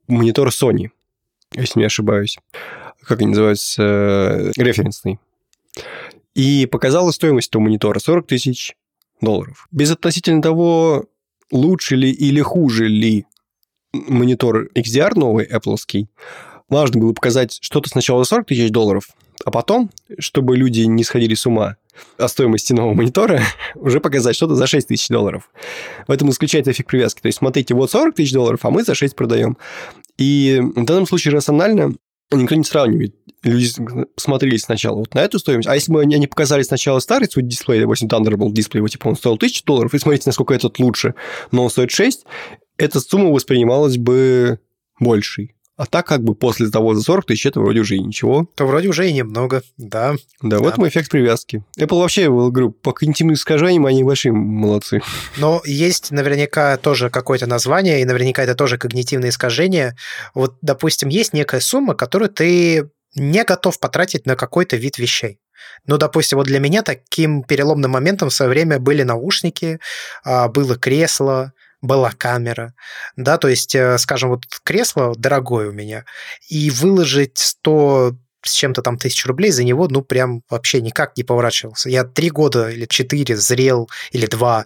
монитор 0.07 0.49
Sony, 0.49 0.89
если 1.53 1.79
не 1.79 1.85
ошибаюсь. 1.85 2.37
Как 3.01 3.19
они 3.19 3.29
называются? 3.29 4.51
Референсный. 4.57 5.19
И 6.35 6.65
показала 6.65 7.11
стоимость 7.11 7.49
этого 7.49 7.63
монитора 7.63 7.99
40 7.99 8.27
тысяч 8.27 8.75
долларов. 9.21 9.67
Без 9.71 9.91
относительно 9.91 10.41
того, 10.41 11.05
лучше 11.51 11.95
ли 11.95 12.11
или 12.11 12.41
хуже 12.41 12.87
ли 12.87 13.25
монитор 13.93 14.69
XDR 14.75 15.13
новый, 15.15 15.47
Apple, 15.47 15.77
важно 16.69 17.01
было 17.01 17.13
показать 17.13 17.57
что-то 17.61 17.89
сначала 17.89 18.23
за 18.23 18.29
40 18.29 18.47
тысяч 18.47 18.71
долларов, 18.71 19.09
а 19.45 19.51
потом, 19.51 19.89
чтобы 20.19 20.57
люди 20.57 20.81
не 20.81 21.03
сходили 21.03 21.33
с 21.33 21.45
ума 21.45 21.77
о 22.17 22.27
стоимости 22.27 22.73
нового 22.73 22.93
монитора, 22.93 23.41
уже 23.75 23.99
показать 23.99 24.35
что-то 24.35 24.55
за 24.55 24.67
6 24.67 24.87
тысяч 24.87 25.07
долларов. 25.09 25.49
В 26.07 26.11
этом 26.11 26.29
исключается 26.29 26.71
эффект 26.71 26.89
привязки. 26.89 27.21
То 27.21 27.27
есть, 27.27 27.39
смотрите, 27.39 27.73
вот 27.73 27.91
40 27.91 28.15
тысяч 28.15 28.31
долларов, 28.31 28.63
а 28.63 28.69
мы 28.69 28.83
за 28.83 28.95
6 28.95 29.15
продаем. 29.15 29.57
И 30.17 30.61
в 30.61 30.85
данном 30.85 31.07
случае 31.07 31.33
рационально 31.33 31.93
никто 32.31 32.55
не 32.55 32.63
сравнивает. 32.63 33.15
Люди 33.43 33.69
смотрели 34.17 34.57
сначала 34.57 34.97
вот 34.97 35.13
на 35.13 35.19
эту 35.19 35.39
стоимость, 35.39 35.67
а 35.67 35.75
если 35.75 35.91
бы 35.91 36.01
они 36.01 36.27
показали 36.27 36.61
сначала 36.61 36.99
старый 36.99 37.29
свой 37.29 37.43
дисплей, 37.43 37.79
допустим, 37.79 38.09
Thunderbolt 38.09 38.51
дисплей, 38.51 38.81
вот, 38.81 38.89
типа 38.89 39.07
он 39.07 39.15
стоил 39.15 39.35
1000 39.35 39.63
долларов, 39.65 39.93
и 39.93 39.99
смотрите, 39.99 40.23
насколько 40.27 40.53
этот 40.53 40.77
лучше, 40.79 41.15
но 41.51 41.63
он 41.63 41.69
стоит 41.69 41.89
6, 41.91 42.25
эта 42.77 42.99
сумма 42.99 43.31
воспринималась 43.31 43.97
бы 43.97 44.59
большей. 44.99 45.55
А 45.79 45.85
так 45.85 46.07
как 46.07 46.21
бы 46.21 46.35
после 46.35 46.69
того 46.69 46.93
за 46.93 47.01
40 47.01 47.27
тысяч 47.27 47.45
это 47.45 47.61
вроде 47.61 47.79
уже 47.79 47.95
и 47.95 48.01
ничего. 48.01 48.49
То 48.55 48.67
вроде 48.67 48.89
уже 48.89 49.09
и 49.09 49.13
немного, 49.13 49.63
да. 49.77 50.15
Да, 50.41 50.57
да. 50.57 50.59
вот 50.59 50.77
мой 50.77 50.89
эффект 50.89 51.09
привязки. 51.09 51.63
Apple 51.79 52.01
вообще, 52.01 52.27
говорю, 52.27 52.71
по 52.71 52.91
когнитивным 52.91 53.35
искажениям 53.35 53.85
они 53.85 54.03
большие 54.03 54.33
молодцы. 54.33 54.99
Но 55.37 55.61
есть 55.63 56.11
наверняка 56.11 56.75
тоже 56.75 57.09
какое-то 57.09 57.47
название, 57.47 58.01
и 58.01 58.05
наверняка 58.05 58.43
это 58.43 58.55
тоже 58.55 58.77
когнитивное 58.77 59.29
искажение. 59.29 59.95
Вот, 60.33 60.57
допустим, 60.61 61.07
есть 61.07 61.31
некая 61.31 61.61
сумма, 61.61 61.95
которую 61.95 62.27
ты 62.27 62.89
не 63.15 63.45
готов 63.45 63.79
потратить 63.79 64.25
на 64.25 64.35
какой-то 64.35 64.75
вид 64.75 64.97
вещей. 64.97 65.39
Ну, 65.85 65.97
допустим, 65.97 66.39
вот 66.39 66.47
для 66.47 66.59
меня 66.59 66.83
таким 66.83 67.41
переломным 67.41 67.91
моментом 67.91 68.27
в 68.29 68.33
свое 68.33 68.49
время 68.49 68.79
были 68.79 69.03
наушники, 69.03 69.79
а, 70.25 70.49
было 70.49 70.75
кресло, 70.75 71.53
была 71.81 72.11
камера, 72.11 72.73
да, 73.15 73.37
то 73.37 73.47
есть, 73.47 73.75
э, 73.75 73.97
скажем, 73.97 74.29
вот 74.29 74.43
кресло 74.63 75.13
дорогое 75.15 75.69
у 75.69 75.73
меня, 75.73 76.05
и 76.49 76.69
выложить 76.69 77.37
100 77.37 78.15
с 78.43 78.53
чем-то 78.53 78.81
там 78.81 78.97
тысяч 78.97 79.25
рублей 79.25 79.51
за 79.51 79.63
него, 79.63 79.87
ну, 79.89 80.01
прям 80.01 80.43
вообще 80.49 80.81
никак 80.81 81.17
не 81.17 81.23
поворачивался. 81.23 81.89
Я 81.89 82.03
три 82.03 82.29
года 82.29 82.69
или 82.69 82.85
четыре 82.85 83.35
зрел, 83.35 83.89
или 84.11 84.25
два 84.27 84.65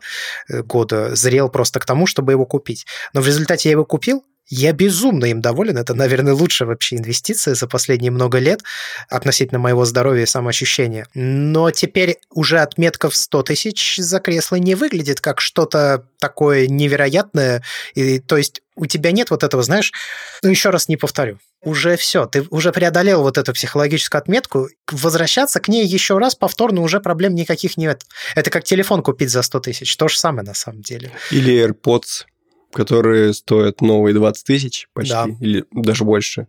э, 0.50 0.62
года 0.62 1.16
зрел 1.16 1.50
просто 1.50 1.80
к 1.80 1.86
тому, 1.86 2.06
чтобы 2.06 2.34
его 2.34 2.46
купить. 2.46 2.86
Но 3.14 3.22
в 3.22 3.28
результате 3.28 3.70
я 3.70 3.74
его 3.74 3.86
купил, 3.86 4.24
я 4.48 4.74
безумно 4.74 5.26
им 5.26 5.42
доволен. 5.42 5.78
Это, 5.78 5.94
наверное, 5.94 6.34
лучшая 6.34 6.68
вообще 6.68 6.98
инвестиция 6.98 7.56
за 7.56 7.68
последние 7.68 8.12
много 8.12 8.40
лет 8.40 8.62
относительно 9.10 9.60
моего 9.60 9.86
здоровья 9.86 10.24
и 10.24 10.28
самоощущения. 10.28 11.08
Но 11.14 11.72
теперь 11.72 12.18
уже 12.30 12.60
отметка 12.60 13.10
в 13.10 13.16
100 13.16 13.44
тысяч 13.44 13.98
за 13.98 14.20
кресло 14.20 14.58
не 14.58 14.76
выглядит 14.76 15.22
как 15.22 15.42
что-то 15.42 16.08
такое 16.20 16.68
невероятное. 16.68 17.64
И, 17.96 18.20
то 18.20 18.38
есть 18.38 18.62
у 18.76 18.86
тебя 18.86 19.12
нет 19.12 19.30
вот 19.30 19.44
этого, 19.44 19.64
знаешь, 19.64 19.92
ну 20.42 20.50
еще 20.50 20.70
раз 20.70 20.88
не 20.88 20.98
повторю. 20.98 21.40
Уже 21.62 21.96
все, 21.96 22.26
ты 22.26 22.46
уже 22.50 22.74
преодолел 22.74 23.22
вот 23.22 23.38
эту 23.38 23.54
психологическую 23.54 24.20
отметку. 24.20 24.68
Возвращаться 24.92 25.62
к 25.62 25.70
ней 25.70 25.86
еще 25.86 26.18
раз 26.18 26.36
повторно 26.36 26.82
уже 26.82 27.00
проблем 27.00 27.36
никаких 27.36 27.78
нет. 27.78 28.04
Это 28.36 28.50
как 28.50 28.66
телефон 28.66 29.02
купить 29.02 29.30
за 29.30 29.42
100 29.42 29.60
тысяч. 29.62 29.96
То 29.96 30.10
же 30.10 30.20
самое 30.20 30.46
на 30.46 30.54
самом 30.54 30.82
деле. 30.82 31.12
Или 31.32 31.66
AirPods 31.66 32.26
которые 32.74 33.34
стоят 33.34 33.82
новые 33.82 34.14
20 34.14 34.46
тысяч 34.46 34.88
почти, 34.94 35.14
да. 35.14 35.28
или 35.40 35.66
даже 35.72 36.04
больше. 36.04 36.48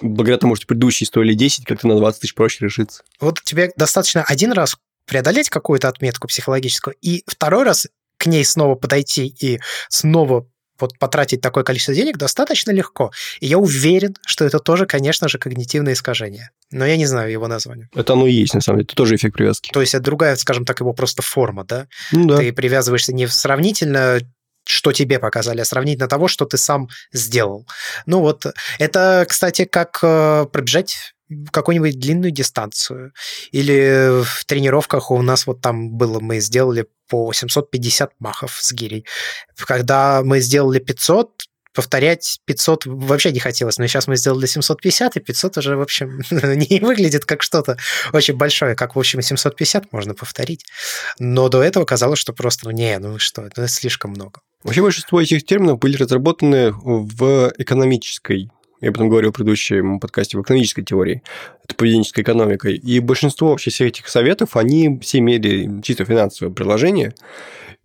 Благодаря 0.00 0.38
тому, 0.38 0.56
что 0.56 0.66
предыдущие 0.66 1.06
стоили 1.06 1.34
10, 1.34 1.64
как-то 1.64 1.88
на 1.88 1.96
20 1.96 2.20
тысяч 2.20 2.34
проще 2.34 2.64
решиться. 2.64 3.02
Вот 3.20 3.42
тебе 3.42 3.72
достаточно 3.76 4.22
один 4.22 4.52
раз 4.52 4.76
преодолеть 5.06 5.50
какую-то 5.50 5.88
отметку 5.88 6.28
психологическую, 6.28 6.94
и 7.00 7.22
второй 7.26 7.64
раз 7.64 7.88
к 8.16 8.26
ней 8.26 8.44
снова 8.44 8.74
подойти 8.74 9.34
и 9.40 9.60
снова 9.88 10.46
вот 10.80 10.98
потратить 10.98 11.40
такое 11.40 11.64
количество 11.64 11.94
денег 11.94 12.16
достаточно 12.16 12.70
легко. 12.70 13.10
И 13.40 13.46
я 13.46 13.58
уверен, 13.58 14.14
что 14.26 14.44
это 14.44 14.58
тоже, 14.58 14.86
конечно 14.86 15.28
же, 15.28 15.38
когнитивное 15.38 15.92
искажение. 15.92 16.50
Но 16.70 16.86
я 16.86 16.96
не 16.96 17.06
знаю 17.06 17.30
его 17.30 17.48
название. 17.48 17.88
Это 17.94 18.14
оно 18.14 18.26
и 18.26 18.32
есть, 18.32 18.54
на 18.54 18.60
самом 18.60 18.78
деле. 18.78 18.86
Это 18.86 18.96
тоже 18.96 19.16
эффект 19.16 19.34
привязки. 19.36 19.70
То 19.72 19.80
есть 19.80 19.94
это 19.94 20.04
другая, 20.04 20.36
скажем 20.36 20.64
так, 20.64 20.80
его 20.80 20.92
просто 20.92 21.22
форма, 21.22 21.64
да? 21.64 21.86
Ну, 22.12 22.28
да. 22.28 22.38
Ты 22.38 22.52
привязываешься 22.52 23.12
не 23.12 23.26
сравнительно 23.26 24.20
что 24.64 24.92
тебе 24.92 25.18
показали, 25.18 25.60
а 25.60 25.64
сравнительно 25.64 26.08
того, 26.08 26.28
что 26.28 26.44
ты 26.44 26.56
сам 26.56 26.88
сделал. 27.12 27.66
Ну 28.06 28.20
вот, 28.20 28.46
это, 28.78 29.26
кстати, 29.28 29.64
как 29.64 29.98
э, 30.02 30.46
пробежать 30.52 31.14
какую-нибудь 31.52 31.98
длинную 31.98 32.30
дистанцию. 32.30 33.12
Или 33.52 34.22
в 34.24 34.44
тренировках 34.46 35.10
у 35.10 35.22
нас 35.22 35.46
вот 35.46 35.60
там 35.60 35.90
было, 35.90 36.20
мы 36.20 36.40
сделали 36.40 36.86
по 37.08 37.32
750 37.32 38.12
махов 38.18 38.58
с 38.60 38.72
гирей. 38.72 39.06
Когда 39.56 40.22
мы 40.24 40.40
сделали 40.40 40.78
500, 40.78 41.30
повторять 41.72 42.40
500 42.46 42.86
вообще 42.86 43.32
не 43.32 43.40
хотелось, 43.40 43.78
но 43.78 43.86
сейчас 43.86 44.06
мы 44.06 44.16
сделали 44.16 44.46
750, 44.46 45.16
и 45.16 45.20
500 45.20 45.58
уже, 45.58 45.76
в 45.76 45.82
общем, 45.82 46.20
не 46.30 46.80
выглядит 46.80 47.24
как 47.24 47.42
что-то 47.42 47.78
очень 48.12 48.34
большое, 48.34 48.74
как, 48.74 48.96
в 48.96 48.98
общем, 48.98 49.22
750 49.22 49.92
можно 49.92 50.14
повторить. 50.14 50.66
Но 51.18 51.48
до 51.48 51.62
этого 51.62 51.84
казалось, 51.84 52.18
что 52.18 52.32
просто, 52.32 52.66
ну 52.66 52.72
не, 52.72 52.98
ну 52.98 53.18
что, 53.18 53.42
это 53.42 53.68
слишком 53.68 54.10
много. 54.10 54.40
Вообще 54.62 54.82
большинство 54.82 55.20
этих 55.20 55.44
терминов 55.44 55.78
были 55.78 55.96
разработаны 55.96 56.72
в 56.72 57.52
экономической 57.58 58.50
я 58.80 58.88
об 58.88 58.94
этом 58.94 59.10
говорил 59.10 59.30
в 59.30 59.34
предыдущем 59.34 60.00
подкасте, 60.00 60.38
в 60.38 60.42
экономической 60.42 60.82
теории, 60.82 61.22
это 61.64 61.74
поведенческая 61.74 62.24
экономика. 62.24 62.70
И 62.70 63.00
большинство 63.00 63.50
вообще 63.50 63.70
всех 63.70 63.88
этих 63.88 64.08
советов, 64.08 64.56
они 64.56 64.98
все 65.00 65.18
имели 65.18 65.82
чисто 65.82 66.04
финансовое 66.06 66.52
приложение. 66.52 67.14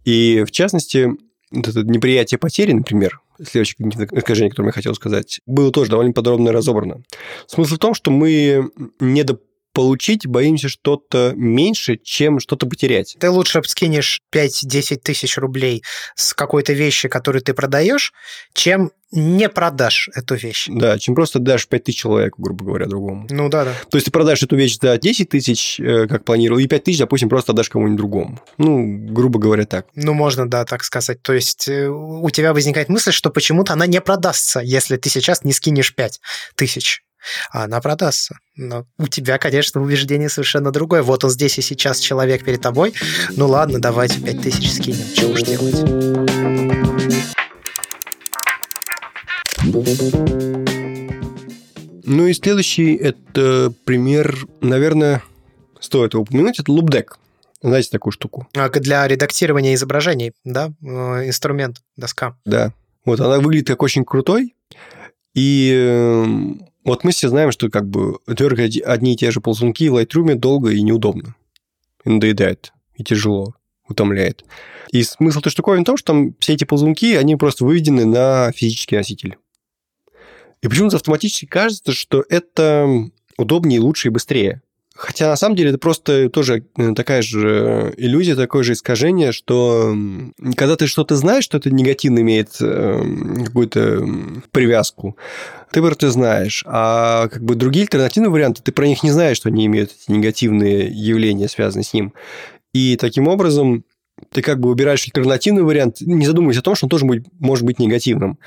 И, 0.06 0.46
в 0.48 0.52
частности, 0.52 1.12
это 1.52 1.84
неприятие 1.84 2.38
потери, 2.38 2.72
например, 2.72 3.20
следующее 3.44 3.90
искажение, 4.14 4.52
которое 4.52 4.70
я 4.70 4.74
хотел 4.74 4.96
сказать, 4.96 5.42
было 5.46 5.72
тоже 5.72 5.92
довольно 5.92 6.14
подробно 6.14 6.54
разобрано. 6.54 7.04
Смысл 7.48 7.76
в 7.76 7.80
том, 7.80 7.94
что 7.94 8.12
мы 8.12 8.70
не 9.00 9.24
до 9.24 9.40
получить 9.76 10.26
боимся 10.26 10.70
что-то 10.70 11.34
меньше, 11.36 11.98
чем 11.98 12.40
что-то 12.40 12.66
потерять. 12.66 13.18
Ты 13.20 13.30
лучше 13.30 13.62
скинешь 13.66 14.22
5-10 14.34 15.02
тысяч 15.04 15.38
рублей 15.38 15.84
с 16.16 16.34
какой-то 16.34 16.72
вещи, 16.72 17.10
которую 17.10 17.42
ты 17.42 17.54
продаешь, 17.54 18.14
чем 18.54 18.92
не 19.12 19.50
продашь 19.50 20.10
эту 20.16 20.36
вещь. 20.36 20.68
Да, 20.70 20.98
чем 20.98 21.14
просто 21.14 21.40
дашь 21.40 21.68
5 21.68 21.84
тысяч 21.84 22.00
человеку, 22.00 22.42
грубо 22.42 22.66
говоря, 22.66 22.86
другому. 22.86 23.28
Ну 23.30 23.50
да, 23.50 23.66
да. 23.66 23.74
То 23.90 23.98
есть 23.98 24.06
ты 24.06 24.12
продашь 24.12 24.44
эту 24.44 24.56
вещь 24.56 24.78
за 24.82 24.98
10 24.98 25.30
тысяч, 25.30 25.80
э, 25.80 26.08
как 26.08 26.24
планировал, 26.24 26.60
и 26.60 26.68
5 26.68 26.84
тысяч, 26.86 27.00
допустим, 27.00 27.28
просто 27.28 27.52
отдашь 27.52 27.70
кому-нибудь 27.70 27.98
другому. 27.98 28.40
Ну, 28.58 28.98
грубо 29.12 29.40
говоря, 29.40 29.66
так. 29.66 29.88
Ну, 29.96 30.14
можно, 30.14 30.50
да, 30.50 30.64
так 30.64 30.86
сказать. 30.86 31.22
То 31.22 31.34
есть 31.34 31.68
э, 31.68 31.90
у 31.90 32.30
тебя 32.30 32.54
возникает 32.54 32.88
мысль, 32.88 33.12
что 33.12 33.30
почему-то 33.30 33.74
она 33.74 33.88
не 33.88 34.00
продастся, 34.00 34.62
если 34.62 34.96
ты 34.96 35.10
сейчас 35.10 35.44
не 35.44 35.52
скинешь 35.52 35.94
5 35.94 36.22
тысяч 36.56 37.04
она 37.52 37.82
продастся. 37.82 38.38
Но 38.56 38.86
у 38.98 39.08
тебя, 39.08 39.38
конечно, 39.38 39.82
убеждение 39.82 40.30
совершенно 40.30 40.72
другое. 40.72 41.04
Вот 41.04 41.24
он 41.24 41.30
здесь 41.30 41.58
и 41.58 41.62
сейчас 41.62 42.00
человек 42.00 42.44
перед 42.44 42.62
тобой. 42.62 42.94
Ну 43.32 43.48
ладно, 43.48 43.80
давайте 43.80 44.22
5000 44.22 44.72
скинем. 44.72 45.06
Что 45.16 45.28
уж 45.28 45.42
делать? 45.42 45.76
Ну 52.08 52.28
и 52.28 52.34
следующий 52.34 52.96
это 52.96 53.74
пример, 53.84 54.38
наверное, 54.62 55.24
стоит 55.80 56.14
его 56.14 56.24
упомянуть, 56.24 56.60
это 56.60 56.72
лупдек. 56.72 57.18
Знаете 57.62 57.90
такую 57.90 58.12
штуку? 58.14 58.48
А, 58.56 58.70
Для 58.70 59.08
редактирования 59.08 59.74
изображений, 59.74 60.34
да, 60.44 60.72
э, 60.84 61.28
инструмент, 61.28 61.82
доска. 61.98 62.38
Да. 62.46 62.74
Вот 63.06 63.20
она 63.20 63.40
выглядит 63.40 63.68
как 63.68 63.82
очень 63.82 64.06
крутой. 64.06 64.54
И 65.34 65.72
э, 65.74 66.26
вот 66.86 67.04
мы 67.04 67.12
все 67.12 67.30
знаем, 67.30 67.52
что 67.52 67.70
как 67.70 67.90
бы 67.90 68.20
дергать 68.28 68.80
одни 68.80 69.14
и 69.14 69.18
те 69.18 69.32
же 69.32 69.42
ползунки 69.42 69.90
в 69.90 69.98
Lightroom 69.98 70.36
долго 70.36 70.70
и 70.70 70.82
неудобно. 70.82 71.36
И 72.06 72.10
надоедает, 72.10 72.72
и 72.96 73.04
тяжело, 73.04 73.56
утомляет. 73.88 74.46
И 74.92 75.02
смысл 75.04 75.40
этой 75.40 75.50
штуковины 75.50 75.82
в 75.82 75.86
том, 75.86 75.98
что 75.98 76.14
там 76.14 76.36
все 76.40 76.54
эти 76.54 76.64
ползунки, 76.64 77.16
они 77.16 77.36
просто 77.36 77.66
выведены 77.66 78.06
на 78.06 78.52
физический 78.52 78.96
носитель. 78.96 79.38
И 80.62 80.68
почему-то 80.68 80.98
автоматически 80.98 81.46
кажется, 81.46 81.92
что 81.92 82.24
это 82.30 82.88
удобнее, 83.38 83.80
лучше 83.80 84.08
и 84.08 84.12
быстрее. 84.12 84.62
Хотя 84.96 85.28
на 85.28 85.36
самом 85.36 85.58
деле 85.58 85.72
это 85.72 85.78
просто 85.78 86.30
тоже 86.30 86.64
э, 86.78 86.94
такая 86.94 87.22
же 87.22 87.94
иллюзия, 87.98 88.36
такое 88.36 88.64
же 88.64 88.74
искажение, 88.74 89.34
что 89.34 89.94
когда 90.56 90.78
ты 90.78 90.88
что-то 90.88 91.18
знаешь, 91.18 91.44
что 91.44 91.58
это 91.58 91.70
негативно 91.70 92.20
имеет 92.20 92.56
э, 92.62 93.04
какую-то 93.46 94.08
привязку, 94.52 95.18
ты 95.72 95.82
просто 95.82 96.12
знаешь. 96.12 96.64
А 96.66 97.28
как 97.28 97.44
бы 97.44 97.56
другие 97.56 97.84
альтернативные 97.84 98.30
варианты, 98.30 98.62
ты 98.64 98.72
про 98.72 98.88
них 98.88 99.04
не 99.04 99.12
знаешь, 99.12 99.36
что 99.36 99.50
они 99.50 99.66
имеют 99.66 99.92
эти 99.92 100.12
негативные 100.16 100.88
явления, 100.88 101.50
связанные 101.50 101.84
с 101.84 101.94
ним. 101.94 102.14
И 102.74 102.96
таким 102.96 103.28
образом 103.28 103.84
ты 104.32 104.42
как 104.42 104.62
бы 104.62 104.70
выбираешь 104.70 105.04
альтернативный 105.04 105.64
вариант, 105.64 106.00
не 106.00 106.26
задумываясь 106.26 106.60
о 106.60 106.62
том, 106.62 106.76
что 106.76 106.86
он 106.86 106.90
тоже 106.90 107.06
может 107.40 107.66
быть 107.66 107.80
негативным. 107.80 108.40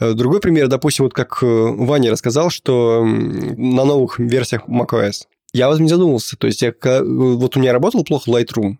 Э, 0.00 0.14
другой 0.14 0.40
пример, 0.40 0.66
допустим, 0.66 1.04
вот 1.04 1.14
как 1.14 1.42
Ваня 1.42 2.10
рассказал, 2.10 2.50
что 2.50 3.04
на 3.04 3.84
новых 3.84 4.18
версиях 4.18 4.68
macOS 4.68 5.26
я 5.52 5.68
вот 5.68 5.80
не 5.80 5.88
задумывался. 5.88 6.36
То 6.36 6.46
есть, 6.46 6.62
я, 6.62 6.72
вот 6.82 7.56
у 7.56 7.60
меня 7.60 7.72
работал 7.72 8.04
плохо 8.04 8.30
Lightroom, 8.30 8.76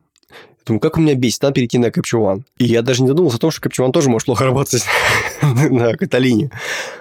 думаю, 0.67 0.81
как 0.81 0.99
у 0.99 1.01
меня 1.01 1.15
бесит, 1.15 1.43
надо 1.43 1.55
перейти 1.55 1.79
на 1.79 1.87
Capture 1.87 2.21
One. 2.21 2.43
И 2.59 2.65
я 2.65 2.83
даже 2.83 3.03
не 3.03 3.09
задумался 3.09 3.37
о 3.37 3.41
том, 3.41 3.51
что 3.51 3.69
Capture 3.69 3.87
One 3.87 3.93
тоже 3.93 4.09
может 4.09 4.27
плохо 4.27 4.45
работать 4.45 4.85
на 5.43 5.97
Каталине. 5.97 6.51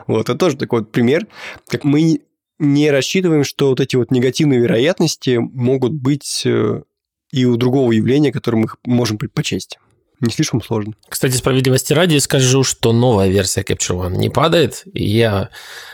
Вот, 0.08 0.30
это 0.30 0.36
тоже 0.36 0.58
такой 0.58 0.80
вот 0.80 0.92
пример, 0.92 1.28
как 1.68 1.84
мы 1.84 2.22
не 2.60 2.92
рассчитываем, 2.92 3.44
что 3.44 3.70
вот 3.70 3.80
эти 3.80 3.96
вот 3.96 4.12
негативные 4.12 4.60
вероятности 4.60 5.38
могут 5.38 5.94
быть 5.94 6.44
э, 6.46 6.84
и 7.32 7.46
у 7.46 7.58
другого 7.58 7.92
явления, 7.92 8.32
которое 8.32 8.58
мы 8.58 8.68
можем 8.86 9.18
предпочесть 9.18 9.80
не 10.22 10.32
слишком 10.32 10.62
сложно. 10.62 10.94
Кстати, 11.10 11.36
справедливости 11.36 11.94
ради 11.94 12.18
скажу, 12.18 12.64
что 12.64 12.94
новая 12.94 13.28
версия 13.28 13.62
Capture 13.62 14.08
One 14.08 14.18
не 14.18 14.30
падает. 14.30 14.84
И 14.94 15.04
я 15.10 15.50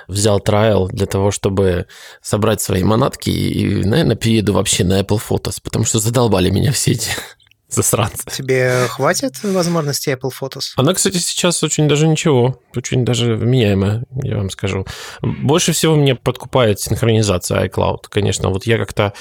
взял 0.07 0.39
трайл 0.39 0.87
для 0.87 1.05
того, 1.05 1.31
чтобы 1.31 1.87
собрать 2.21 2.61
свои 2.61 2.83
манатки 2.83 3.29
и, 3.29 3.83
наверное, 3.83 4.15
перееду 4.15 4.53
вообще 4.53 4.83
на 4.83 5.01
Apple 5.01 5.21
Photos, 5.27 5.57
потому 5.63 5.85
что 5.85 5.99
задолбали 5.99 6.49
меня 6.49 6.71
все 6.71 6.91
эти 6.91 7.09
засранцы. 7.69 8.23
Тебе 8.31 8.87
хватит 8.89 9.43
возможности 9.43 10.09
Apple 10.09 10.31
Photos? 10.39 10.71
Она, 10.75 10.93
кстати, 10.93 11.17
сейчас 11.17 11.63
очень 11.63 11.87
даже 11.87 12.07
ничего, 12.07 12.61
очень 12.75 13.05
даже 13.05 13.35
вменяемая, 13.35 14.03
я 14.23 14.37
вам 14.37 14.49
скажу. 14.49 14.85
Больше 15.21 15.73
всего 15.73 15.95
мне 15.95 16.15
подкупает 16.15 16.79
синхронизация 16.79 17.65
iCloud. 17.67 18.05
Конечно, 18.09 18.49
вот 18.49 18.65
я 18.65 18.77
как-то 18.77 19.13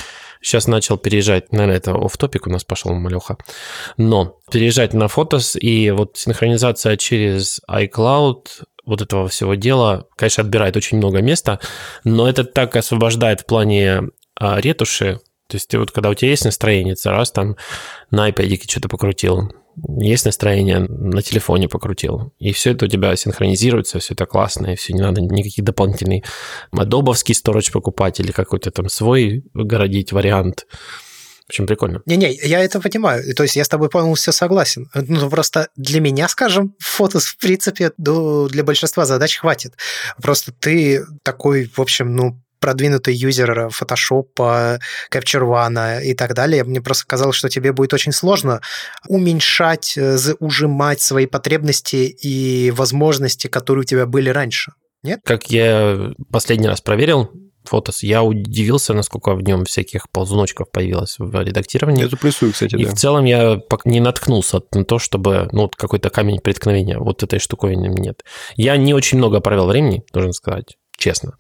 Сейчас 0.47 0.69
начал 0.69 0.97
переезжать, 0.97 1.51
наверное, 1.51 1.79
это 1.79 1.93
оф 1.93 2.17
топик 2.17 2.47
у 2.47 2.51
нас 2.51 2.63
пошел, 2.63 2.95
малеха. 2.95 3.37
Но 3.97 4.39
переезжать 4.49 4.95
на 4.95 5.09
фотос 5.09 5.57
и 5.57 5.91
вот 5.91 6.19
синхронизация 6.19 6.97
через 6.97 7.61
iCloud, 7.69 8.47
вот 8.85 9.03
этого 9.03 9.27
всего 9.27 9.57
дела, 9.57 10.07
конечно, 10.15 10.45
отбирает 10.45 10.77
очень 10.77 10.99
много 10.99 11.21
места, 11.21 11.59
но 12.05 12.29
это 12.29 12.45
так 12.45 12.77
освобождает 12.77 13.41
в 13.41 13.47
плане 13.47 14.03
а, 14.37 14.61
ретуши, 14.61 15.19
то 15.49 15.57
есть 15.57 15.67
ты 15.67 15.81
вот 15.81 15.91
когда 15.91 16.11
у 16.11 16.15
тебя 16.15 16.31
есть 16.31 16.45
настроение, 16.45 16.95
раз 17.07 17.33
там 17.33 17.57
на 18.13 18.31
iPad 18.31 18.71
что-то 18.71 18.89
покрутил, 18.89 19.53
есть 19.99 20.25
настроение, 20.25 20.81
на 20.81 21.23
телефоне 21.23 21.69
покрутил. 21.69 22.33
И 22.39 22.53
все 22.53 22.73
это 22.73 22.87
у 22.87 22.89
тебя 22.89 23.15
синхронизируется, 23.17 23.99
все 23.99 24.15
это 24.15 24.27
классно, 24.27 24.73
и 24.73 24.77
все, 24.77 24.93
не 24.93 25.01
надо 25.01 25.21
никаких 25.21 25.65
дополнительных 25.65 26.25
адобовский 26.71 27.35
сторож 27.35 27.71
покупать 27.71 28.21
или 28.21 28.33
какой-то 28.33 28.71
там 28.71 28.89
свой 28.89 29.45
городить 29.55 30.13
вариант. 30.13 30.67
В 31.47 31.51
общем, 31.51 31.69
прикольно. 31.69 32.03
Не-не, 32.07 32.33
я 32.33 32.61
это 32.61 32.81
понимаю. 32.81 33.23
То 33.37 33.45
есть 33.45 33.55
я 33.55 33.65
с 33.65 33.69
тобой 33.69 33.89
полностью 33.89 34.33
согласен. 34.33 34.91
Ну, 34.95 35.31
просто 35.31 35.69
для 35.77 36.01
меня, 36.01 36.27
скажем, 36.29 36.75
фото, 36.81 37.21
в 37.21 37.37
принципе, 37.37 37.93
для 37.97 38.65
большинства 38.65 39.05
задач 39.05 39.37
хватит. 39.37 39.75
Просто 40.21 40.51
ты 40.51 41.05
такой, 41.23 41.71
в 41.73 41.79
общем, 41.79 42.17
ну, 42.17 42.43
продвинутый 42.67 43.15
юзер 43.15 43.69
Photoshop, 43.69 44.81
Capture 45.13 45.45
One 45.45 46.03
и 46.03 46.15
так 46.15 46.35
далее, 46.35 46.65
мне 46.65 46.81
просто 46.81 47.07
казалось, 47.07 47.37
что 47.37 47.49
тебе 47.49 47.73
будет 47.73 47.95
очень 47.95 48.11
сложно 48.11 48.61
уменьшать, 49.07 49.97
э, 49.97 50.19
ужимать 50.41 51.01
свои 51.01 51.27
потребности 51.27 52.07
и 52.25 52.73
возможности, 52.73 53.47
которые 53.47 53.83
у 53.83 53.85
тебя 53.85 54.05
были 54.07 54.31
раньше. 54.31 54.73
Нет? 55.05 55.21
Как 55.25 55.49
я 55.49 56.11
последний 56.33 56.67
раз 56.67 56.81
проверил, 56.81 57.31
фотос, 57.67 58.03
я 58.03 58.25
удивился, 58.25 58.95
насколько 58.95 59.35
в 59.35 59.43
нем 59.43 59.65
всяких 59.65 60.11
ползуночков 60.11 60.69
появилось 60.73 61.15
в 61.21 61.41
редактировании. 61.41 62.09
Я 62.11 62.17
плюсую, 62.17 62.53
кстати, 62.53 62.75
И 62.75 62.85
да. 62.85 62.91
в 62.91 62.95
целом 62.95 63.27
я 63.27 63.61
не 63.85 64.01
наткнулся 64.01 64.61
на 64.73 64.85
то, 64.85 64.99
чтобы, 64.99 65.49
ну, 65.53 65.69
какой-то 65.69 66.11
камень 66.11 66.41
преткновения. 66.41 66.99
Вот 66.99 67.23
этой 67.23 67.39
штуковины 67.39 67.87
нет. 67.87 68.25
Я 68.57 68.77
не 68.77 68.93
очень 68.93 69.19
много 69.19 69.39
провел 69.39 69.69
времени, 69.69 70.03
должен 70.13 70.33
сказать, 70.33 70.77
честно 70.99 71.37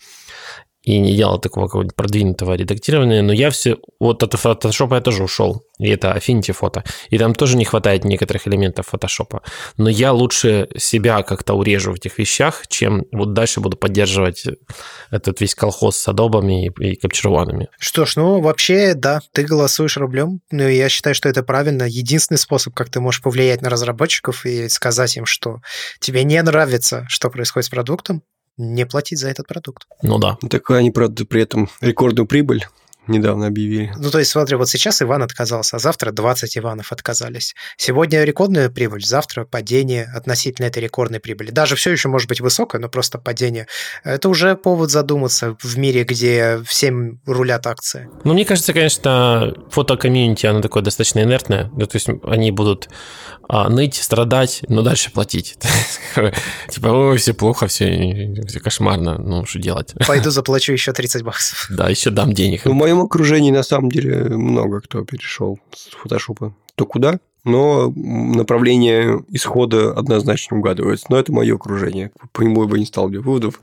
и 0.87 0.99
не 0.99 1.16
делал 1.16 1.41
такого 1.41 1.66
какого-нибудь 1.66 1.97
продвинутого 1.97 2.55
редактирования, 2.55 3.20
но 3.20 3.32
я 3.32 3.51
все... 3.51 3.76
Вот 3.99 4.22
от 4.22 4.34
Photoshop 4.34 4.95
я 4.95 5.01
тоже 5.01 5.24
ушел, 5.24 5.64
и 5.80 5.89
это 5.91 6.16
Affinity 6.16 6.53
фото, 6.53 6.84
и 7.11 7.18
там 7.18 7.34
тоже 7.34 7.57
не 7.57 7.64
хватает 7.64 8.05
некоторых 8.05 8.47
элементов 8.47 8.95
Photoshop. 8.95 9.41
Но 9.76 9.91
я 9.91 10.12
лучше 10.12 10.68
себя 10.76 11.24
как-то 11.24 11.55
урежу 11.55 11.91
в 11.91 11.97
этих 11.97 12.18
вещах, 12.18 12.68
чем 12.68 13.05
вот 13.11 13.32
дальше 13.32 13.61
буду 13.61 13.76
поддерживать 13.76 14.45
этот 15.11 15.41
весь 15.41 15.57
колхоз 15.57 15.97
с 15.97 16.07
адобами 16.07 16.68
и, 16.68 16.93
и 16.93 16.95
капчерванами. 16.95 17.68
Что 17.80 18.07
ж, 18.07 18.14
ну 18.14 18.41
вообще, 18.41 18.95
да, 18.95 19.20
ты 19.32 19.43
голосуешь 19.43 19.97
рублем, 19.97 20.41
но 20.53 20.68
я 20.68 20.89
считаю, 20.89 21.16
что 21.16 21.28
это 21.28 21.43
правильно. 21.43 21.82
Единственный 21.82 22.39
способ, 22.39 22.74
как 22.74 22.91
ты 22.91 23.01
можешь 23.01 23.22
повлиять 23.22 23.61
на 23.61 23.70
разработчиков 23.70 24.47
и 24.47 24.68
сказать 24.68 25.16
им, 25.16 25.26
что 25.26 25.57
тебе 25.99 26.22
не 26.22 26.41
нравится, 26.43 27.07
что 27.09 27.28
происходит 27.28 27.66
с 27.66 27.70
продуктом, 27.70 28.22
не 28.57 28.86
платить 28.86 29.18
за 29.18 29.28
этот 29.28 29.46
продукт. 29.46 29.86
Ну 30.02 30.18
да. 30.18 30.38
Так 30.48 30.70
они, 30.70 30.90
правда, 30.90 31.24
при 31.24 31.42
этом 31.42 31.68
рекордную 31.80 32.26
прибыль 32.26 32.66
недавно 33.09 33.46
объявили. 33.46 33.92
Ну, 33.96 34.11
то 34.11 34.18
есть, 34.18 34.30
смотри, 34.30 34.57
вот 34.57 34.68
сейчас 34.68 35.02
Иван 35.02 35.22
отказался, 35.22 35.76
а 35.76 35.78
завтра 35.78 36.12
20 36.12 36.59
Иванов 36.59 36.92
отказались. 36.92 37.54
Сегодня 37.76 38.24
рекордная 38.24 38.70
прибыль, 38.70 39.04
завтра 39.04 39.44
падение 39.44 40.11
относительно 40.14 40.66
этой 40.66 40.82
рекордной 40.82 41.20
прибыли. 41.20 41.50
Даже 41.50 41.76
все 41.76 41.90
еще 41.90 42.09
может 42.09 42.28
быть 42.28 42.40
высокое, 42.40 42.80
но 42.80 42.88
просто 42.88 43.18
падение. 43.18 43.66
Это 44.04 44.28
уже 44.28 44.57
повод 44.57 44.90
задуматься 44.90 45.57
в 45.61 45.78
мире, 45.78 46.04
где 46.04 46.61
всем 46.66 47.20
рулят 47.26 47.66
акции. 47.66 48.09
Ну, 48.24 48.32
мне 48.34 48.44
кажется, 48.44 48.72
конечно, 48.72 49.54
фотокомьюнити, 49.70 50.46
оно 50.46 50.61
такое 50.61 50.82
достаточно 50.82 51.20
инертное. 51.20 51.70
Ну, 51.74 51.86
то 51.86 51.96
есть, 51.96 52.09
они 52.24 52.50
будут 52.50 52.88
а, 53.48 53.68
ныть, 53.68 53.94
страдать, 53.94 54.62
но 54.68 54.82
дальше 54.82 55.12
платить. 55.12 55.57
Типа, 56.68 56.88
ой, 56.88 57.18
все 57.18 57.32
плохо, 57.32 57.68
все, 57.68 58.34
все 58.46 58.61
кошмарно, 58.61 59.18
ну, 59.18 59.46
что 59.46 59.61
делать? 59.61 59.94
Пойду 60.07 60.30
заплачу 60.30 60.72
еще 60.72 60.92
30 60.92 61.22
баксов. 61.22 61.66
Да, 61.70 61.88
еще 61.88 62.11
дам 62.11 62.32
денег. 62.32 62.64
Ну, 62.64 62.72
в 62.72 62.74
моем 62.74 62.95
окружении, 63.01 63.51
на 63.51 63.62
самом 63.62 63.90
деле, 63.90 64.24
много 64.36 64.80
кто 64.80 65.05
перешел 65.05 65.59
с 65.72 65.90
фотошопа. 65.97 66.55
То 66.74 66.86
куда? 66.86 67.20
Но 67.47 67.92
направление 67.94 69.24
исхода 69.28 69.92
однозначно 69.92 70.59
угадывается. 70.59 71.07
Но 71.09 71.18
это 71.18 71.32
мое 71.32 71.55
окружение. 71.55 72.11
По 72.32 72.42
нему 72.42 72.64
я 72.64 72.68
бы 72.68 72.78
не 72.78 72.86
стал 72.86 73.09
делать 73.09 73.24
выводов. 73.24 73.61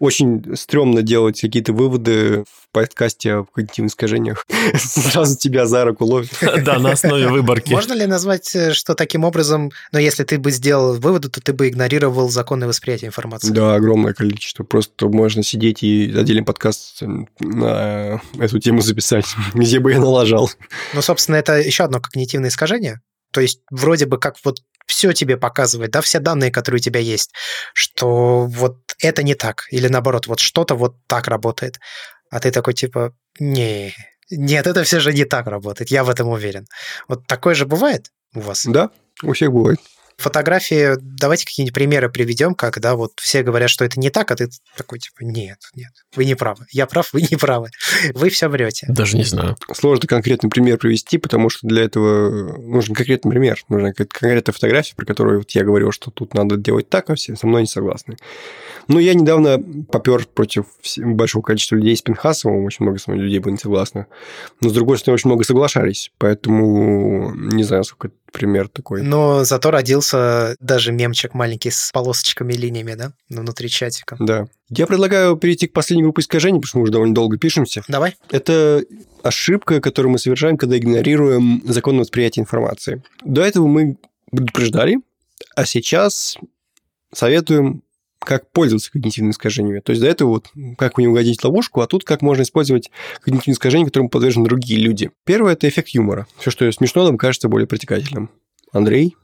Очень 0.00 0.56
стрёмно 0.56 1.02
делать 1.02 1.40
какие-то 1.40 1.74
выводы 1.74 2.44
в 2.44 2.72
подкасте 2.72 3.34
о 3.34 3.44
когнитивных 3.44 3.92
искажениях. 3.92 4.46
Сразу 4.74 5.36
тебя 5.36 5.66
за 5.66 5.84
руку 5.84 6.04
ловят. 6.04 6.30
Да, 6.66 6.78
на 6.78 6.92
основе 6.92 7.28
выборки. 7.28 7.72
Можно 7.72 7.92
ли 7.92 8.06
назвать, 8.06 8.56
э, 8.56 8.72
что 8.72 8.94
таким 8.94 9.24
образом, 9.24 9.70
но 9.92 9.98
если 9.98 10.24
ты 10.24 10.38
бы 10.38 10.50
сделал 10.50 10.94
выводы, 10.94 11.28
то 11.28 11.40
ты 11.40 11.52
бы 11.52 11.68
игнорировал 11.68 12.30
законы 12.30 12.66
восприятия 12.66 13.06
информации? 13.06 13.52
Да, 13.52 13.74
огромное 13.74 14.14
количество. 14.14 14.64
Просто 14.64 15.08
можно 15.08 15.42
сидеть 15.42 15.82
и 15.82 16.12
отдельный 16.16 16.42
подкаст 16.42 17.02
на 17.38 18.20
эту 18.38 18.58
тему 18.58 18.80
записать, 18.80 19.26
где 19.54 19.78
бы 19.78 19.92
я 19.92 20.00
налажал. 20.00 20.50
Ну, 20.94 21.02
собственно, 21.02 21.36
это 21.36 21.58
еще 21.58 21.84
одно 21.84 22.00
когнитивное 22.00 22.48
искажение, 22.48 23.00
то 23.36 23.42
есть 23.42 23.60
вроде 23.70 24.06
бы 24.06 24.18
как 24.18 24.36
вот 24.44 24.62
все 24.86 25.12
тебе 25.12 25.36
показывает, 25.36 25.90
да, 25.90 26.00
все 26.00 26.20
данные, 26.20 26.50
которые 26.50 26.78
у 26.78 26.82
тебя 26.82 27.00
есть, 27.00 27.32
что 27.74 28.46
вот 28.46 28.78
это 29.02 29.22
не 29.22 29.34
так, 29.34 29.66
или 29.70 29.88
наоборот, 29.88 30.26
вот 30.26 30.40
что-то 30.40 30.74
вот 30.74 30.96
так 31.06 31.28
работает. 31.28 31.78
А 32.30 32.40
ты 32.40 32.50
такой 32.50 32.72
типа, 32.72 33.12
не, 33.38 33.94
нет, 34.30 34.66
это 34.66 34.84
все 34.84 35.00
же 35.00 35.12
не 35.12 35.26
так 35.26 35.48
работает, 35.48 35.90
я 35.90 36.02
в 36.02 36.08
этом 36.08 36.28
уверен. 36.28 36.66
Вот 37.08 37.26
такое 37.26 37.54
же 37.54 37.66
бывает 37.66 38.10
у 38.34 38.40
вас? 38.40 38.64
Да, 38.64 38.88
у 39.22 39.34
всех 39.34 39.52
бывает. 39.52 39.80
Фотографии, 40.18 40.96
давайте 41.00 41.44
какие-нибудь 41.44 41.74
примеры 41.74 42.08
приведем, 42.08 42.54
когда 42.54 42.94
вот 42.94 43.12
все 43.16 43.42
говорят, 43.42 43.68
что 43.68 43.84
это 43.84 44.00
не 44.00 44.10
так, 44.10 44.30
а 44.30 44.36
ты 44.36 44.48
такой, 44.76 44.98
типа, 44.98 45.22
нет, 45.22 45.58
нет, 45.74 45.92
вы 46.14 46.24
не 46.24 46.34
правы. 46.34 46.64
Я 46.70 46.86
прав, 46.86 47.12
вы 47.12 47.22
не 47.22 47.36
правы. 47.36 47.68
Вы 48.14 48.30
все 48.30 48.48
врете. 48.48 48.86
Даже 48.88 49.16
не 49.16 49.24
знаю. 49.24 49.56
Сложно 49.74 50.06
конкретный 50.08 50.48
пример 50.48 50.78
привести, 50.78 51.18
потому 51.18 51.50
что 51.50 51.66
для 51.66 51.82
этого 51.84 52.56
нужен 52.58 52.94
конкретный 52.94 53.30
пример. 53.30 53.58
Нужна 53.68 53.92
конкретная 53.92 54.54
фотография, 54.54 54.94
про 54.94 55.04
которую 55.04 55.38
вот 55.38 55.50
я 55.50 55.64
говорил, 55.64 55.92
что 55.92 56.10
тут 56.10 56.34
надо 56.34 56.56
делать 56.56 56.88
так, 56.88 57.10
а 57.10 57.14
все 57.14 57.36
со 57.36 57.46
мной 57.46 57.62
не 57.62 57.68
согласны. 57.68 58.16
Ну, 58.88 58.98
я 58.98 59.14
недавно 59.14 59.62
попер 59.90 60.26
против 60.26 60.66
большого 60.98 61.42
количества 61.42 61.76
людей 61.76 61.96
с 61.96 62.02
Пинхасовым, 62.02 62.64
очень 62.64 62.84
много 62.84 62.98
со 62.98 63.10
мной 63.10 63.24
людей 63.24 63.38
было 63.38 63.52
не 63.52 63.58
согласны. 63.58 64.06
Но, 64.60 64.68
с 64.68 64.72
другой 64.72 64.98
стороны, 64.98 65.14
очень 65.14 65.28
много 65.28 65.44
соглашались, 65.44 66.12
поэтому 66.18 67.34
не 67.34 67.64
знаю, 67.64 67.84
сколько 67.84 68.14
пример 68.32 68.68
такой. 68.68 69.02
Но 69.02 69.44
зато 69.44 69.70
родился 69.70 70.56
даже 70.60 70.92
мемчик 70.92 71.34
маленький 71.34 71.70
с 71.70 71.90
полосочками 71.92 72.52
и 72.52 72.56
линиями, 72.56 72.94
да, 72.94 73.12
внутри 73.28 73.68
чатика. 73.68 74.16
Да. 74.20 74.46
Я 74.68 74.86
предлагаю 74.86 75.36
перейти 75.36 75.66
к 75.66 75.72
последней 75.72 76.02
группе 76.02 76.20
искажений, 76.20 76.58
потому 76.58 76.68
что 76.68 76.78
мы 76.78 76.82
уже 76.84 76.92
довольно 76.92 77.14
долго 77.14 77.38
пишемся. 77.38 77.82
Давай. 77.88 78.16
Это 78.30 78.84
ошибка, 79.22 79.80
которую 79.80 80.12
мы 80.12 80.18
совершаем, 80.18 80.56
когда 80.56 80.76
игнорируем 80.76 81.62
закон 81.64 81.98
восприятия 81.98 82.40
информации. 82.40 83.02
До 83.24 83.42
этого 83.42 83.66
мы 83.66 83.96
предупреждали, 84.30 84.98
а 85.54 85.64
сейчас 85.64 86.36
советуем 87.12 87.82
как 88.18 88.50
пользоваться 88.50 88.90
когнитивными 88.90 89.32
искажениями. 89.32 89.80
То 89.80 89.90
есть 89.90 90.02
до 90.02 90.08
этого 90.08 90.28
вот 90.30 90.50
как 90.78 90.98
не 90.98 91.06
угодить 91.06 91.42
ловушку, 91.44 91.80
а 91.80 91.86
тут 91.86 92.04
как 92.04 92.22
можно 92.22 92.42
использовать 92.42 92.90
когнитивные 93.20 93.54
искажения, 93.54 93.86
которым 93.86 94.08
подвержены 94.08 94.46
другие 94.46 94.80
люди. 94.80 95.10
Первое– 95.24 95.52
это 95.54 95.68
эффект 95.68 95.90
юмора. 95.90 96.26
Все, 96.38 96.50
что 96.50 96.70
смешно, 96.72 97.04
нам 97.04 97.18
кажется 97.18 97.48
более 97.48 97.66
притекательным. 97.66 98.30
Андрей? 98.72 99.16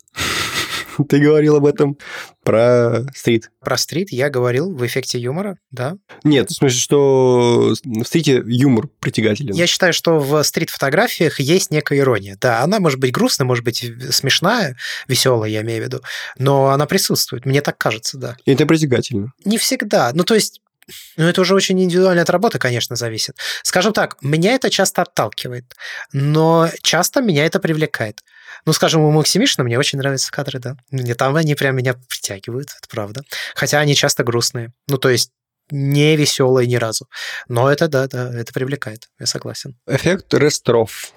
Ты 1.09 1.18
говорил 1.18 1.57
об 1.57 1.66
этом 1.66 1.99
про 2.43 3.05
стрит. 3.14 3.51
Про 3.61 3.76
стрит 3.76 4.11
я 4.11 4.30
говорил 4.30 4.74
в 4.74 4.84
эффекте 4.84 5.18
юмора, 5.18 5.59
да. 5.70 5.97
Нет, 6.24 6.51
в 6.51 6.55
смысле, 6.55 6.78
что 6.78 7.74
в 7.84 8.05
стрите 8.05 8.43
юмор 8.47 8.88
притягателен. 9.01 9.55
Я 9.55 9.66
считаю, 9.66 9.93
что 9.93 10.18
в 10.18 10.43
стрит-фотографиях 10.43 11.40
есть 11.40 11.70
некая 11.70 11.99
ирония. 11.99 12.36
Да, 12.40 12.62
она 12.62 12.80
может 12.80 12.99
быть 12.99 13.12
грустная, 13.12 13.47
может 13.47 13.64
быть 13.64 13.84
смешная, 14.11 14.76
веселая, 15.09 15.51
я 15.51 15.62
имею 15.62 15.82
в 15.82 15.86
виду, 15.86 16.01
но 16.38 16.70
она 16.70 16.86
присутствует, 16.86 17.47
мне 17.47 17.61
так 17.61 17.78
кажется, 17.78 18.18
да. 18.18 18.36
И 18.45 18.53
это 18.53 18.66
притягательно. 18.66 19.32
Не 19.45 19.59
всегда. 19.59 20.11
Ну, 20.14 20.24
то 20.24 20.34
есть 20.34 20.61
ну, 21.16 21.26
это 21.28 21.40
уже 21.40 21.55
очень 21.55 21.80
индивидуально 21.80 22.22
от 22.22 22.30
работы, 22.30 22.59
конечно, 22.59 22.97
зависит. 22.97 23.36
Скажем 23.62 23.93
так, 23.93 24.16
меня 24.20 24.55
это 24.55 24.70
часто 24.70 25.03
отталкивает, 25.03 25.64
но 26.12 26.68
часто 26.82 27.20
меня 27.20 27.47
это 27.47 27.61
привлекает. 27.61 28.20
Ну, 28.65 28.73
скажем, 28.73 29.03
у 29.03 29.11
Максимишина 29.11 29.65
мне 29.65 29.79
очень 29.79 29.99
нравятся 29.99 30.31
кадры, 30.31 30.59
да. 30.59 30.77
Мне 30.91 31.15
там 31.15 31.37
они 31.37 31.55
прям 31.55 31.77
меня 31.77 31.95
притягивают, 32.09 32.69
это 32.79 32.89
правда. 32.89 33.23
Хотя 33.55 33.81
они 33.81 33.95
часто 33.95 34.25
грустные. 34.25 34.73
Ну, 34.89 34.99
то 34.99 35.09
есть 35.09 35.31
не 35.71 36.17
веселые 36.17 36.67
ни 36.67 36.77
разу. 36.77 37.09
Но 37.49 37.71
это, 37.71 37.89
да, 37.89 38.07
да, 38.09 38.33
это 38.35 38.53
привлекает, 38.53 39.09
я 39.19 39.27
согласен. 39.27 39.77
Эффект 39.87 40.33
Ресторов. 40.35 41.13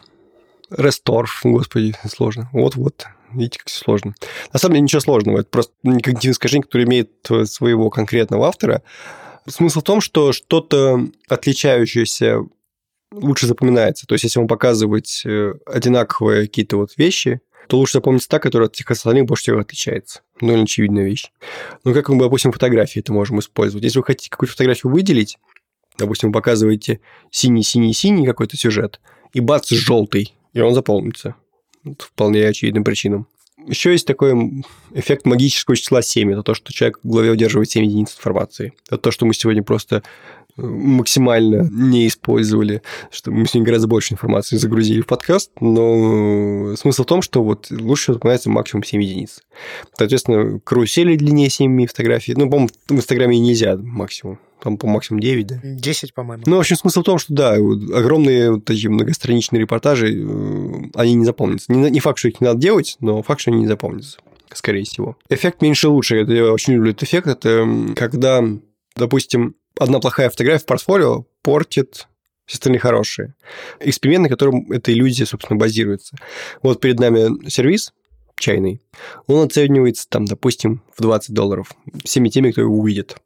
Ресторф, 0.70 1.42
господи, 1.44 1.96
сложно. 2.08 2.50
Вот-вот, 2.52 3.06
видите, 3.32 3.60
как 3.60 3.70
сложно. 3.70 4.16
На 4.52 4.60
самом 4.60 4.74
деле 4.74 4.84
ничего 4.84 5.00
сложного, 5.00 5.40
это 5.40 5.50
просто 5.50 5.74
когнитивное 5.84 6.34
искажение, 6.34 6.64
которое 6.64 6.86
имеет 6.86 7.12
своего 7.46 7.90
конкретного 7.90 8.48
автора. 8.48 8.82
Смысл 9.48 9.82
в 9.82 9.84
том, 9.84 10.02
что 10.02 10.34
что-то 10.34 11.08
отличающееся 11.28 12.40
лучше 13.12 13.48
запоминается. 13.48 14.06
То 14.08 14.16
есть, 14.16 14.24
если 14.24 14.40
вам 14.40 14.48
показывать 14.48 15.24
э, 15.26 15.54
одинаковые 15.66 16.48
какие-то 16.48 16.78
вот 16.78 16.98
вещи, 16.98 17.42
то 17.68 17.78
лучше 17.78 17.94
запомнить 17.94 18.28
та, 18.28 18.40
которая 18.40 18.68
от 18.68 18.76
всех 18.76 18.92
остальных 18.92 19.26
больше 19.26 19.44
всего 19.44 19.60
отличается. 19.60 20.22
Ну, 20.42 20.62
очевидная 20.62 21.04
вещь. 21.04 21.32
Ну, 21.84 21.94
как 21.94 22.10
мы, 22.10 22.24
допустим, 22.24 22.52
фотографии 22.52 23.00
это 23.00 23.12
можем 23.14 23.40
использовать. 23.40 23.84
Если 23.84 24.00
вы 24.00 24.06
хотите 24.06 24.30
какую-то 24.30 24.54
фотографию 24.54 24.92
выделить, 24.92 25.38
допустим, 25.98 26.30
вы 26.30 26.34
показываете 26.34 27.00
синий-синий-синий 27.32 28.26
какой-то 28.26 28.58
сюжет, 28.58 29.00
и 29.34 29.40
бац, 29.40 29.70
желтый, 29.70 30.34
и 30.54 30.62
он 30.62 30.74
заполнится. 30.74 31.36
Это 31.84 32.06
вполне 32.06 32.48
очевидным 32.48 32.84
причинам. 32.84 33.28
Еще 33.68 33.92
есть 33.92 34.06
такой 34.06 34.64
эффект 34.94 35.26
магического 35.26 35.76
числа 35.76 36.02
7. 36.02 36.32
Это 36.32 36.44
то, 36.44 36.54
что 36.54 36.72
человек 36.72 37.00
в 37.02 37.10
голове 37.10 37.32
удерживает 37.32 37.70
7 37.70 37.84
единиц 37.84 38.16
информации. 38.16 38.74
Это 38.88 38.98
то, 38.98 39.12
что 39.12 39.26
мы 39.26 39.34
сегодня 39.34 39.64
просто 39.64 40.04
максимально 40.58 41.70
не 41.72 42.08
использовали, 42.08 42.82
что 43.12 43.32
мы 43.32 43.46
сегодня 43.46 43.66
гораздо 43.66 43.88
больше 43.88 44.14
информации 44.14 44.58
загрузили 44.58 45.02
в 45.02 45.08
подкаст, 45.08 45.52
но 45.60 46.76
смысл 46.76 47.04
в 47.04 47.08
том, 47.08 47.22
что 47.22 47.44
вот 47.44 47.68
лучше 47.70 48.14
запоминается 48.14 48.50
максимум 48.50 48.84
7 48.84 49.04
единиц. 49.04 49.42
Соответственно, 49.98 50.60
карусели 50.60 51.16
длиннее 51.16 51.50
7 51.50 51.88
фотографий. 51.88 52.34
Ну, 52.36 52.50
по-моему, 52.50 52.70
в 52.88 52.94
Инстаграме 52.94 53.38
нельзя 53.40 53.76
максимум. 53.78 54.40
Там 54.62 54.78
по 54.78 54.88
максимум 54.88 55.20
9, 55.20 55.48
да? 55.48 55.60
10, 55.64 56.14
по-моему. 56.14 56.44
Ну, 56.48 56.56
в 56.56 56.60
общем, 56.60 56.76
смысл 56.76 57.02
в 57.02 57.04
том, 57.04 57.20
что 57.20 57.34
да, 57.34 57.54
огромные 57.54 58.54
вот 58.54 58.66
такие 58.66 58.90
многостраничные 58.90 59.60
репортажи, 59.60 60.08
э, 60.08 60.90
они 60.96 61.14
не 61.14 61.26
запомнятся. 61.26 61.72
Не, 61.72 61.90
не 61.92 62.00
факт, 62.00 62.18
что 62.18 62.30
их 62.30 62.42
не 62.42 62.48
надо 62.48 62.60
делать, 62.60 62.96
но 63.00 63.22
факт, 63.22 63.42
что 63.42 63.52
они 63.52 63.60
не 63.60 63.68
запомнятся, 63.68 64.18
скорее 64.54 64.84
всего. 64.86 65.18
Эффект 65.30 65.62
меньше 65.62 65.90
лучше. 65.90 66.18
Это, 66.18 66.34
я 66.34 66.52
очень 66.52 66.74
люблю 66.74 66.92
этот 66.92 67.04
эффект. 67.04 67.28
Это 67.28 67.68
когда, 67.96 68.44
допустим, 68.96 69.56
одна 69.80 70.00
плохая 70.00 70.30
фотография 70.30 70.64
в 70.64 70.66
портфолио 70.66 71.26
портит 71.42 72.08
все 72.46 72.56
остальные 72.56 72.80
хорошие. 72.80 73.34
Эксперимент, 73.80 74.24
на 74.24 74.30
котором 74.30 74.72
эта 74.72 74.94
иллюзия, 74.94 75.26
собственно, 75.26 75.58
базируется. 75.58 76.16
Вот 76.62 76.80
перед 76.80 77.00
нами 77.00 77.50
сервис 77.50 77.92
чайный. 78.38 78.82
Он 79.28 79.46
оценивается, 79.46 80.08
там, 80.10 80.26
допустим, 80.26 80.84
в 80.96 81.02
20 81.02 81.34
долларов 81.34 81.72
всеми 82.04 82.30
теми, 82.30 82.52
кто 82.52 82.62
его 82.62 82.78
увидит. 82.78 83.18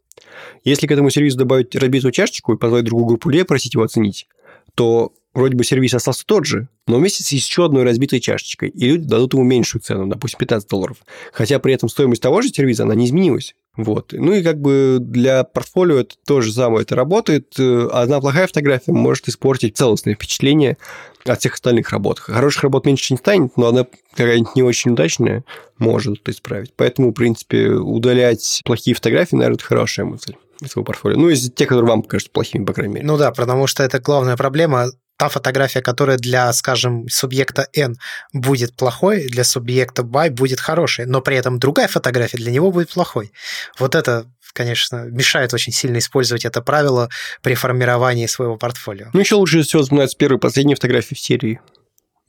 Если 0.63 0.87
к 0.87 0.91
этому 0.91 1.09
сервису 1.09 1.37
добавить 1.37 1.75
разбитую 1.75 2.11
чашечку 2.11 2.53
и 2.53 2.57
позвать 2.57 2.85
другую 2.85 3.07
группу 3.07 3.29
людей 3.29 3.43
просить 3.43 3.73
его 3.73 3.83
оценить, 3.83 4.27
то 4.75 5.11
вроде 5.33 5.55
бы 5.55 5.63
сервис 5.63 5.93
остался 5.93 6.25
тот 6.25 6.45
же, 6.45 6.69
но 6.87 6.97
вместе 6.97 7.23
с 7.23 7.31
еще 7.31 7.65
одной 7.65 7.83
разбитой 7.83 8.19
чашечкой, 8.19 8.69
и 8.69 8.85
люди 8.87 9.07
дадут 9.07 9.33
ему 9.33 9.43
меньшую 9.43 9.81
цену, 9.81 10.07
допустим, 10.07 10.39
15 10.39 10.69
долларов. 10.69 10.97
Хотя 11.33 11.59
при 11.59 11.73
этом 11.73 11.89
стоимость 11.89 12.21
того 12.21 12.41
же 12.41 12.49
сервиса, 12.49 12.83
она 12.83 12.95
не 12.95 13.05
изменилась. 13.05 13.55
Вот. 13.78 14.11
Ну 14.11 14.34
и 14.34 14.43
как 14.43 14.59
бы 14.59 14.97
для 14.99 15.43
портфолио 15.45 15.99
это 15.99 16.15
то 16.26 16.41
же 16.41 16.51
самое 16.51 16.82
это 16.82 16.95
работает. 16.95 17.57
Одна 17.57 18.20
плохая 18.20 18.47
фотография 18.47 18.91
может 18.91 19.30
испортить 19.30 19.78
целостное 19.78 20.15
впечатление 20.15 20.78
от 21.26 21.39
всех 21.39 21.53
остальных 21.53 21.91
работ. 21.91 22.20
Хороших 22.20 22.63
работ 22.63 22.86
меньше 22.86 23.13
не 23.13 23.17
станет, 23.17 23.55
но 23.55 23.67
она 23.67 23.86
какая-нибудь 24.15 24.55
не 24.55 24.63
очень 24.63 24.91
удачная 24.91 25.45
может 25.78 26.20
это 26.22 26.32
исправить. 26.32 26.74
Поэтому, 26.76 27.11
в 27.11 27.13
принципе, 27.13 27.70
удалять 27.70 28.61
плохие 28.65 28.95
фотографии, 28.95 29.36
наверное, 29.36 29.55
это 29.55 29.65
хорошая 29.65 30.05
мысль 30.05 30.36
из 30.61 30.72
своего 30.72 30.86
портфолио. 30.86 31.17
Ну, 31.17 31.30
из 31.30 31.49
тех, 31.49 31.70
которые 31.70 31.89
вам 31.89 32.01
покажутся 32.01 32.32
плохими, 32.32 32.65
по 32.65 32.74
крайней 32.74 32.95
мере. 32.95 33.07
Ну 33.07 33.17
да, 33.17 33.32
потому 33.32 33.65
что 33.67 33.84
это 33.84 33.99
главная 33.99 34.36
проблема 34.36 34.88
та 35.20 35.28
фотография, 35.28 35.82
которая 35.82 36.17
для, 36.17 36.51
скажем, 36.53 37.09
субъекта 37.09 37.67
N 37.74 37.97
будет 38.32 38.74
плохой, 38.74 39.28
для 39.28 39.43
субъекта 39.43 40.01
Y 40.01 40.30
будет 40.30 40.61
хорошей, 40.61 41.05
но 41.05 41.20
при 41.22 41.36
этом 41.36 41.59
другая 41.59 41.89
фотография 41.89 42.38
для 42.38 42.51
него 42.51 42.72
будет 42.72 42.93
плохой. 42.93 43.34
Вот 43.78 43.95
это 43.95 44.26
конечно, 44.51 45.05
мешает 45.05 45.53
очень 45.53 45.72
сильно 45.72 45.99
использовать 45.99 46.43
это 46.43 46.61
правило 46.61 47.09
при 47.41 47.53
формировании 47.53 48.26
своего 48.26 48.57
портфолио. 48.57 49.07
Ну, 49.13 49.20
еще 49.20 49.36
лучше 49.36 49.61
всего 49.61 49.84
вспоминать 49.84 50.17
первые 50.17 50.38
и 50.38 50.41
последние 50.41 50.76
фотографии 50.76 51.15
в 51.15 51.20
серии. 51.20 51.61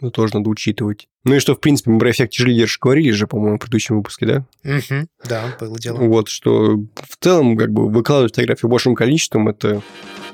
Ну, 0.01 0.11
тоже 0.11 0.34
надо 0.34 0.48
учитывать. 0.48 1.09
Ну 1.24 1.34
и 1.34 1.38
что, 1.38 1.55
в 1.55 1.61
принципе, 1.61 1.90
мы 1.90 1.98
про 1.98 2.11
эффект 2.11 2.32
тяжелее 2.32 2.66
говорили 2.80 3.11
же, 3.11 3.26
по-моему, 3.26 3.57
в 3.57 3.61
предыдущем 3.61 3.96
выпуске, 3.96 4.26
да? 4.26 4.44
Угу, 4.64 5.07
да, 5.28 5.57
было 5.61 5.78
дело. 5.78 5.98
Вот, 5.98 6.28
что 6.28 6.76
в 6.76 7.16
целом, 7.20 7.57
как 7.57 7.70
бы, 7.70 7.90
выкладывать 7.90 8.34
фотографии 8.34 8.66
большим 8.66 8.94
количеством– 8.94 9.48
это 9.51 9.82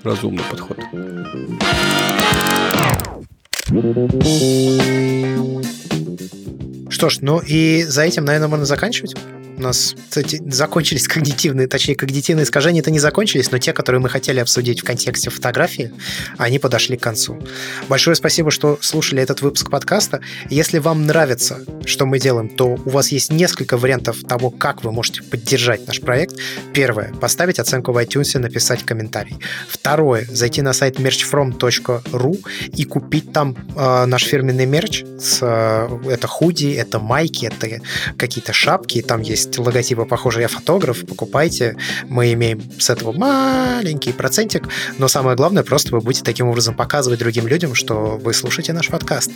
разумный 0.04 0.44
подход. 0.48 0.78
Что 6.88 7.10
ж, 7.10 7.18
ну 7.20 7.40
и 7.44 7.82
за 7.82 8.02
этим, 8.02 8.24
наверное, 8.24 8.48
можно 8.48 8.64
заканчивать. 8.64 9.16
У 9.56 9.62
нас, 9.62 9.94
кстати, 10.08 10.42
закончились 10.46 11.08
когнитивные, 11.08 11.66
точнее, 11.66 11.94
когнитивные 11.94 12.44
искажения 12.44 12.82
это 12.82 12.90
не 12.90 12.98
закончились, 12.98 13.50
но 13.50 13.58
те, 13.58 13.72
которые 13.72 14.00
мы 14.00 14.10
хотели 14.10 14.38
обсудить 14.38 14.80
в 14.80 14.84
контексте 14.84 15.30
фотографии, 15.30 15.92
они 16.36 16.58
подошли 16.58 16.98
к 16.98 17.02
концу. 17.02 17.38
Большое 17.88 18.16
спасибо, 18.16 18.50
что 18.50 18.78
слушали 18.82 19.22
этот 19.22 19.40
выпуск 19.40 19.70
подкаста. 19.70 20.20
Если 20.50 20.78
вам 20.78 21.06
нравится, 21.06 21.64
что 21.86 22.04
мы 22.04 22.18
делаем, 22.18 22.50
то 22.50 22.76
у 22.84 22.90
вас 22.90 23.12
есть 23.12 23.32
несколько 23.32 23.78
вариантов 23.78 24.18
того, 24.28 24.50
как 24.50 24.84
вы 24.84 24.92
можете 24.92 25.22
поддержать 25.22 25.86
наш 25.86 26.00
проект. 26.00 26.36
Первое– 26.74 27.12
поставить 27.20 27.58
оценку 27.58 27.92
в 27.92 27.96
iTunes 27.96 28.36
и 28.36 28.38
написать 28.38 28.84
комментарий. 28.84 29.36
Второе– 29.68 30.26
зайти 30.30 30.60
на 30.60 30.74
сайт 30.74 31.00
merchfrom.ru 31.00 32.44
и 32.76 32.84
купить 32.84 33.32
там 33.32 33.56
э, 33.74 34.04
наш 34.04 34.24
фирменный 34.24 34.66
мерч. 34.66 35.04
С, 35.18 35.38
э, 35.40 36.10
это 36.10 36.26
худи, 36.26 36.72
это 36.72 36.98
майки, 36.98 37.46
это 37.46 37.80
какие-то 38.18 38.52
шапки, 38.52 39.00
там 39.00 39.22
есть 39.22 39.45
есть 39.46 39.58
логотипы 39.58 40.04
похожие 40.04 40.42
«Я 40.42 40.48
фотограф», 40.48 41.06
покупайте. 41.06 41.76
Мы 42.08 42.32
имеем 42.32 42.62
с 42.78 42.90
этого 42.90 43.12
маленький 43.12 44.12
процентик, 44.12 44.68
но 44.98 45.08
самое 45.08 45.36
главное, 45.36 45.62
просто 45.62 45.92
вы 45.92 46.00
будете 46.00 46.24
таким 46.24 46.48
образом 46.48 46.74
показывать 46.74 47.18
другим 47.18 47.46
людям, 47.46 47.74
что 47.74 48.18
вы 48.22 48.32
слушаете 48.34 48.72
наш 48.72 48.88
подкаст. 48.88 49.30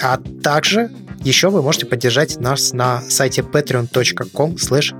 А 0.00 0.18
также 0.42 0.90
еще 1.24 1.50
вы 1.50 1.62
можете 1.62 1.86
поддержать 1.86 2.38
нас 2.38 2.72
на 2.72 3.02
сайте 3.08 3.42
patreon.com 3.42 4.54
slash 4.54 4.94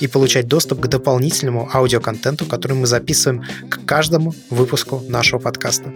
и 0.00 0.06
получать 0.06 0.46
доступ 0.46 0.80
к 0.80 0.86
дополнительному 0.86 1.68
аудиоконтенту, 1.72 2.46
который 2.46 2.74
мы 2.74 2.86
записываем 2.86 3.44
к 3.68 3.84
каждому 3.84 4.34
выпуску 4.50 5.02
нашего 5.08 5.40
подкаста. 5.40 5.92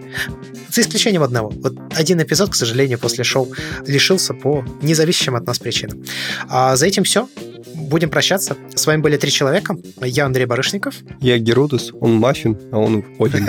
За 0.69 0.81
исключением 0.81 1.23
одного. 1.23 1.49
Вот 1.49 1.73
один 1.95 2.21
эпизод, 2.21 2.49
к 2.49 2.55
сожалению, 2.55 2.99
после 2.99 3.23
шоу 3.23 3.53
лишился 3.85 4.33
по 4.33 4.65
независящим 4.81 5.35
от 5.35 5.45
нас 5.45 5.59
причинам. 5.59 6.03
А 6.49 6.75
за 6.75 6.87
этим 6.87 7.03
все. 7.03 7.27
Будем 7.75 8.09
прощаться. 8.09 8.57
С 8.75 8.85
вами 8.85 9.01
были 9.01 9.17
три 9.17 9.31
человека. 9.31 9.75
Я 10.01 10.25
Андрей 10.25 10.45
Барышников. 10.45 10.95
Я 11.19 11.37
Геродос. 11.37 11.91
Он 11.99 12.13
Маффин, 12.15 12.57
а 12.71 12.79
он 12.79 13.03
Один. 13.19 13.47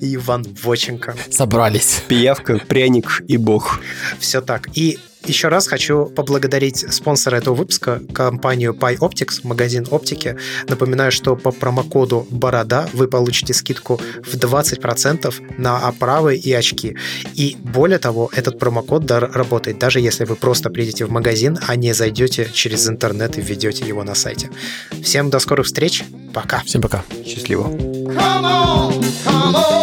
И 0.00 0.14
Иван 0.16 0.46
Воченко. 0.62 1.14
Собрались. 1.30 2.02
Пиявка, 2.08 2.58
пряник 2.58 3.22
и 3.28 3.36
бог. 3.36 3.80
Все 4.18 4.40
так. 4.40 4.68
И 4.74 4.98
еще 5.24 5.48
раз 5.48 5.66
хочу 5.66 6.06
поблагодарить 6.06 6.84
спонсора 6.92 7.36
этого 7.36 7.54
выпуска, 7.54 8.00
компанию 8.12 8.72
PyOptics, 8.72 9.40
магазин 9.42 9.86
оптики. 9.90 10.36
Напоминаю, 10.68 11.12
что 11.12 11.36
по 11.36 11.52
промокоду 11.52 12.26
«Борода» 12.30 12.88
вы 12.92 13.08
получите 13.08 13.54
скидку 13.54 14.00
в 14.22 14.34
20% 14.34 15.34
на 15.58 15.78
оправы 15.78 16.36
и 16.36 16.52
очки. 16.52 16.96
И 17.34 17.56
более 17.60 17.98
того, 17.98 18.30
этот 18.34 18.58
промокод 18.58 19.10
работает 19.10 19.78
даже 19.78 20.00
если 20.00 20.24
вы 20.24 20.36
просто 20.36 20.70
придете 20.70 21.04
в 21.04 21.10
магазин, 21.10 21.58
а 21.66 21.76
не 21.76 21.92
зайдете 21.92 22.48
через 22.52 22.88
интернет 22.88 23.38
и 23.38 23.40
введете 23.40 23.86
его 23.86 24.04
на 24.04 24.14
сайте. 24.14 24.50
Всем 25.02 25.30
до 25.30 25.38
скорых 25.38 25.66
встреч. 25.66 26.04
Пока. 26.32 26.62
Всем 26.64 26.80
пока. 26.80 27.04
Счастливо. 27.26 27.64
Come 27.64 28.44
on, 28.44 29.04
come 29.24 29.54
over. 29.54 29.81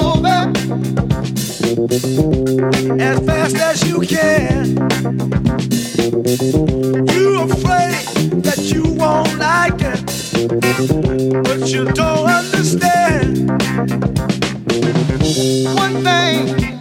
As 1.92 3.20
fast 3.26 3.56
as 3.56 3.84
you 3.88 4.00
can. 4.02 4.76
You're 7.10 7.46
afraid 7.46 8.44
that 8.44 8.60
you 8.72 8.84
won't 8.94 9.36
like 9.40 9.82
it, 9.82 10.06
but 11.44 11.68
you 11.68 11.86
don't 11.86 12.30
understand. 12.30 13.50
One 15.76 16.04
thing, 16.04 16.79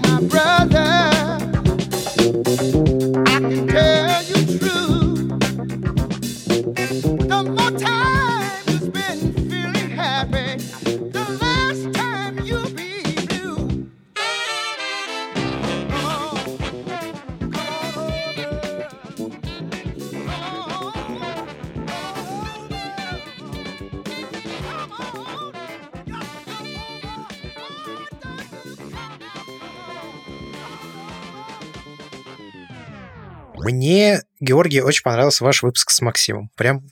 Мне, 33.89 34.23
Георгий, 34.39 34.83
очень 34.83 35.03
понравился 35.03 35.45
ваш 35.45 35.63
выпуск 35.63 35.91
с 35.91 36.03
Максимом. 36.03 36.51
Прям 36.57 36.83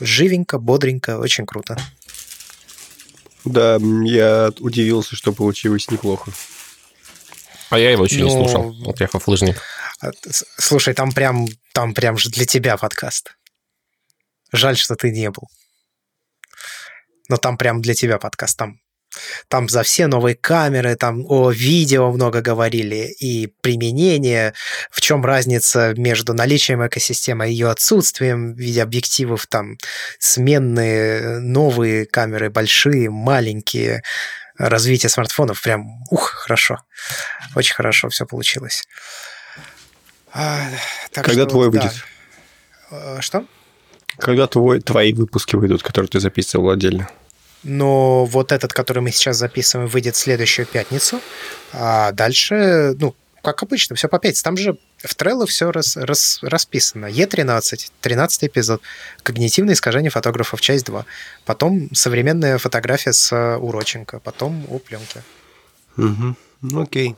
живенько, 0.00 0.58
бодренько, 0.58 1.18
очень 1.18 1.44
круто. 1.44 1.76
Да, 3.44 3.76
я 3.76 4.50
удивился, 4.60 5.16
что 5.16 5.34
получилось 5.34 5.90
неплохо. 5.90 6.32
А 7.68 7.78
я 7.78 7.90
его 7.90 8.06
еще 8.06 8.22
не 8.22 8.22
Ну, 8.22 8.30
слушал. 8.30 8.72
Вот 8.84 8.98
я 9.00 9.06
флыжник. 9.06 9.60
А, 10.00 10.10
Слушай, 10.56 10.94
там 10.94 11.12
прям, 11.12 11.46
там 11.74 11.92
прям 11.92 12.16
же 12.16 12.30
для 12.30 12.46
тебя 12.46 12.78
подкаст. 12.78 13.36
Жаль, 14.50 14.78
что 14.78 14.96
ты 14.96 15.10
не 15.10 15.28
был. 15.30 15.50
Но 17.28 17.36
там 17.36 17.58
прям 17.58 17.82
для 17.82 17.92
тебя 17.92 18.18
подкаст. 18.18 18.56
Там, 18.56 18.80
там 19.48 19.68
за 19.68 19.82
все 19.82 20.06
новые 20.06 20.34
камеры, 20.34 20.96
там 20.96 21.24
о 21.28 21.50
видео 21.50 22.10
много 22.12 22.40
говорили 22.40 23.14
и 23.18 23.48
применение, 23.60 24.54
в 24.90 25.00
чем 25.00 25.24
разница 25.24 25.94
между 25.96 26.34
наличием 26.34 26.86
экосистемы 26.86 27.48
и 27.48 27.52
ее 27.52 27.70
отсутствием 27.70 28.54
в 28.54 28.58
виде 28.58 28.82
объективов, 28.82 29.46
там 29.46 29.78
сменные 30.18 31.40
новые 31.40 32.06
камеры, 32.06 32.50
большие, 32.50 33.10
маленькие, 33.10 34.02
развитие 34.58 35.10
смартфонов, 35.10 35.62
прям, 35.62 36.02
ух, 36.10 36.30
хорошо. 36.30 36.82
Очень 37.54 37.74
хорошо 37.74 38.08
все 38.08 38.26
получилось. 38.26 38.84
А, 40.32 40.68
Когда 41.12 41.32
что, 41.32 41.46
твой 41.46 41.70
да. 41.70 41.80
выйдет? 41.80 42.04
Э, 42.90 43.20
Что? 43.20 43.44
Когда 44.18 44.46
твой, 44.46 44.80
твои 44.80 45.12
выпуски 45.12 45.56
выйдут, 45.56 45.82
которые 45.82 46.08
ты 46.08 46.20
записывал 46.20 46.70
отдельно? 46.70 47.08
Но 47.68 48.24
вот 48.24 48.52
этот, 48.52 48.72
который 48.72 49.02
мы 49.02 49.10
сейчас 49.10 49.36
записываем, 49.38 49.88
выйдет 49.88 50.14
в 50.14 50.18
следующую 50.18 50.66
пятницу. 50.66 51.20
А 51.72 52.12
дальше, 52.12 52.94
ну, 52.98 53.14
как 53.42 53.62
обычно, 53.62 53.96
все 53.96 54.08
по 54.08 54.20
пятнице. 54.20 54.44
Там 54.44 54.56
же 54.56 54.78
в 54.98 55.16
Trello 55.16 55.46
все 55.46 55.72
рас, 55.72 55.96
рас- 55.96 56.38
расписано. 56.42 57.06
Е13, 57.06 57.90
13 58.00 58.44
эпизод. 58.44 58.82
Когнитивное 59.24 59.74
искажение 59.74 60.10
фотографов, 60.10 60.60
часть 60.60 60.86
2. 60.86 61.04
Потом 61.44 61.92
современная 61.92 62.58
фотография 62.58 63.12
с 63.12 63.32
э, 63.32 63.56
Уроченко. 63.56 64.20
Потом 64.20 64.64
о 64.70 64.78
пленке. 64.78 65.22
Угу. 65.96 66.36
Ну, 66.62 66.82
окей. 66.82 67.16